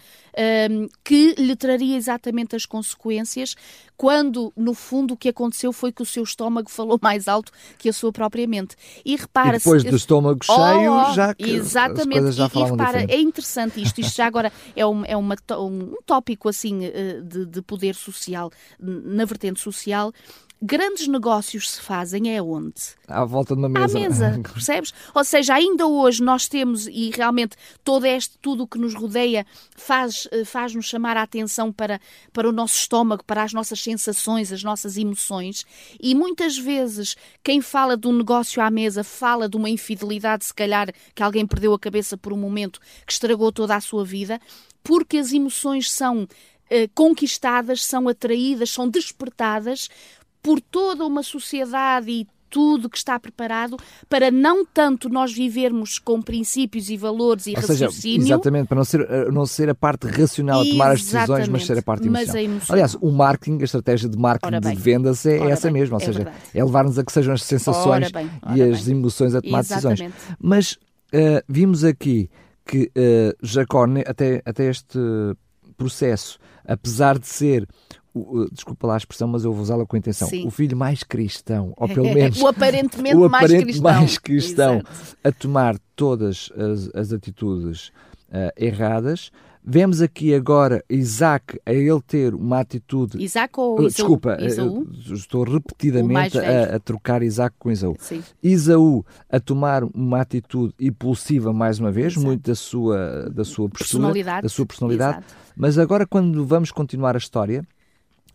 um, 0.70 0.88
que 1.04 1.34
lhe 1.38 1.56
traria 1.56 1.96
exatamente 1.96 2.56
as 2.56 2.66
consequências, 2.66 3.54
quando, 3.96 4.52
no 4.56 4.74
fundo, 4.74 5.14
o 5.14 5.16
que 5.16 5.28
aconteceu 5.28 5.72
foi 5.72 5.90
que 5.90 6.02
o 6.02 6.06
seu 6.06 6.22
estômago 6.22 6.70
falou 6.70 6.98
mais 7.00 7.28
alto 7.28 7.50
que 7.78 7.88
a 7.88 7.92
sua 7.92 8.12
própria 8.12 8.46
mente. 8.46 8.76
E 9.04 9.16
repara 9.16 9.56
e 9.56 9.58
depois 9.58 9.82
do 9.82 9.96
estômago 9.96 10.44
cheio, 10.44 10.92
oh, 10.92 11.12
já 11.14 11.34
que 11.34 11.50
exatamente. 11.50 12.32
já 12.32 12.44
e, 12.44 12.58
e 12.58 12.64
repara, 12.64 13.00
diferente. 13.00 13.12
é 13.12 13.20
interessante 13.20 13.82
isto. 13.82 14.00
Isto 14.00 14.16
já 14.16 14.26
agora 14.26 14.52
é, 14.74 14.86
um, 14.86 15.04
é 15.04 15.16
uma, 15.16 15.36
um 15.58 15.94
tópico 16.04 16.48
assim 16.48 16.84
eh, 16.84 17.20
de, 17.22 17.46
de 17.46 17.62
poder 17.62 17.94
social, 17.94 18.50
na 18.78 19.24
vertente 19.24 19.60
social 19.60 20.12
grandes 20.60 21.06
negócios 21.06 21.70
se 21.70 21.80
fazem 21.80 22.34
é 22.34 22.40
onde? 22.40 22.74
À 23.06 23.24
volta 23.24 23.54
de 23.54 23.60
uma 23.60 23.68
mesa. 23.68 23.98
À 23.98 24.00
mesa, 24.00 24.40
percebes? 24.52 24.92
Ou 25.14 25.22
seja, 25.22 25.54
ainda 25.54 25.86
hoje 25.86 26.22
nós 26.22 26.48
temos, 26.48 26.86
e 26.86 27.10
realmente 27.10 27.56
todo 27.84 28.06
este, 28.06 28.38
tudo 28.38 28.64
o 28.64 28.66
que 28.66 28.78
nos 28.78 28.94
rodeia 28.94 29.46
faz, 29.76 30.26
eh, 30.32 30.44
faz-nos 30.44 30.86
chamar 30.86 31.16
a 31.16 31.22
atenção 31.22 31.70
para, 31.72 32.00
para 32.32 32.48
o 32.48 32.52
nosso 32.52 32.76
estômago, 32.76 33.22
para 33.24 33.42
as 33.42 33.52
nossas 33.52 33.80
sensações, 33.80 34.52
as 34.52 34.62
nossas 34.62 34.96
emoções, 34.96 35.64
e 36.00 36.14
muitas 36.14 36.56
vezes 36.56 37.16
quem 37.44 37.60
fala 37.60 37.96
de 37.96 38.08
um 38.08 38.12
negócio 38.12 38.62
à 38.62 38.70
mesa 38.70 39.04
fala 39.04 39.48
de 39.48 39.56
uma 39.56 39.68
infidelidade, 39.68 40.46
se 40.46 40.54
calhar 40.54 40.88
que 41.14 41.22
alguém 41.22 41.46
perdeu 41.46 41.74
a 41.74 41.78
cabeça 41.78 42.16
por 42.16 42.32
um 42.32 42.38
momento 42.38 42.80
que 43.06 43.12
estragou 43.12 43.52
toda 43.52 43.76
a 43.76 43.80
sua 43.80 44.04
vida, 44.04 44.40
porque 44.82 45.18
as 45.18 45.32
emoções 45.32 45.90
são 45.90 46.26
eh, 46.68 46.88
conquistadas, 46.94 47.84
são 47.84 48.08
atraídas, 48.08 48.70
são 48.70 48.88
despertadas 48.88 49.88
por 50.46 50.60
toda 50.60 51.04
uma 51.04 51.24
sociedade 51.24 52.08
e 52.08 52.24
tudo 52.48 52.88
que 52.88 52.96
está 52.96 53.18
preparado 53.18 53.76
para 54.08 54.30
não 54.30 54.64
tanto 54.64 55.08
nós 55.08 55.32
vivermos 55.32 55.98
com 55.98 56.22
princípios 56.22 56.88
e 56.88 56.96
valores 56.96 57.48
e 57.48 57.50
Ou 57.50 57.56
raciocínio. 57.56 58.22
Seja, 58.22 58.34
exatamente, 58.34 58.68
para 58.68 58.76
não 58.76 58.84
ser, 58.84 59.00
eh, 59.00 59.28
não 59.32 59.44
ser 59.44 59.68
a 59.68 59.74
parte 59.74 60.06
racional 60.06 60.60
a 60.60 60.64
tomar 60.64 60.92
as 60.92 61.02
decisões, 61.02 61.48
mas 61.48 61.66
ser 61.66 61.78
a 61.78 61.82
parte 61.82 62.06
emocional. 62.06 62.36
emoção. 62.36 62.74
Aliás, 62.74 62.94
o 63.00 63.10
marketing, 63.10 63.60
a 63.60 63.64
estratégia 63.64 64.08
de 64.08 64.16
marketing 64.16 64.60
de 64.60 64.74
vendas 64.76 65.26
é 65.26 65.40
ora 65.40 65.50
essa 65.50 65.68
bem, 65.68 65.80
mesma, 65.80 65.96
ou 65.96 66.00
é 66.00 66.06
seja, 66.06 66.18
verdade. 66.18 66.38
é 66.54 66.64
levar-nos 66.64 66.96
a 66.96 67.04
que 67.04 67.10
sejam 67.10 67.34
as 67.34 67.42
sensações 67.42 68.12
bem, 68.12 68.30
ora 68.40 68.56
e 68.56 68.62
as 68.62 68.84
bem. 68.84 68.96
emoções 68.96 69.34
a 69.34 69.42
tomar 69.42 69.58
Exatamente. 69.58 70.02
decisões. 70.04 70.36
Mas 70.38 70.72
uh, 70.74 71.42
vimos 71.48 71.82
aqui 71.82 72.30
que 72.64 72.84
uh, 72.96 73.36
Jacó, 73.42 73.84
até, 74.06 74.40
até 74.44 74.70
este 74.70 74.96
processo, 75.76 76.38
apesar 76.64 77.18
de 77.18 77.26
ser 77.26 77.66
o, 78.18 78.50
desculpa 78.50 78.86
lá 78.86 78.94
a 78.94 78.96
expressão, 78.96 79.28
mas 79.28 79.44
eu 79.44 79.52
vou 79.52 79.62
usá-la 79.62 79.84
com 79.86 79.96
intenção. 79.96 80.28
Sim. 80.28 80.46
O 80.46 80.50
filho 80.50 80.76
mais 80.76 81.02
cristão, 81.02 81.72
ou 81.76 81.86
pelo 81.92 82.12
menos 82.12 82.40
o 82.40 82.46
aparentemente, 82.46 83.16
o 83.16 83.28
mais, 83.28 83.44
aparente 83.44 83.64
cristão. 83.64 83.82
mais 83.92 84.18
cristão 84.18 84.82
a 85.22 85.32
tomar 85.32 85.76
todas 85.94 86.50
as, 86.56 86.90
as 86.94 87.12
atitudes 87.12 87.88
uh, 88.28 88.50
erradas. 88.56 89.30
Vemos 89.68 90.00
aqui 90.00 90.32
agora 90.32 90.84
Isaac 90.88 91.58
a 91.66 91.72
ele 91.72 92.00
ter 92.06 92.32
uma 92.36 92.60
atitude. 92.60 93.20
Isaac 93.20 93.58
ou 93.58 93.74
Uh, 93.80 93.82
Isaú? 93.82 93.88
Desculpa, 93.88 94.38
Isaú? 94.40 94.78
uh, 94.82 95.12
estou 95.12 95.40
mais 95.44 95.54
repetidamente 95.54 96.38
a, 96.38 96.76
a 96.76 96.78
trocar 96.78 97.20
Isaac 97.20 97.56
com 97.58 97.72
Isaú. 97.72 97.96
Sim. 97.98 98.22
Isaú 98.40 99.04
a 99.28 99.40
tomar 99.40 99.82
uma 99.82 100.20
atitude 100.20 100.72
impulsiva 100.78 101.52
mais 101.52 101.80
uma 101.80 101.90
vez, 101.90 102.12
Exato. 102.12 102.24
muito 102.26 102.48
da 102.48 102.54
sua, 102.54 103.28
da 103.28 103.42
sua 103.44 103.68
postura, 103.68 103.78
Personalidade. 104.04 104.42
da 104.42 104.48
sua 104.48 104.66
personalidade. 104.66 105.18
Exato. 105.18 105.34
Mas 105.56 105.78
agora, 105.78 106.06
quando 106.06 106.46
vamos 106.46 106.70
continuar 106.70 107.16
a 107.16 107.18
história, 107.18 107.66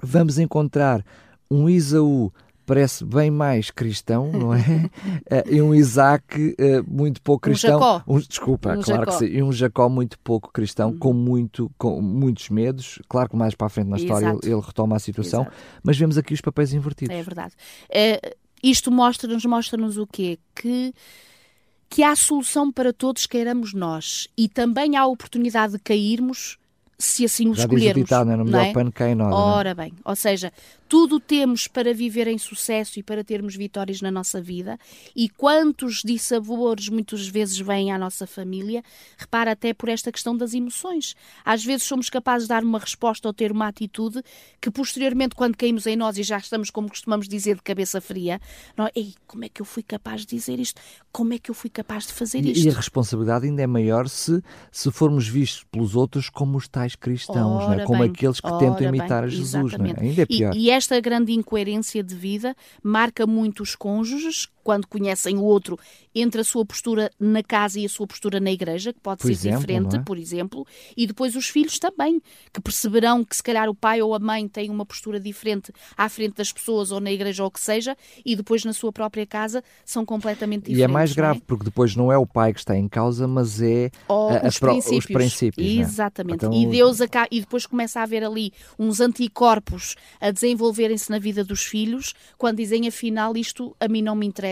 vamos 0.02 0.38
encontrar 0.40 1.06
um 1.50 1.70
Isaú 1.70 2.32
parece 2.66 3.04
bem 3.04 3.30
mais 3.30 3.70
cristão, 3.70 4.32
não 4.32 4.54
é? 4.54 4.62
Eh, 5.30 5.56
e 5.56 5.62
um 5.62 5.74
Isaac 5.76 6.56
eh, 6.58 6.82
muito 6.88 7.22
pouco 7.22 7.50
Um 7.50 7.52
cristão. 7.52 7.80
Jacó. 7.80 8.04
Um- 8.08 8.20
desculpa, 8.20 8.70
Um 8.78 8.82
claro 8.82 9.02
Jacó. 9.02 9.12
que 9.12 9.18
sim. 9.18 9.26
E 9.26 9.44
um 9.44 9.52
Jacó 9.52 9.90
muito 9.90 10.18
pouco 10.20 10.52
cristão, 10.54 10.98
com, 10.98 11.12
muito, 11.14 11.70
com 11.78 12.02
muitos 12.02 12.50
medos. 12.50 13.00
Claro 13.10 13.30
que 13.30 13.36
mais 13.36 13.56
para 13.56 13.68
a 13.68 13.70
frente 13.70 13.88
na 13.90 13.98
história 13.98 14.28
ele, 14.28 14.40
ele 14.54 14.62
retoma 14.62 14.96
a 14.96 15.00
situação, 15.00 15.42
Exato. 15.42 15.56
mas 15.84 15.98
vemos 15.98 16.18
aqui 16.18 16.34
os 16.34 16.42
papéis 16.42 16.72
invertidos. 16.74 17.14
É 17.16 17.22
verdade. 17.22 17.54
Eh, 17.90 18.36
isto 18.64 18.90
mostra-nos 18.92 19.44
mostra-nos 19.46 19.98
o 19.98 20.06
quê? 20.08 20.40
Que, 20.56 20.94
que 21.90 22.04
há 22.04 22.16
solução 22.16 22.72
para 22.72 22.94
todos, 22.94 23.26
queiramos 23.26 23.74
nós. 23.74 24.28
E 24.38 24.48
também 24.48 24.96
há 24.96 25.02
a 25.02 25.08
oportunidade 25.08 25.74
de 25.74 25.80
cairmos 25.80 26.58
se 27.02 27.26
assim 27.26 27.50
o 27.50 27.54
Já 27.54 27.64
diz 27.64 27.72
o 27.72 27.76
escolhermos. 27.76 28.04
ditado, 28.04 28.28
não 28.28 28.34
é? 28.34 28.44
Melhor 28.44 28.66
é? 28.66 28.74
pano 28.74 28.92
cai 28.92 29.12
em 29.12 29.16
nós. 29.16 29.34
Ora 29.34 29.74
bem, 29.74 29.94
ou 30.06 30.16
seja, 30.16 30.52
tudo 30.92 31.22
temos 31.22 31.70
para 31.70 31.94
viver 31.94 32.28
em 32.28 32.38
sucesso 32.38 33.00
e 33.00 33.04
para 33.04 33.24
termos 33.24 33.56
vitórias 33.56 34.02
na 34.02 34.12
nossa 34.12 34.42
vida. 34.42 34.78
E 35.16 35.30
quantos 35.30 36.02
dissabores 36.04 36.90
muitas 36.90 37.30
vezes 37.30 37.58
vêm 37.58 37.94
à 37.94 37.98
nossa 37.98 38.28
família, 38.28 38.84
repara 39.18 39.54
até 39.54 39.74
por 39.74 39.88
esta 39.88 40.12
questão 40.12 40.36
das 40.36 40.54
emoções. 40.54 41.16
Às 41.46 41.64
vezes 41.64 41.84
somos 41.84 42.10
capazes 42.10 42.44
de 42.46 42.50
dar 42.50 42.62
uma 42.62 42.78
resposta 42.78 43.26
ou 43.26 43.34
ter 43.34 43.54
uma 43.54 43.70
atitude 43.70 44.22
que 44.60 44.70
posteriormente, 44.70 45.34
quando 45.34 45.56
caímos 45.56 45.88
em 45.88 45.96
nós 45.96 46.18
e 46.18 46.24
já 46.24 46.38
estamos, 46.38 46.70
como 46.70 46.90
costumamos 46.90 47.26
dizer, 47.30 47.56
de 47.56 47.62
cabeça 47.62 48.02
fria, 48.02 48.42
nós, 48.76 48.92
ei, 48.94 49.14
como 49.26 49.46
é 49.46 49.50
que 49.50 49.62
eu 49.62 49.66
fui 49.66 49.84
capaz 49.84 50.26
de 50.26 50.36
dizer 50.36 50.60
isto? 50.60 50.82
Como 51.10 51.34
é 51.34 51.38
que 51.40 51.50
eu 51.50 51.56
fui 51.56 51.70
capaz 51.70 52.06
de 52.06 52.12
fazer 52.12 52.44
E, 52.44 52.52
isto? 52.52 52.66
e 52.66 52.70
a 52.70 52.74
responsabilidade 52.74 53.46
ainda 53.46 53.62
é 53.62 53.68
maior 53.68 54.10
se, 54.10 54.44
se 54.70 54.92
formos 54.92 55.26
vistos 55.26 55.64
pelos 55.72 55.96
outros 55.96 56.30
como 56.30 56.58
os 56.58 56.68
tais 56.68 56.98
cristãos, 56.98 57.64
não 57.64 57.72
é? 57.72 57.76
Ora 57.78 57.86
como 57.86 58.00
bem, 58.02 58.10
aqueles 58.12 58.42
que 58.42 58.50
tentam 58.60 58.76
bem, 58.76 58.88
imitar 58.90 59.26
Jesus, 59.30 59.78
não 59.78 59.86
é? 59.86 59.96
Ainda 59.98 60.22
é 60.24 60.24
E- 60.24 60.26
pior. 60.26 60.54
E, 60.54 60.81
esta 60.82 61.00
grande 61.00 61.32
incoerência 61.32 62.02
de 62.02 62.16
vida 62.16 62.56
marca 62.82 63.28
muito 63.28 63.62
os 63.62 63.76
cônjuges 63.76 64.48
quando 64.64 64.88
conhecem 64.88 65.38
o 65.38 65.44
outro 65.44 65.78
entre 66.14 66.42
a 66.42 66.44
sua 66.44 66.66
postura 66.66 67.10
na 67.20 67.42
casa 67.42 67.80
e 67.80 67.86
a 67.86 67.90
sua 67.90 68.06
postura 68.06 68.40
na 68.40 68.52
igreja, 68.52 68.92
que 68.94 69.00
pode 69.00 69.22
Por 69.22 69.28
ser 69.28 69.34
exemplo, 69.34 69.60
diferente, 69.62 69.96
é? 69.96 70.00
por 70.00 70.18
exemplo, 70.18 70.68
e 70.96 71.08
depois 71.08 71.36
os 71.36 71.48
filhos 71.48 71.80
também, 71.80 72.22
que 72.54 72.60
perceberão 72.62 73.24
que 73.24 73.36
se 73.36 73.42
calhar 73.44 73.70
o 73.70 73.76
pai 73.76 74.02
ou 74.02 74.14
a 74.14 74.20
mãe 74.20 74.48
têm 74.48 74.70
uma 74.70 74.86
postura 74.86 75.20
diferente 75.20 75.72
à 75.98 76.10
frente 76.10 76.36
das 76.36 76.52
pessoas 76.52 76.92
ou 76.92 77.00
na 77.00 77.12
igreja 77.12 77.44
ou 77.44 77.48
o 77.48 77.52
que 77.52 77.62
seja, 77.62 77.96
e 78.26 78.36
depois 78.36 78.66
na 78.66 78.74
sua 78.74 78.92
própria 78.92 79.26
casa 79.26 79.64
são 79.86 80.06
completamente 80.06 80.64
diferentes. 80.64 80.80
E 80.82 80.84
é 80.84 80.88
mais 80.88 81.10
não 81.12 81.16
grave, 81.16 81.42
porque 81.48 81.64
depois 81.64 81.96
não 81.96 82.12
é 82.12 82.18
o 82.18 82.26
pai 82.26 82.54
que 82.54 82.60
está 82.60 82.76
em 82.78 82.90
causa, 82.90 83.28
mas 83.28 83.62
é 83.62 83.90
ou 84.08 84.30
a- 84.30 84.40
a 84.44 84.48
os, 84.48 84.60
pro- 84.60 84.70
princípios. 84.72 85.00
os 85.00 85.06
princípios. 85.06 85.68
é? 85.68 85.72
Exatamente. 85.80 86.36
Então, 86.46 86.54
e 86.54 86.68
Deus 86.68 87.00
aca- 87.00 87.28
e 87.32 87.40
depois 87.40 87.66
começa 87.66 88.00
a 88.00 88.04
haver 88.04 88.24
ali 88.24 88.52
uns 88.78 89.00
anticorpos 89.00 89.96
a 90.20 90.30
desenvolverem-se 90.32 91.10
na 91.10 91.20
vida 91.20 91.44
dos 91.44 91.64
filhos, 91.64 92.14
quando 92.38 92.58
dizem 92.58 92.88
afinal 92.88 93.36
isto 93.38 93.76
a 93.80 93.88
mim 93.88 94.02
não 94.02 94.16
me 94.16 94.26
interessa, 94.26 94.51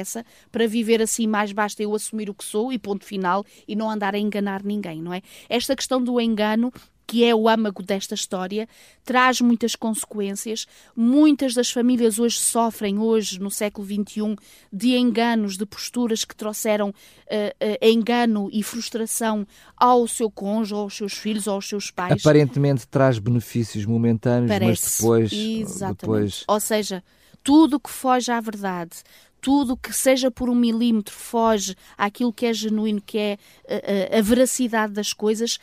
para 0.52 0.68
viver 0.68 1.02
assim 1.02 1.28
mais 1.28 1.52
basta 1.52 1.82
eu 1.84 1.94
assumir 1.94 2.30
o 2.30 2.34
que 2.34 2.44
sou 2.44 2.72
e 2.72 2.80
ponto 2.80 3.06
final 3.06 3.46
e 3.68 3.76
não 3.76 3.90
andar 3.90 4.16
a 4.16 4.20
enganar 4.20 4.64
ninguém, 4.64 5.02
não 5.02 5.14
é? 5.14 5.22
Esta 5.50 5.76
questão 5.76 6.02
do 6.02 6.20
engano 6.20 6.72
que 7.10 7.26
é 7.26 7.34
o 7.34 7.50
âmago 7.50 7.82
desta 7.82 8.14
história, 8.14 8.70
traz 9.04 9.42
muitas 9.42 9.76
consequências. 9.76 10.68
Muitas 10.96 11.56
das 11.56 11.72
famílias 11.72 12.20
hoje 12.20 12.38
sofrem, 12.38 13.00
hoje, 13.00 13.40
no 13.40 13.50
século 13.50 13.88
XXI, 13.88 14.36
de 14.72 14.96
enganos, 14.96 15.58
de 15.58 15.66
posturas 15.66 16.24
que 16.24 16.36
trouxeram 16.36 16.94
eh, 17.28 17.56
eh, 17.60 17.90
engano 17.90 18.48
e 18.54 18.62
frustração 18.62 19.44
ao 19.76 20.08
seu 20.08 20.30
cônjuge, 20.30 20.76
aos 20.76 20.98
seus 20.98 21.14
filhos, 21.14 21.48
ou 21.48 21.56
aos 21.56 21.68
seus 21.68 21.90
pais. 21.90 22.24
Aparentemente 22.24 22.88
traz 22.88 23.18
benefícios 23.18 23.88
momentâneos, 23.88 24.52
mas 24.52 24.60
Parece. 24.60 25.02
depois, 25.02 25.34
Exatamente. 25.34 26.02
depois 26.02 26.44
Ou 26.48 26.60
seja, 26.60 27.04
tudo 27.44 27.80
que 27.80 27.90
foge 27.90 28.32
à 28.32 28.40
verdade, 28.40 28.98
tudo 29.42 29.78
que 29.78 29.94
seja 29.94 30.30
por 30.30 30.50
um 30.50 30.56
milímetro 30.56 31.14
foge 31.14 31.76
àquilo 31.98 32.34
que 32.34 32.46
é 32.46 32.54
genuíno, 32.54 33.02
que 33.02 33.18
é 33.18 33.38
eh, 33.66 34.10
eh, 34.12 34.18
a 34.20 34.22
veracidade 34.22 34.94
das 34.94 35.14
coisas, 35.14 35.60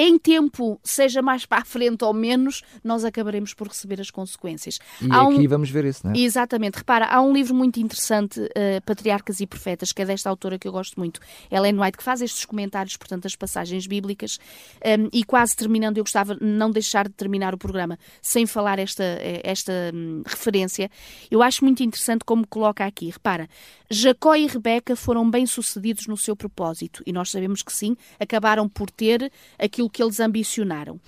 em 0.00 0.16
tempo, 0.16 0.78
seja 0.84 1.20
mais 1.20 1.44
para 1.44 1.62
a 1.62 1.64
frente 1.64 2.04
ou 2.04 2.14
menos, 2.14 2.62
nós 2.84 3.04
acabaremos 3.04 3.52
por 3.52 3.66
receber 3.66 4.00
as 4.00 4.10
consequências. 4.12 4.78
e 5.02 5.10
Há 5.10 5.24
um- 5.24 5.32
aqui 5.32 5.48
vamos 5.48 5.68
ver 5.70 5.84
isso, 5.84 6.06
não 6.06 6.14
é? 6.14 6.18
Exatamente. 6.18 6.76
Repara, 6.76 7.06
há 7.06 7.20
um 7.20 7.32
livro 7.32 7.52
muito 7.54 7.80
interessante, 7.80 8.48
eh, 8.54 8.80
Patriarcas 8.80 9.40
e 9.40 9.46
Profetas, 9.46 9.92
que 9.92 10.00
é 10.00 10.04
desta 10.04 10.30
autora 10.30 10.56
que 10.56 10.68
eu 10.68 10.72
gosto 10.72 10.98
muito, 11.00 11.18
Ellen 11.50 11.80
White, 11.80 11.98
que 11.98 12.04
faz 12.04 12.22
estes 12.22 12.44
comentários, 12.44 12.96
portanto, 12.96 13.24
das 13.24 13.34
passagens 13.34 13.86
bíblicas. 13.88 14.38
um, 14.84 15.08
e 15.12 15.24
quase 15.24 15.56
terminando, 15.56 15.98
eu 15.98 16.04
gostava 16.04 16.36
de 16.36 16.44
não 16.44 16.70
deixar 16.70 17.08
de 17.08 17.14
terminar 17.14 17.52
o 17.54 17.58
programa 17.58 17.98
sem 18.22 18.46
falar 18.46 18.78
esta, 18.78 19.02
eh, 19.02 19.40
esta 19.42 19.72
hum, 19.92 20.22
referência. 20.24 20.88
Eu 21.30 21.42
acho 21.42 21.64
muito 21.64 21.82
interessante 21.82 22.24
como 22.24 22.46
coloca 22.46 22.84
aqui. 22.86 23.10
Repara, 23.10 23.48
Jacó 23.90 24.34
e 24.34 24.46
Rebeca 24.46 24.94
foram 24.94 25.30
bem-sucedidos 25.30 26.06
no 26.06 26.16
seu 26.16 26.36
propósito. 26.36 27.02
E 27.06 27.12
nós 27.12 27.30
sabemos 27.30 27.62
que 27.62 27.72
sim, 27.72 27.96
acabaram 28.20 28.68
por 28.68 28.90
ter 28.90 29.32
aquilo 29.58 29.88
que 29.88 30.02
eles 30.02 30.20
ambicionaram 30.20 31.00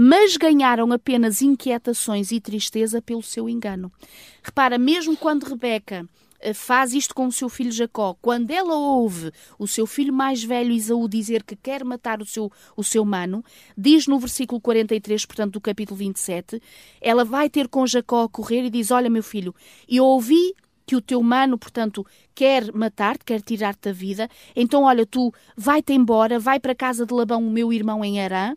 mas 0.00 0.36
ganharam 0.36 0.92
apenas 0.92 1.42
inquietações 1.42 2.30
e 2.30 2.40
tristeza 2.40 3.02
pelo 3.02 3.20
seu 3.20 3.48
engano. 3.48 3.90
Repara, 4.40 4.78
mesmo 4.78 5.16
quando 5.16 5.42
Rebeca 5.42 6.08
eh, 6.40 6.54
faz 6.54 6.94
isto 6.94 7.12
com 7.12 7.26
o 7.26 7.32
seu 7.32 7.48
filho 7.48 7.72
Jacó, 7.72 8.16
quando 8.22 8.52
ela 8.52 8.76
ouve 8.76 9.32
o 9.58 9.66
seu 9.66 9.88
filho 9.88 10.12
mais 10.12 10.44
velho 10.44 10.70
Isaú 10.70 11.08
dizer 11.08 11.42
que 11.42 11.56
quer 11.56 11.84
matar 11.84 12.22
o 12.22 12.24
seu, 12.24 12.48
o 12.76 12.84
seu 12.84 13.04
mano, 13.04 13.44
diz 13.76 14.06
no 14.06 14.20
versículo 14.20 14.60
43, 14.60 15.26
portanto, 15.26 15.54
do 15.54 15.60
capítulo 15.60 15.98
27, 15.98 16.62
ela 17.00 17.24
vai 17.24 17.50
ter 17.50 17.66
com 17.66 17.84
Jacó 17.84 18.22
a 18.22 18.28
correr 18.28 18.66
e 18.66 18.70
diz: 18.70 18.92
Olha, 18.92 19.10
meu 19.10 19.24
filho, 19.24 19.52
eu 19.88 20.04
ouvi 20.04 20.54
que 20.88 20.96
o 20.96 21.02
teu 21.02 21.22
mano, 21.22 21.58
portanto, 21.58 22.04
quer 22.34 22.72
matar-te, 22.72 23.22
quer 23.22 23.42
tirar-te 23.42 23.90
a 23.90 23.92
vida, 23.92 24.26
então, 24.56 24.84
olha, 24.84 25.04
tu 25.04 25.30
vai-te 25.54 25.92
embora, 25.92 26.38
vai 26.38 26.58
para 26.58 26.72
a 26.72 26.74
casa 26.74 27.04
de 27.04 27.12
Labão, 27.12 27.46
o 27.46 27.50
meu 27.50 27.70
irmão 27.70 28.02
em 28.02 28.22
Arã, 28.22 28.54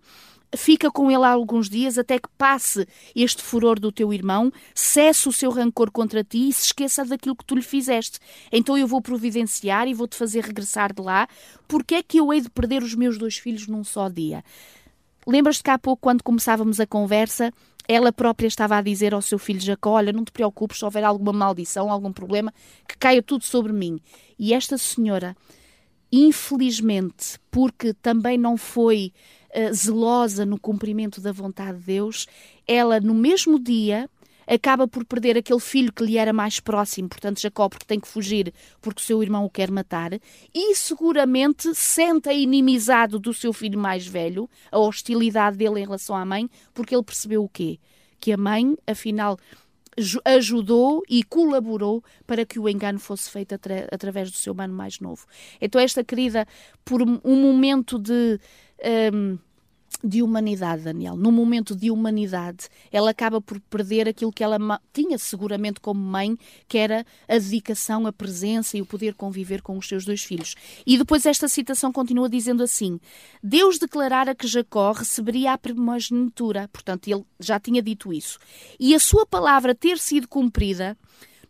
fica 0.56 0.90
com 0.90 1.12
ele 1.12 1.26
há 1.26 1.30
alguns 1.30 1.70
dias 1.70 1.98
até 1.98 2.18
que 2.18 2.30
passe 2.38 2.88
este 3.14 3.44
furor 3.44 3.78
do 3.78 3.92
teu 3.92 4.14
irmão, 4.14 4.50
cesse 4.74 5.28
o 5.28 5.32
seu 5.34 5.52
rancor 5.52 5.92
contra 5.92 6.24
ti 6.24 6.48
e 6.48 6.54
se 6.54 6.68
esqueça 6.68 7.04
daquilo 7.04 7.36
que 7.36 7.44
tu 7.44 7.54
lhe 7.54 7.62
fizeste. 7.62 8.18
Então 8.50 8.78
eu 8.78 8.88
vou 8.88 9.02
providenciar 9.02 9.90
e 9.90 9.94
vou-te 9.94 10.16
fazer 10.16 10.46
regressar 10.46 10.94
de 10.94 11.02
lá. 11.02 11.28
Porque 11.68 11.96
é 11.96 12.04
que 12.04 12.18
eu 12.18 12.32
hei 12.32 12.40
de 12.40 12.50
perder 12.50 12.82
os 12.82 12.96
meus 12.96 13.18
dois 13.18 13.38
filhos 13.38 13.68
num 13.68 13.84
só 13.84 14.08
dia? 14.08 14.42
Lembras-te 15.28 15.64
que 15.64 15.70
há 15.70 15.78
pouco, 15.78 16.02
quando 16.02 16.24
começávamos 16.24 16.80
a 16.80 16.88
conversa, 16.88 17.54
ela 17.92 18.14
própria 18.14 18.48
estava 18.48 18.78
a 18.78 18.82
dizer 18.82 19.14
ao 19.14 19.22
seu 19.22 19.38
filho 19.38 19.60
Jacó: 19.60 19.92
Olha, 19.92 20.14
não 20.14 20.24
te 20.24 20.32
preocupes, 20.32 20.80
se 20.80 20.86
houver 20.86 21.04
alguma 21.04 21.34
maldição, 21.34 21.92
algum 21.92 22.14
problema, 22.14 22.54
que 22.88 22.98
caia 22.98 23.22
tudo 23.22 23.44
sobre 23.44 23.74
mim. 23.74 24.00
E 24.40 24.54
esta 24.54 24.78
senhora, 24.78 25.36
infelizmente, 26.12 27.38
porque 27.50 27.94
também 27.94 28.38
não 28.38 28.56
foi 28.56 29.12
uh, 29.54 29.74
zelosa 29.74 30.46
no 30.46 30.60
cumprimento 30.60 31.20
da 31.20 31.32
vontade 31.32 31.80
de 31.80 31.86
Deus, 31.86 32.28
ela 32.66 33.00
no 33.00 33.14
mesmo 33.14 33.60
dia 33.60 34.10
acaba 34.54 34.86
por 34.86 35.06
perder 35.06 35.38
aquele 35.38 35.62
filho 35.62 35.94
que 35.94 36.04
lhe 36.04 36.18
era 36.18 36.34
mais 36.34 36.60
próximo, 36.60 37.08
portanto 37.08 37.40
Jacó, 37.40 37.70
porque 37.70 37.86
tem 37.86 38.00
que 38.00 38.08
fugir 38.08 38.54
porque 38.82 39.02
o 39.02 39.06
seu 39.06 39.24
irmão 39.24 39.46
o 39.46 39.50
quer 39.50 39.72
matar, 39.72 40.12
e 40.54 40.76
seguramente 40.76 41.74
sente 41.74 42.28
a 42.28 42.34
inimizade 42.34 43.18
do 43.18 43.34
seu 43.34 43.54
filho 43.54 43.80
mais 43.80 44.06
velho, 44.06 44.50
a 44.70 44.78
hostilidade 44.78 45.56
dele 45.56 45.80
em 45.80 45.86
relação 45.86 46.16
à 46.16 46.26
mãe, 46.26 46.50
porque 46.74 46.94
ele 46.94 47.04
percebeu 47.04 47.44
o 47.44 47.50
quê? 47.50 47.80
Que 48.20 48.34
a 48.34 48.38
mãe, 48.38 48.76
afinal, 48.86 49.38
ajudou 50.26 51.02
e 51.10 51.24
colaborou 51.24 52.04
para 52.28 52.46
que 52.46 52.60
o 52.60 52.68
engano 52.68 53.00
fosse 53.00 53.30
feito 53.30 53.56
atra 53.56 53.88
através 53.92 54.32
do 54.32 54.38
seu 54.38 54.54
mano 54.54 54.74
mais 54.74 55.00
novo. 55.00 55.26
Então 55.60 55.80
esta 55.80 56.04
querida, 56.04 56.46
por 56.84 57.02
um 57.02 57.20
momento 57.24 57.98
de 57.98 58.40
um, 59.14 59.38
de 60.04 60.22
humanidade, 60.22 60.84
Daniel. 60.84 61.16
Num 61.16 61.32
momento 61.32 61.76
de 61.76 61.92
humanidade, 61.92 62.68
ela 62.92 63.12
acaba 63.12 63.42
por 63.42 63.60
perder 63.60 64.08
aquilo 64.08 64.32
que 64.32 64.44
ela 64.44 64.58
tinha 64.94 65.18
seguramente 65.18 65.80
como 65.80 66.00
mãe, 66.00 66.38
que 66.68 66.78
era 66.78 67.06
a 67.28 67.34
dedicação, 67.34 68.08
a 68.08 68.14
presença 68.14 68.78
e 68.78 68.82
o 68.82 68.86
poder 68.86 69.14
conviver 69.14 69.62
com 69.62 69.78
os 69.78 69.88
seus 69.88 70.06
dois 70.06 70.24
filhos. 70.24 70.56
E 70.86 70.98
depois 70.98 71.26
esta 71.26 71.48
citação 71.48 71.92
continua 71.92 72.30
dizendo 72.30 72.64
assim: 72.64 73.00
Deus 73.44 73.78
declarara 73.78 74.36
que 74.36 74.48
Jacó 74.48 74.92
receberia 74.92 75.54
a 75.54 75.58
primogenitura, 75.58 76.68
portanto, 76.72 77.08
ele 77.08 77.24
já 77.40 77.60
tinha 77.60 77.82
dito 77.82 78.14
isso. 78.14 78.40
E 78.80 78.96
a 78.96 79.00
sua 79.00 79.26
palavra 79.26 79.76
ter 79.76 79.98
sido 79.98 80.28
cumprida 80.28 80.98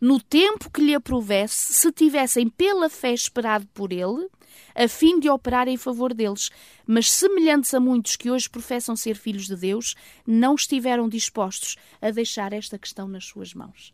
no 0.02 0.20
tempo 0.20 0.72
que 0.72 0.82
lhe 0.82 0.96
aprovesse, 0.96 1.74
se 1.74 1.92
tivessem 1.92 2.50
pela 2.50 2.90
fé 2.90 3.14
esperado 3.14 3.68
por 3.72 3.94
ele, 3.94 4.28
a 4.76 4.88
fim 4.88 5.20
de 5.20 5.30
operar 5.30 5.68
em 5.68 5.78
favor 5.78 6.14
deles. 6.14 6.50
Mas, 6.86 7.12
semelhantes 7.12 7.74
a 7.74 7.80
muitos 7.80 8.16
que 8.16 8.30
hoje 8.30 8.50
professam 8.50 8.96
ser 8.96 9.16
filhos 9.16 9.48
de 9.48 9.56
Deus, 9.56 9.96
não 10.26 10.56
estiveram 10.56 11.08
dispostos 11.08 11.76
a 12.02 12.12
deixar 12.12 12.54
esta 12.54 12.78
questão 12.78 13.08
nas 13.08 13.26
suas 13.26 13.54
mãos. 13.54 13.94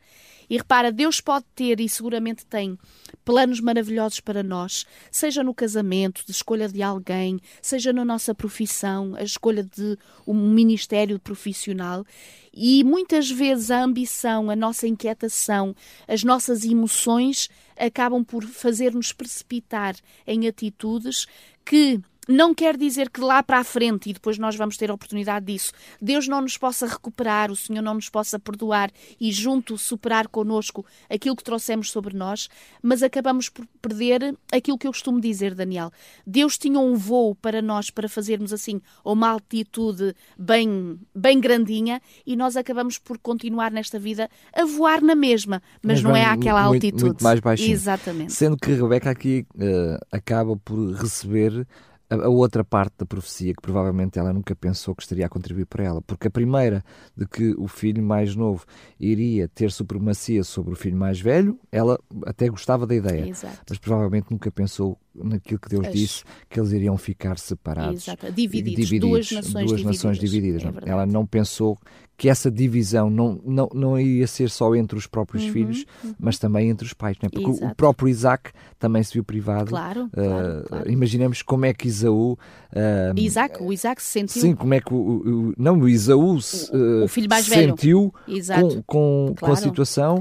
E 0.49 0.57
repara, 0.57 0.91
Deus 0.91 1.19
pode 1.19 1.45
ter 1.53 1.79
e 1.79 1.89
seguramente 1.89 2.45
tem 2.45 2.77
planos 3.25 3.59
maravilhosos 3.59 4.19
para 4.21 4.41
nós, 4.41 4.85
seja 5.11 5.43
no 5.43 5.53
casamento, 5.53 6.23
de 6.25 6.31
escolha 6.31 6.69
de 6.69 6.81
alguém, 6.81 7.39
seja 7.61 7.91
na 7.91 8.05
nossa 8.05 8.33
profissão, 8.33 9.13
a 9.15 9.23
escolha 9.23 9.63
de 9.63 9.97
um 10.25 10.33
ministério 10.33 11.19
profissional. 11.19 12.05
E 12.53 12.83
muitas 12.83 13.29
vezes 13.29 13.69
a 13.69 13.83
ambição, 13.83 14.49
a 14.49 14.55
nossa 14.55 14.87
inquietação, 14.87 15.75
as 16.07 16.23
nossas 16.23 16.63
emoções 16.63 17.49
acabam 17.77 18.23
por 18.23 18.43
fazer-nos 18.43 19.11
precipitar 19.11 19.95
em 20.25 20.47
atitudes 20.47 21.27
que 21.63 21.99
não 22.28 22.53
quer 22.53 22.75
dizer 22.75 23.09
que 23.09 23.21
lá 23.21 23.41
para 23.41 23.59
a 23.59 23.63
frente, 23.63 24.09
e 24.09 24.13
depois 24.13 24.38
nós 24.38 24.55
vamos 24.55 24.78
ter 24.78 24.91
a 24.91 24.93
oportunidade 24.93 25.45
disso, 25.45 25.71
Deus 26.01 26.28
não 26.28 26.41
nos 26.41 26.57
possa 26.57 26.86
recuperar, 26.86 27.51
o 27.51 27.55
Senhor 27.55 27.82
não 27.82 27.95
nos 27.95 28.09
possa 28.09 28.38
perdoar 28.38 28.91
e 29.19 29.32
junto 29.32 29.78
superar 29.78 30.28
connosco 30.28 30.86
aquilo 31.09 31.36
que 31.36 31.43
trouxemos 31.43 31.91
sobre 31.91 32.15
nós, 32.15 32.49
mas 32.82 33.01
acabamos 33.01 33.49
por 33.49 33.65
perder 33.82 34.36
aquilo 34.51 34.78
que 34.78 34.88
eu 34.88 34.91
costumo 34.91 35.21
dizer, 35.21 35.55
Daniel. 35.55 35.91
Deus 36.25 36.57
tinha 36.57 36.80
um 36.80 36.95
voo 36.95 37.36
para 37.36 37.61
nós 37.61 37.89
para 37.89 38.09
fazermos 38.09 38.51
assim 38.51 38.82
uma 39.03 39.30
altitude 39.30 40.13
bem, 40.38 40.99
bem 41.15 41.39
grandinha 41.39 42.01
e 42.25 42.36
nós 42.36 42.57
acabamos 42.57 42.97
por 42.97 43.17
continuar 43.17 43.71
nesta 43.71 43.99
vida 43.99 44.30
a 44.53 44.65
voar 44.65 45.01
na 45.01 45.15
mesma, 45.15 45.61
mas, 45.82 46.01
mas 46.01 46.03
não 46.03 46.15
é 46.15 46.25
aquela 46.25 46.63
muito, 46.63 46.75
altitude. 46.75 47.05
Muito 47.05 47.23
mais 47.23 47.39
baixinho. 47.39 47.71
Exatamente. 47.71 48.34
Sendo 48.34 48.57
que 48.57 48.71
Rebeca 48.71 49.09
aqui 49.09 49.45
uh, 49.55 50.05
acaba 50.11 50.55
por 50.57 50.93
receber 50.93 51.67
a, 52.10 52.30
outra 52.30 52.64
parte 52.64 52.95
da 52.99 53.05
profecia 53.05 53.53
que 53.53 53.62
provavelmente 53.62 54.18
ela 54.18 54.34
nunca 54.34 54.55
pensou 54.55 54.95
que 54.95 55.03
estaria 55.03 55.26
a 55.26 55.30
contribuir 55.30 55.66
para 55.66 55.84
ela. 55.84 56.01
Porque 56.01 56.28
a 56.28 56.32
primeira, 56.32 56.84
de 57.16 57.26
que 57.26 57.53
o 57.58 57.68
filho 57.68 58.01
mais 58.01 58.36
novo 58.36 58.66
iria 58.99 59.47
ter 59.47 59.72
supremacia 59.72 60.43
sobre 60.43 60.74
o 60.74 60.76
filho 60.76 60.97
mais 60.97 61.20
velho, 61.20 61.60
ela 61.72 61.99
até 62.26 62.47
gostava 62.49 62.86
da 62.86 62.95
ideia, 62.95 63.30
Exato. 63.30 63.62
mas 63.70 63.78
provavelmente 63.78 64.28
nunca 64.32 64.51
pensou 64.51 64.97
naquilo 65.24 65.59
que 65.59 65.70
Deus 65.70 65.88
As... 65.88 65.93
disse, 65.93 66.24
que 66.49 66.59
eles 66.59 66.72
iriam 66.72 66.97
ficar 66.97 67.38
separados. 67.38 68.07
Exato. 68.07 68.32
Divididos, 68.32 68.88
divididos, 68.88 69.09
duas 69.09 69.32
nações 69.32 69.53
duas 69.53 69.80
divididas. 69.80 69.86
Nações 69.86 70.20
divididas. 70.20 70.63
É 70.63 70.89
ela 70.89 71.05
não 71.05 71.26
pensou 71.26 71.78
que 72.18 72.28
essa 72.28 72.49
divisão 72.49 73.11
não, 73.11 73.39
não, 73.45 73.70
não 73.74 73.99
ia 73.99 74.26
ser 74.26 74.49
só 74.49 74.76
entre 74.76 74.97
os 74.97 75.05
próprios 75.05 75.43
uhum, 75.43 75.51
filhos, 75.51 75.86
uhum. 76.03 76.15
mas 76.20 76.39
também 76.39 76.68
entre 76.68 76.86
os 76.86 76.93
pais. 76.93 77.15
É? 77.22 77.30
Porque 77.30 77.47
Exato. 77.47 77.72
o 77.72 77.76
próprio 77.76 78.09
Isaac 78.09 78.51
também 78.80 79.03
se 79.03 79.13
viu 79.13 79.24
privado. 79.24 79.70
Claro, 79.70 80.05
uh, 80.05 80.09
claro, 80.11 80.63
claro. 80.68 80.91
Imaginemos 80.91 81.43
como 81.43 81.65
é 81.65 81.74
que 81.74 81.88
Isaú. 81.88 82.34
Uh, 82.34 83.18
Isaac, 83.20 83.61
o 83.61 83.72
Isaac 83.72 84.01
se 84.01 84.09
sentiu. 84.09 84.41
Sim, 84.41 84.55
como 84.55 84.74
é 84.74 84.82
que 84.82 84.91
o. 84.91 84.97
o 84.97 85.53
não, 85.55 85.78
o 85.78 85.88
Isaú 85.88 86.41
se, 86.41 86.72
uh, 86.76 87.03
o 87.03 87.07
filho 87.07 87.30
mais 87.30 87.47
velho. 87.47 87.70
sentiu 87.70 88.11
com, 88.26 88.84
com, 88.84 89.36
com, 89.39 89.51
a 89.51 89.55
situação. 89.55 90.20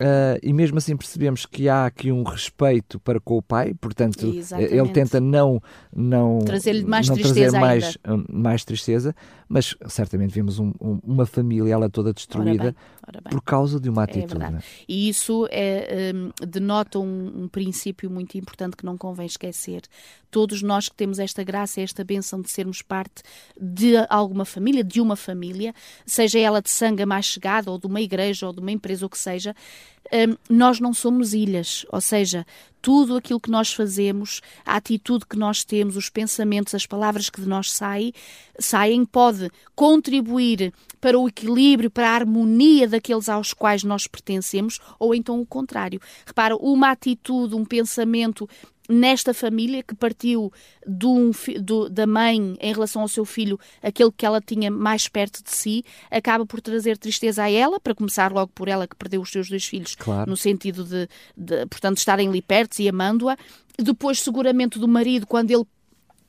Uh, 0.00 0.40
e 0.42 0.50
mesmo 0.50 0.78
assim 0.78 0.96
percebemos 0.96 1.44
que 1.44 1.68
há 1.68 1.84
aqui 1.84 2.10
um 2.10 2.22
respeito 2.22 2.98
para 3.00 3.20
com 3.20 3.36
o 3.36 3.42
pai, 3.42 3.74
portanto 3.78 4.28
Exatamente. 4.34 4.74
ele 4.74 4.88
tenta 4.88 5.20
não 5.20 5.62
não 5.94 6.38
trazer-lhe 6.38 6.84
mais 6.84 7.06
não 7.06 7.16
tristeza 7.16 7.50
trazer 7.50 7.60
mais, 7.60 7.98
mais 8.32 8.64
tristeza, 8.64 9.14
mas 9.50 9.74
certamente 9.88 10.32
vimos 10.32 10.60
um, 10.60 10.72
um, 10.80 11.00
uma 11.02 11.26
família 11.26 11.72
ela 11.72 11.90
toda 11.90 12.12
destruída 12.12 12.62
ora 12.62 12.70
bem, 12.70 12.76
ora 13.08 13.20
bem. 13.20 13.32
por 13.32 13.42
causa 13.42 13.80
de 13.80 13.90
uma 13.90 14.02
é 14.02 14.04
atitude. 14.04 14.44
É 14.44 14.58
e 14.88 15.08
isso 15.08 15.48
é, 15.50 16.12
um, 16.14 16.46
denota 16.46 17.00
um, 17.00 17.42
um, 17.42 17.48
princípio 17.48 18.08
muito 18.08 18.38
importante 18.38 18.76
que 18.76 18.84
não 18.84 18.96
convém 18.96 19.26
esquecer. 19.26 19.82
Todos 20.30 20.62
nós 20.62 20.88
que 20.88 20.94
temos 20.94 21.18
esta 21.18 21.42
graça, 21.42 21.80
esta 21.80 22.04
benção 22.04 22.40
de 22.40 22.48
sermos 22.48 22.80
parte 22.80 23.24
de 23.60 23.94
alguma 24.08 24.44
família, 24.44 24.84
de 24.84 25.00
uma 25.00 25.16
família, 25.16 25.74
seja 26.06 26.38
ela 26.38 26.62
de 26.62 26.70
sangue 26.70 27.04
mais 27.04 27.26
chegada, 27.26 27.72
ou 27.72 27.78
de 27.78 27.88
uma 27.88 28.00
igreja, 28.00 28.46
ou 28.46 28.52
de 28.52 28.60
uma 28.60 28.70
empresa, 28.70 29.04
ou 29.04 29.10
que 29.10 29.18
seja, 29.18 29.52
um, 30.12 30.36
nós 30.56 30.80
não 30.80 30.92
somos 30.92 31.34
ilhas, 31.34 31.86
ou 31.90 32.00
seja, 32.00 32.44
tudo 32.82 33.16
aquilo 33.16 33.40
que 33.40 33.50
nós 33.50 33.72
fazemos, 33.72 34.40
a 34.64 34.76
atitude 34.76 35.26
que 35.26 35.36
nós 35.36 35.64
temos, 35.64 35.96
os 35.96 36.08
pensamentos, 36.08 36.74
as 36.74 36.86
palavras 36.86 37.30
que 37.30 37.40
de 37.40 37.48
nós 37.48 37.70
saem, 37.72 38.12
saem 38.58 39.04
pode 39.04 39.39
contribuir 39.74 40.72
para 41.00 41.18
o 41.18 41.28
equilíbrio, 41.28 41.90
para 41.90 42.10
a 42.10 42.14
harmonia 42.14 42.86
daqueles 42.88 43.28
aos 43.28 43.52
quais 43.52 43.82
nós 43.84 44.06
pertencemos, 44.06 44.78
ou 44.98 45.14
então 45.14 45.40
o 45.40 45.46
contrário. 45.46 46.00
Repara, 46.26 46.56
uma 46.56 46.90
atitude, 46.90 47.54
um 47.54 47.64
pensamento 47.64 48.48
nesta 48.90 49.32
família 49.32 49.82
que 49.84 49.94
partiu 49.94 50.52
do, 50.84 51.30
do, 51.62 51.88
da 51.88 52.06
mãe 52.06 52.56
em 52.60 52.72
relação 52.72 53.02
ao 53.02 53.08
seu 53.08 53.24
filho, 53.24 53.58
aquele 53.80 54.10
que 54.10 54.26
ela 54.26 54.40
tinha 54.40 54.70
mais 54.70 55.06
perto 55.06 55.44
de 55.44 55.52
si, 55.52 55.84
acaba 56.10 56.44
por 56.44 56.60
trazer 56.60 56.98
tristeza 56.98 57.44
a 57.44 57.50
ela, 57.50 57.78
para 57.78 57.94
começar 57.94 58.32
logo 58.32 58.50
por 58.52 58.66
ela 58.66 58.88
que 58.88 58.96
perdeu 58.96 59.22
os 59.22 59.30
seus 59.30 59.48
dois 59.48 59.64
filhos, 59.64 59.94
claro. 59.94 60.28
no 60.28 60.36
sentido 60.36 60.84
de, 60.84 61.08
de, 61.36 61.66
portanto, 61.66 61.98
estarem 61.98 62.28
ali 62.28 62.42
perto 62.42 62.80
e 62.80 62.88
amando-a. 62.88 63.36
Depois, 63.78 64.20
seguramente, 64.20 64.78
do 64.78 64.88
marido, 64.88 65.26
quando 65.26 65.52
ele 65.52 65.64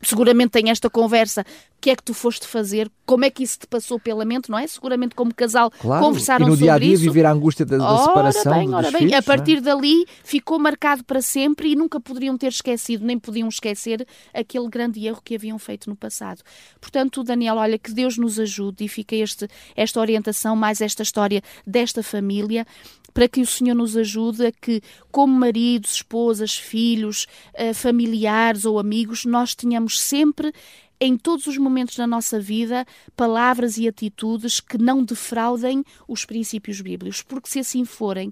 seguramente 0.02 0.52
tem 0.52 0.70
esta 0.70 0.90
conversa, 0.90 1.46
que 1.82 1.90
é 1.90 1.96
que 1.96 2.04
tu 2.04 2.14
foste 2.14 2.48
fazer, 2.48 2.92
como 3.08 3.26
é 3.26 3.32
que 3.32 3.42
isso 3.42 3.60
te 3.60 3.68
passou 3.68 4.00
pela 4.00 4.24
mente, 4.24 4.52
não 4.52 4.58
é? 4.58 4.68
Seguramente 4.68 5.16
como 5.16 5.34
casal 5.34 5.72
claro. 5.72 6.06
conversaram 6.06 6.46
sobre 6.46 6.54
isso. 6.54 6.64
E 6.64 6.68
no 6.68 6.68
dia 6.68 6.74
a 6.74 6.78
dia 6.78 6.98
viver 6.98 7.26
a 7.26 7.32
angústia 7.32 7.66
da, 7.66 7.78
da 7.78 7.98
separação 7.98 8.54
bem, 8.54 8.74
ora 8.74 8.92
bem. 8.92 9.00
Filhos, 9.00 9.14
a 9.14 9.18
é? 9.18 9.22
partir 9.22 9.58
é? 9.58 9.62
dali 9.62 10.06
ficou 10.24 10.60
marcado 10.60 11.04
para 11.04 11.22
sempre 11.22 11.72
e 11.72 11.76
nunca 11.76 12.00
poderiam 12.00 12.38
ter 12.38 12.50
esquecido, 12.50 13.04
nem 13.04 13.18
podiam 13.18 13.50
esquecer 13.50 14.06
aquele 14.32 14.70
grande 14.70 15.04
erro 15.06 15.22
que 15.26 15.36
haviam 15.36 15.58
feito 15.58 15.90
no 15.90 15.96
passado. 15.96 16.44
Portanto, 16.80 17.24
Daniel, 17.24 17.56
olha, 17.56 17.80
que 17.80 17.92
Deus 17.92 18.16
nos 18.16 18.40
ajude 18.40 18.86
e 18.86 18.88
fica 18.88 19.16
este, 19.16 19.48
esta 19.76 20.00
orientação, 20.00 20.56
mais 20.56 20.82
esta 20.82 21.02
história 21.02 21.42
desta 21.66 22.04
família, 22.04 22.66
para 23.14 23.28
que 23.28 23.42
o 23.42 23.48
Senhor 23.48 23.76
nos 23.76 23.96
ajude 23.96 24.46
a 24.46 24.52
que, 24.52 24.82
como 25.12 25.34
maridos, 25.34 25.96
esposas, 25.96 26.56
filhos, 26.56 27.28
eh, 27.54 27.74
familiares 27.74 28.66
ou 28.66 28.80
amigos, 28.80 29.26
nós 29.26 29.54
tenhamos 29.56 30.00
sempre 30.00 30.54
em 31.00 31.18
todos 31.18 31.48
os 31.48 31.58
momentos 31.58 31.96
da 31.96 32.06
nossa 32.06 32.40
vida 32.40 32.86
palavras 33.16 33.78
e 33.78 33.88
atitudes 33.88 34.60
que 34.60 34.78
não 34.78 35.04
defraudem 35.04 35.84
os 36.08 36.26
princípios 36.26 36.80
bíblicos, 36.80 37.24
porque 37.24 37.50
se 37.50 37.60
assim 37.60 37.84
forem, 37.84 38.32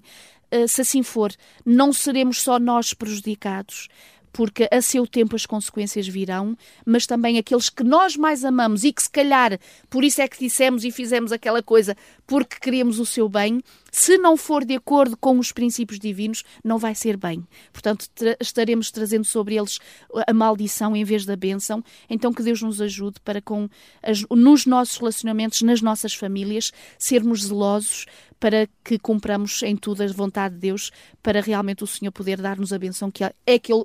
eh, 0.50 0.68
se 0.68 0.80
assim 0.80 1.02
for, 1.02 1.32
não 1.66 1.92
seremos 1.92 2.40
só 2.40 2.60
nós 2.60 2.94
prejudicados, 2.94 3.88
porque 4.32 4.68
a 4.70 4.80
seu 4.80 5.06
tempo 5.06 5.36
as 5.36 5.46
consequências 5.46 6.06
virão, 6.06 6.56
mas 6.84 7.06
também 7.06 7.38
aqueles 7.38 7.68
que 7.68 7.82
nós 7.82 8.16
mais 8.16 8.44
amamos 8.44 8.84
e 8.84 8.92
que 8.92 9.02
se 9.02 9.10
calhar 9.10 9.58
por 9.88 10.04
isso 10.04 10.20
é 10.22 10.28
que 10.28 10.38
dissemos 10.38 10.84
e 10.84 10.90
fizemos 10.90 11.32
aquela 11.32 11.62
coisa 11.62 11.96
porque 12.26 12.56
queríamos 12.60 12.98
o 12.98 13.06
seu 13.06 13.28
bem, 13.28 13.60
se 13.90 14.16
não 14.16 14.36
for 14.36 14.64
de 14.64 14.76
acordo 14.76 15.16
com 15.16 15.38
os 15.38 15.50
princípios 15.50 15.98
divinos, 15.98 16.44
não 16.62 16.78
vai 16.78 16.94
ser 16.94 17.16
bem. 17.16 17.44
Portanto, 17.72 18.08
tra 18.14 18.36
estaremos 18.40 18.90
trazendo 18.90 19.24
sobre 19.24 19.56
eles 19.56 19.78
a 20.26 20.32
maldição 20.32 20.94
em 20.94 21.04
vez 21.04 21.24
da 21.24 21.34
bênção. 21.34 21.82
Então, 22.08 22.32
que 22.32 22.42
Deus 22.42 22.62
nos 22.62 22.80
ajude 22.80 23.20
para, 23.24 23.42
com 23.42 23.68
as, 24.02 24.22
nos 24.30 24.64
nossos 24.64 24.96
relacionamentos, 24.98 25.62
nas 25.62 25.82
nossas 25.82 26.14
famílias, 26.14 26.72
sermos 26.98 27.46
zelosos 27.46 28.06
para 28.40 28.66
que 28.82 28.98
cumpramos 28.98 29.62
em 29.62 29.76
tudo 29.76 30.02
a 30.02 30.06
vontade 30.06 30.54
de 30.54 30.60
Deus, 30.62 30.90
para 31.22 31.42
realmente 31.42 31.84
o 31.84 31.86
Senhor 31.86 32.10
poder 32.10 32.40
dar-nos 32.40 32.72
a 32.72 32.78
benção, 32.78 33.10
que 33.10 33.22
é 33.22 33.32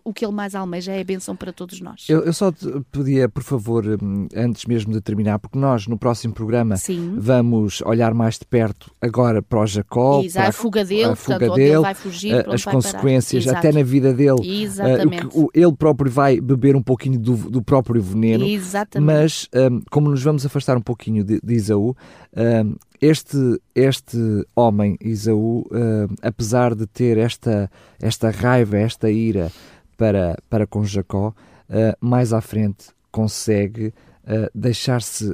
o 0.04 0.14
que 0.14 0.26
Ele 0.26 0.34
mais 0.34 0.56
almeja, 0.56 0.94
é 0.94 1.02
a 1.02 1.04
benção 1.04 1.36
para 1.36 1.52
todos 1.52 1.82
nós. 1.82 2.06
Eu, 2.08 2.24
eu 2.24 2.32
só 2.32 2.54
pedia, 2.90 3.28
por 3.28 3.44
favor, 3.44 3.86
hum, 4.02 4.28
antes 4.34 4.66
mesmo 4.66 4.94
de 4.94 5.02
terminar, 5.02 5.38
porque 5.40 5.60
nós 5.60 5.88
no 5.88 5.98
próximo 5.98 6.34
programa 6.34 6.78
Sim. 6.78 7.16
vamos 7.18 7.82
olhar 7.82 8.14
mais 8.14 8.40
de 8.40 8.46
perto 8.46 8.90
agora 9.02 9.42
para 9.42 9.60
o 9.60 9.68
Jacó, 9.68 10.22
Exato, 10.22 10.40
para 10.40 10.50
a 10.50 10.54
fuga 10.54 10.86
dele, 10.86 11.04
a 11.04 11.16
fuga 11.16 11.40
portanto, 11.40 11.56
dele, 11.58 11.80
vai 11.80 11.94
fugir, 11.94 12.50
as 12.50 12.64
consequências, 12.64 13.48
até 13.48 13.74
na 13.74 13.84
vida 13.84 14.14
dele, 14.14 14.64
Exatamente. 14.64 15.26
Uh, 15.26 15.30
que, 15.30 15.38
o, 15.38 15.50
ele 15.54 15.76
próprio 15.76 16.10
vai 16.10 16.40
beber 16.40 16.78
um 16.78 16.82
pouquinho 16.82 17.20
do, 17.20 17.36
do 17.36 17.62
próprio 17.62 18.02
veneno, 18.02 18.46
Exatamente. 18.46 19.06
mas 19.06 19.50
um, 19.54 19.82
como 19.92 20.10
nos 20.10 20.24
vamos 20.24 20.46
afastar 20.46 20.78
um 20.78 20.82
pouquinho 20.82 21.26
de, 21.26 21.42
de 21.44 21.54
Isaú, 21.54 21.96
um, 22.36 22.76
este, 23.02 23.38
este 23.74 24.18
homem, 24.56 24.98
Isaú, 25.02 25.60
uh, 25.72 26.14
apesar 26.22 26.76
de 26.76 26.86
ter 26.88 27.18
esta, 27.18 27.70
esta 28.02 28.32
raiva, 28.32 28.78
esta 28.78 29.10
ira 29.10 29.52
para, 29.98 30.38
para 30.50 30.68
com 30.68 30.84
Jacó, 30.84 31.30
uh, 31.70 31.96
mais 32.00 32.34
à 32.34 32.42
frente 32.42 32.88
consegue 33.12 33.88
uh, 34.24 34.50
deixar-se 34.54 35.32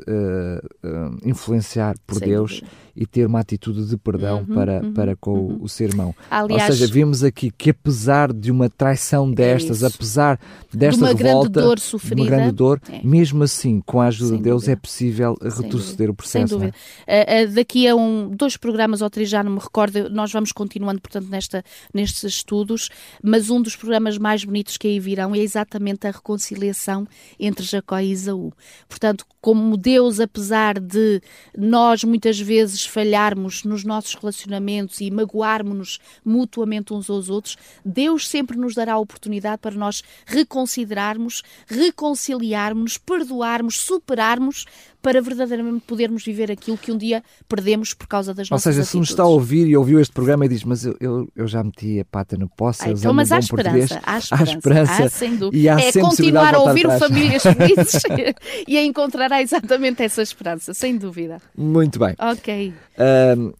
influenciar 1.23 1.95
por 2.05 2.19
Sem 2.19 2.27
Deus 2.27 2.51
dúvida. 2.59 2.71
E 2.95 3.05
ter 3.05 3.25
uma 3.25 3.39
atitude 3.39 3.85
de 3.85 3.97
perdão 3.97 4.39
Uhum, 4.47 4.55
para, 4.55 4.81
uhum, 4.83 4.93
para 4.93 5.15
com 5.15 5.33
uhum. 5.33 5.59
o 5.61 5.69
seu 5.69 5.87
irmão. 5.87 6.15
Aliás, 6.29 6.69
Ou 6.69 6.75
seja, 6.75 6.91
vimos 6.93 7.23
aqui 7.23 7.51
que 7.51 7.69
apesar 7.71 8.31
de 8.33 8.51
uma 8.51 8.69
traição 8.69 9.29
destas, 9.31 9.77
isso. 9.77 9.85
apesar 9.87 10.39
desta 10.73 10.97
de 10.97 11.03
uma 11.03 11.13
grande 11.13 11.23
revolta, 11.23 11.61
dor 11.61 11.75
de 11.75 11.81
sofrida, 11.81 12.21
uma 12.21 12.25
grande 12.29 12.51
dor, 12.51 12.81
É. 12.89 13.01
mesmo 13.03 13.43
assim, 13.43 13.81
com 13.85 13.99
a 14.01 14.07
ajuda 14.07 14.29
Sem 14.29 14.37
de 14.37 14.43
Deus, 14.43 14.61
dúvida. 14.63 14.71
é 14.73 14.75
possível 14.75 15.35
Sem 15.41 15.63
retroceder 15.63 16.09
o 16.09 16.11
Sem 16.11 16.15
processo. 16.15 16.57
não 16.59 16.65
é? 16.65 16.71
dúvida. 16.71 16.77
Uh, 17.07 17.51
uh, 17.51 17.55
daqui 17.55 17.87
a 17.87 17.95
um, 17.95 18.29
dois 18.35 18.57
programas 18.57 19.01
ou 19.01 19.09
três, 19.09 19.29
já 19.29 19.43
não 19.43 19.53
me 19.53 19.59
recordo, 19.59 20.09
nós 20.09 20.31
vamos 20.31 20.51
continuando, 20.51 21.01
portanto, 21.01 21.27
nesta, 21.29 21.63
nestes 21.93 22.23
estudos, 22.23 22.89
mas 23.23 23.49
um 23.49 23.61
dos 23.61 23.75
programas 23.75 24.17
mais 24.17 24.43
bonitos 24.43 24.77
que 24.77 24.87
aí 24.87 24.99
virão 24.99 25.33
é 25.35 25.39
exatamente 25.39 26.07
a 26.07 26.11
reconciliação 26.11 27.07
entre 27.39 27.65
Jacó 27.65 27.99
e 27.99 28.11
Isaú. 28.11 28.51
Portanto, 28.87 29.25
como 29.41 29.75
Deus, 29.77 30.19
apesar 30.19 30.79
de 30.79 31.21
nós 31.57 32.03
muitas 32.03 32.39
vezes 32.39 32.80
falharmos 32.85 33.63
nos 33.63 33.83
nossos 33.83 34.15
relacionamentos 34.15 35.01
e 35.01 35.11
magoarmos-nos 35.11 35.99
mutuamente 36.23 36.93
uns 36.93 37.09
aos 37.09 37.29
outros, 37.29 37.57
Deus 37.83 38.27
sempre 38.27 38.57
nos 38.57 38.75
dará 38.75 38.93
a 38.93 38.99
oportunidade 38.99 39.59
para 39.61 39.75
nós 39.75 40.03
reconsiderarmos, 40.25 41.43
reconciliarmos, 41.67 42.97
perdoarmos, 42.97 43.77
superarmos 43.79 44.65
para 45.01 45.21
verdadeiramente 45.21 45.83
podermos 45.87 46.23
viver 46.23 46.51
aquilo 46.51 46.77
que 46.77 46.91
um 46.91 46.97
dia 46.97 47.23
perdemos 47.49 47.93
por 47.93 48.07
causa 48.07 48.33
das 48.33 48.49
Ou 48.51 48.55
nossas 48.55 48.75
seja, 48.75 48.85
se 48.85 48.97
nos 48.97 49.09
está 49.09 49.23
a 49.23 49.27
ouvir 49.27 49.67
e 49.67 49.75
ouviu 49.75 49.99
este 49.99 50.13
programa 50.13 50.45
e 50.45 50.49
diz, 50.49 50.63
mas 50.63 50.85
eu, 50.85 50.95
eu, 50.99 51.27
eu 51.35 51.47
já 51.47 51.63
meti 51.63 51.99
a 51.99 52.05
pata 52.05 52.37
no 52.37 52.47
poço, 52.49 52.83
Ah, 52.83 52.91
então, 52.91 53.13
mas 53.13 53.31
um 53.31 53.35
há 53.35 53.39
esperança, 53.39 53.99
há 54.05 54.17
esperança, 54.17 54.35
Há 54.35 54.43
esperança. 54.55 55.03
há, 55.05 55.09
sem 55.09 55.35
dúvida. 55.35 55.57
E 55.57 55.67
há 55.69 55.79
é 55.79 55.91
continuar 55.91 56.53
a 56.55 56.59
ouvir 56.59 56.85
atrás. 56.85 56.99
Famílias 57.01 57.43
Felizes 57.51 58.01
e 58.67 58.77
a 58.77 58.83
encontrará 58.83 59.41
exatamente 59.41 60.03
essa 60.03 60.21
esperança, 60.21 60.73
sem 60.73 60.97
dúvida. 60.97 61.39
Muito 61.57 61.97
bem. 61.99 62.15
Ok, 62.19 62.73
Ahm, 62.97 63.51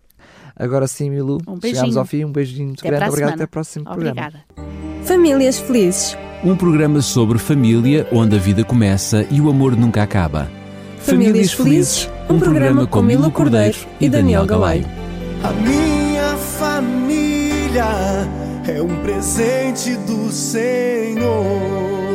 agora 0.55 0.87
sim, 0.87 1.09
Milu, 1.09 1.35
Um 1.47 1.55
chegamos 1.55 1.61
beijinho. 1.61 1.99
ao 1.99 2.05
fim. 2.05 2.25
Um 2.25 2.31
beijinho 2.31 2.67
muito 2.67 2.79
até 2.81 2.89
grande. 2.89 3.05
Obrigado. 3.09 3.29
semana. 3.29 3.35
Até 3.35 3.43
o 3.45 3.47
próximo 3.47 3.85
programa. 3.85 4.11
Obrigada. 4.21 4.45
Famílias 5.05 5.59
felizes. 5.59 6.15
Um 6.43 6.55
programa 6.55 7.01
sobre 7.01 7.37
família 7.39 8.07
onde 8.11 8.35
a 8.35 8.39
vida 8.39 8.63
começa 8.63 9.25
e 9.31 9.41
o 9.41 9.49
amor 9.49 9.75
nunca 9.75 10.01
acaba. 10.03 10.60
Famílias 11.03 11.51
Felizes, 11.51 12.09
um 12.29 12.39
programa 12.39 12.85
com 12.85 13.01
Milo 13.01 13.31
Cordeiro 13.31 13.77
e 13.99 14.07
Daniel 14.07 14.45
Galaio. 14.45 14.85
A 15.43 15.51
minha 15.51 16.37
família 16.37 17.85
é 18.67 18.81
um 18.81 19.01
presente 19.01 19.95
do 20.07 20.31
Senhor. 20.31 22.10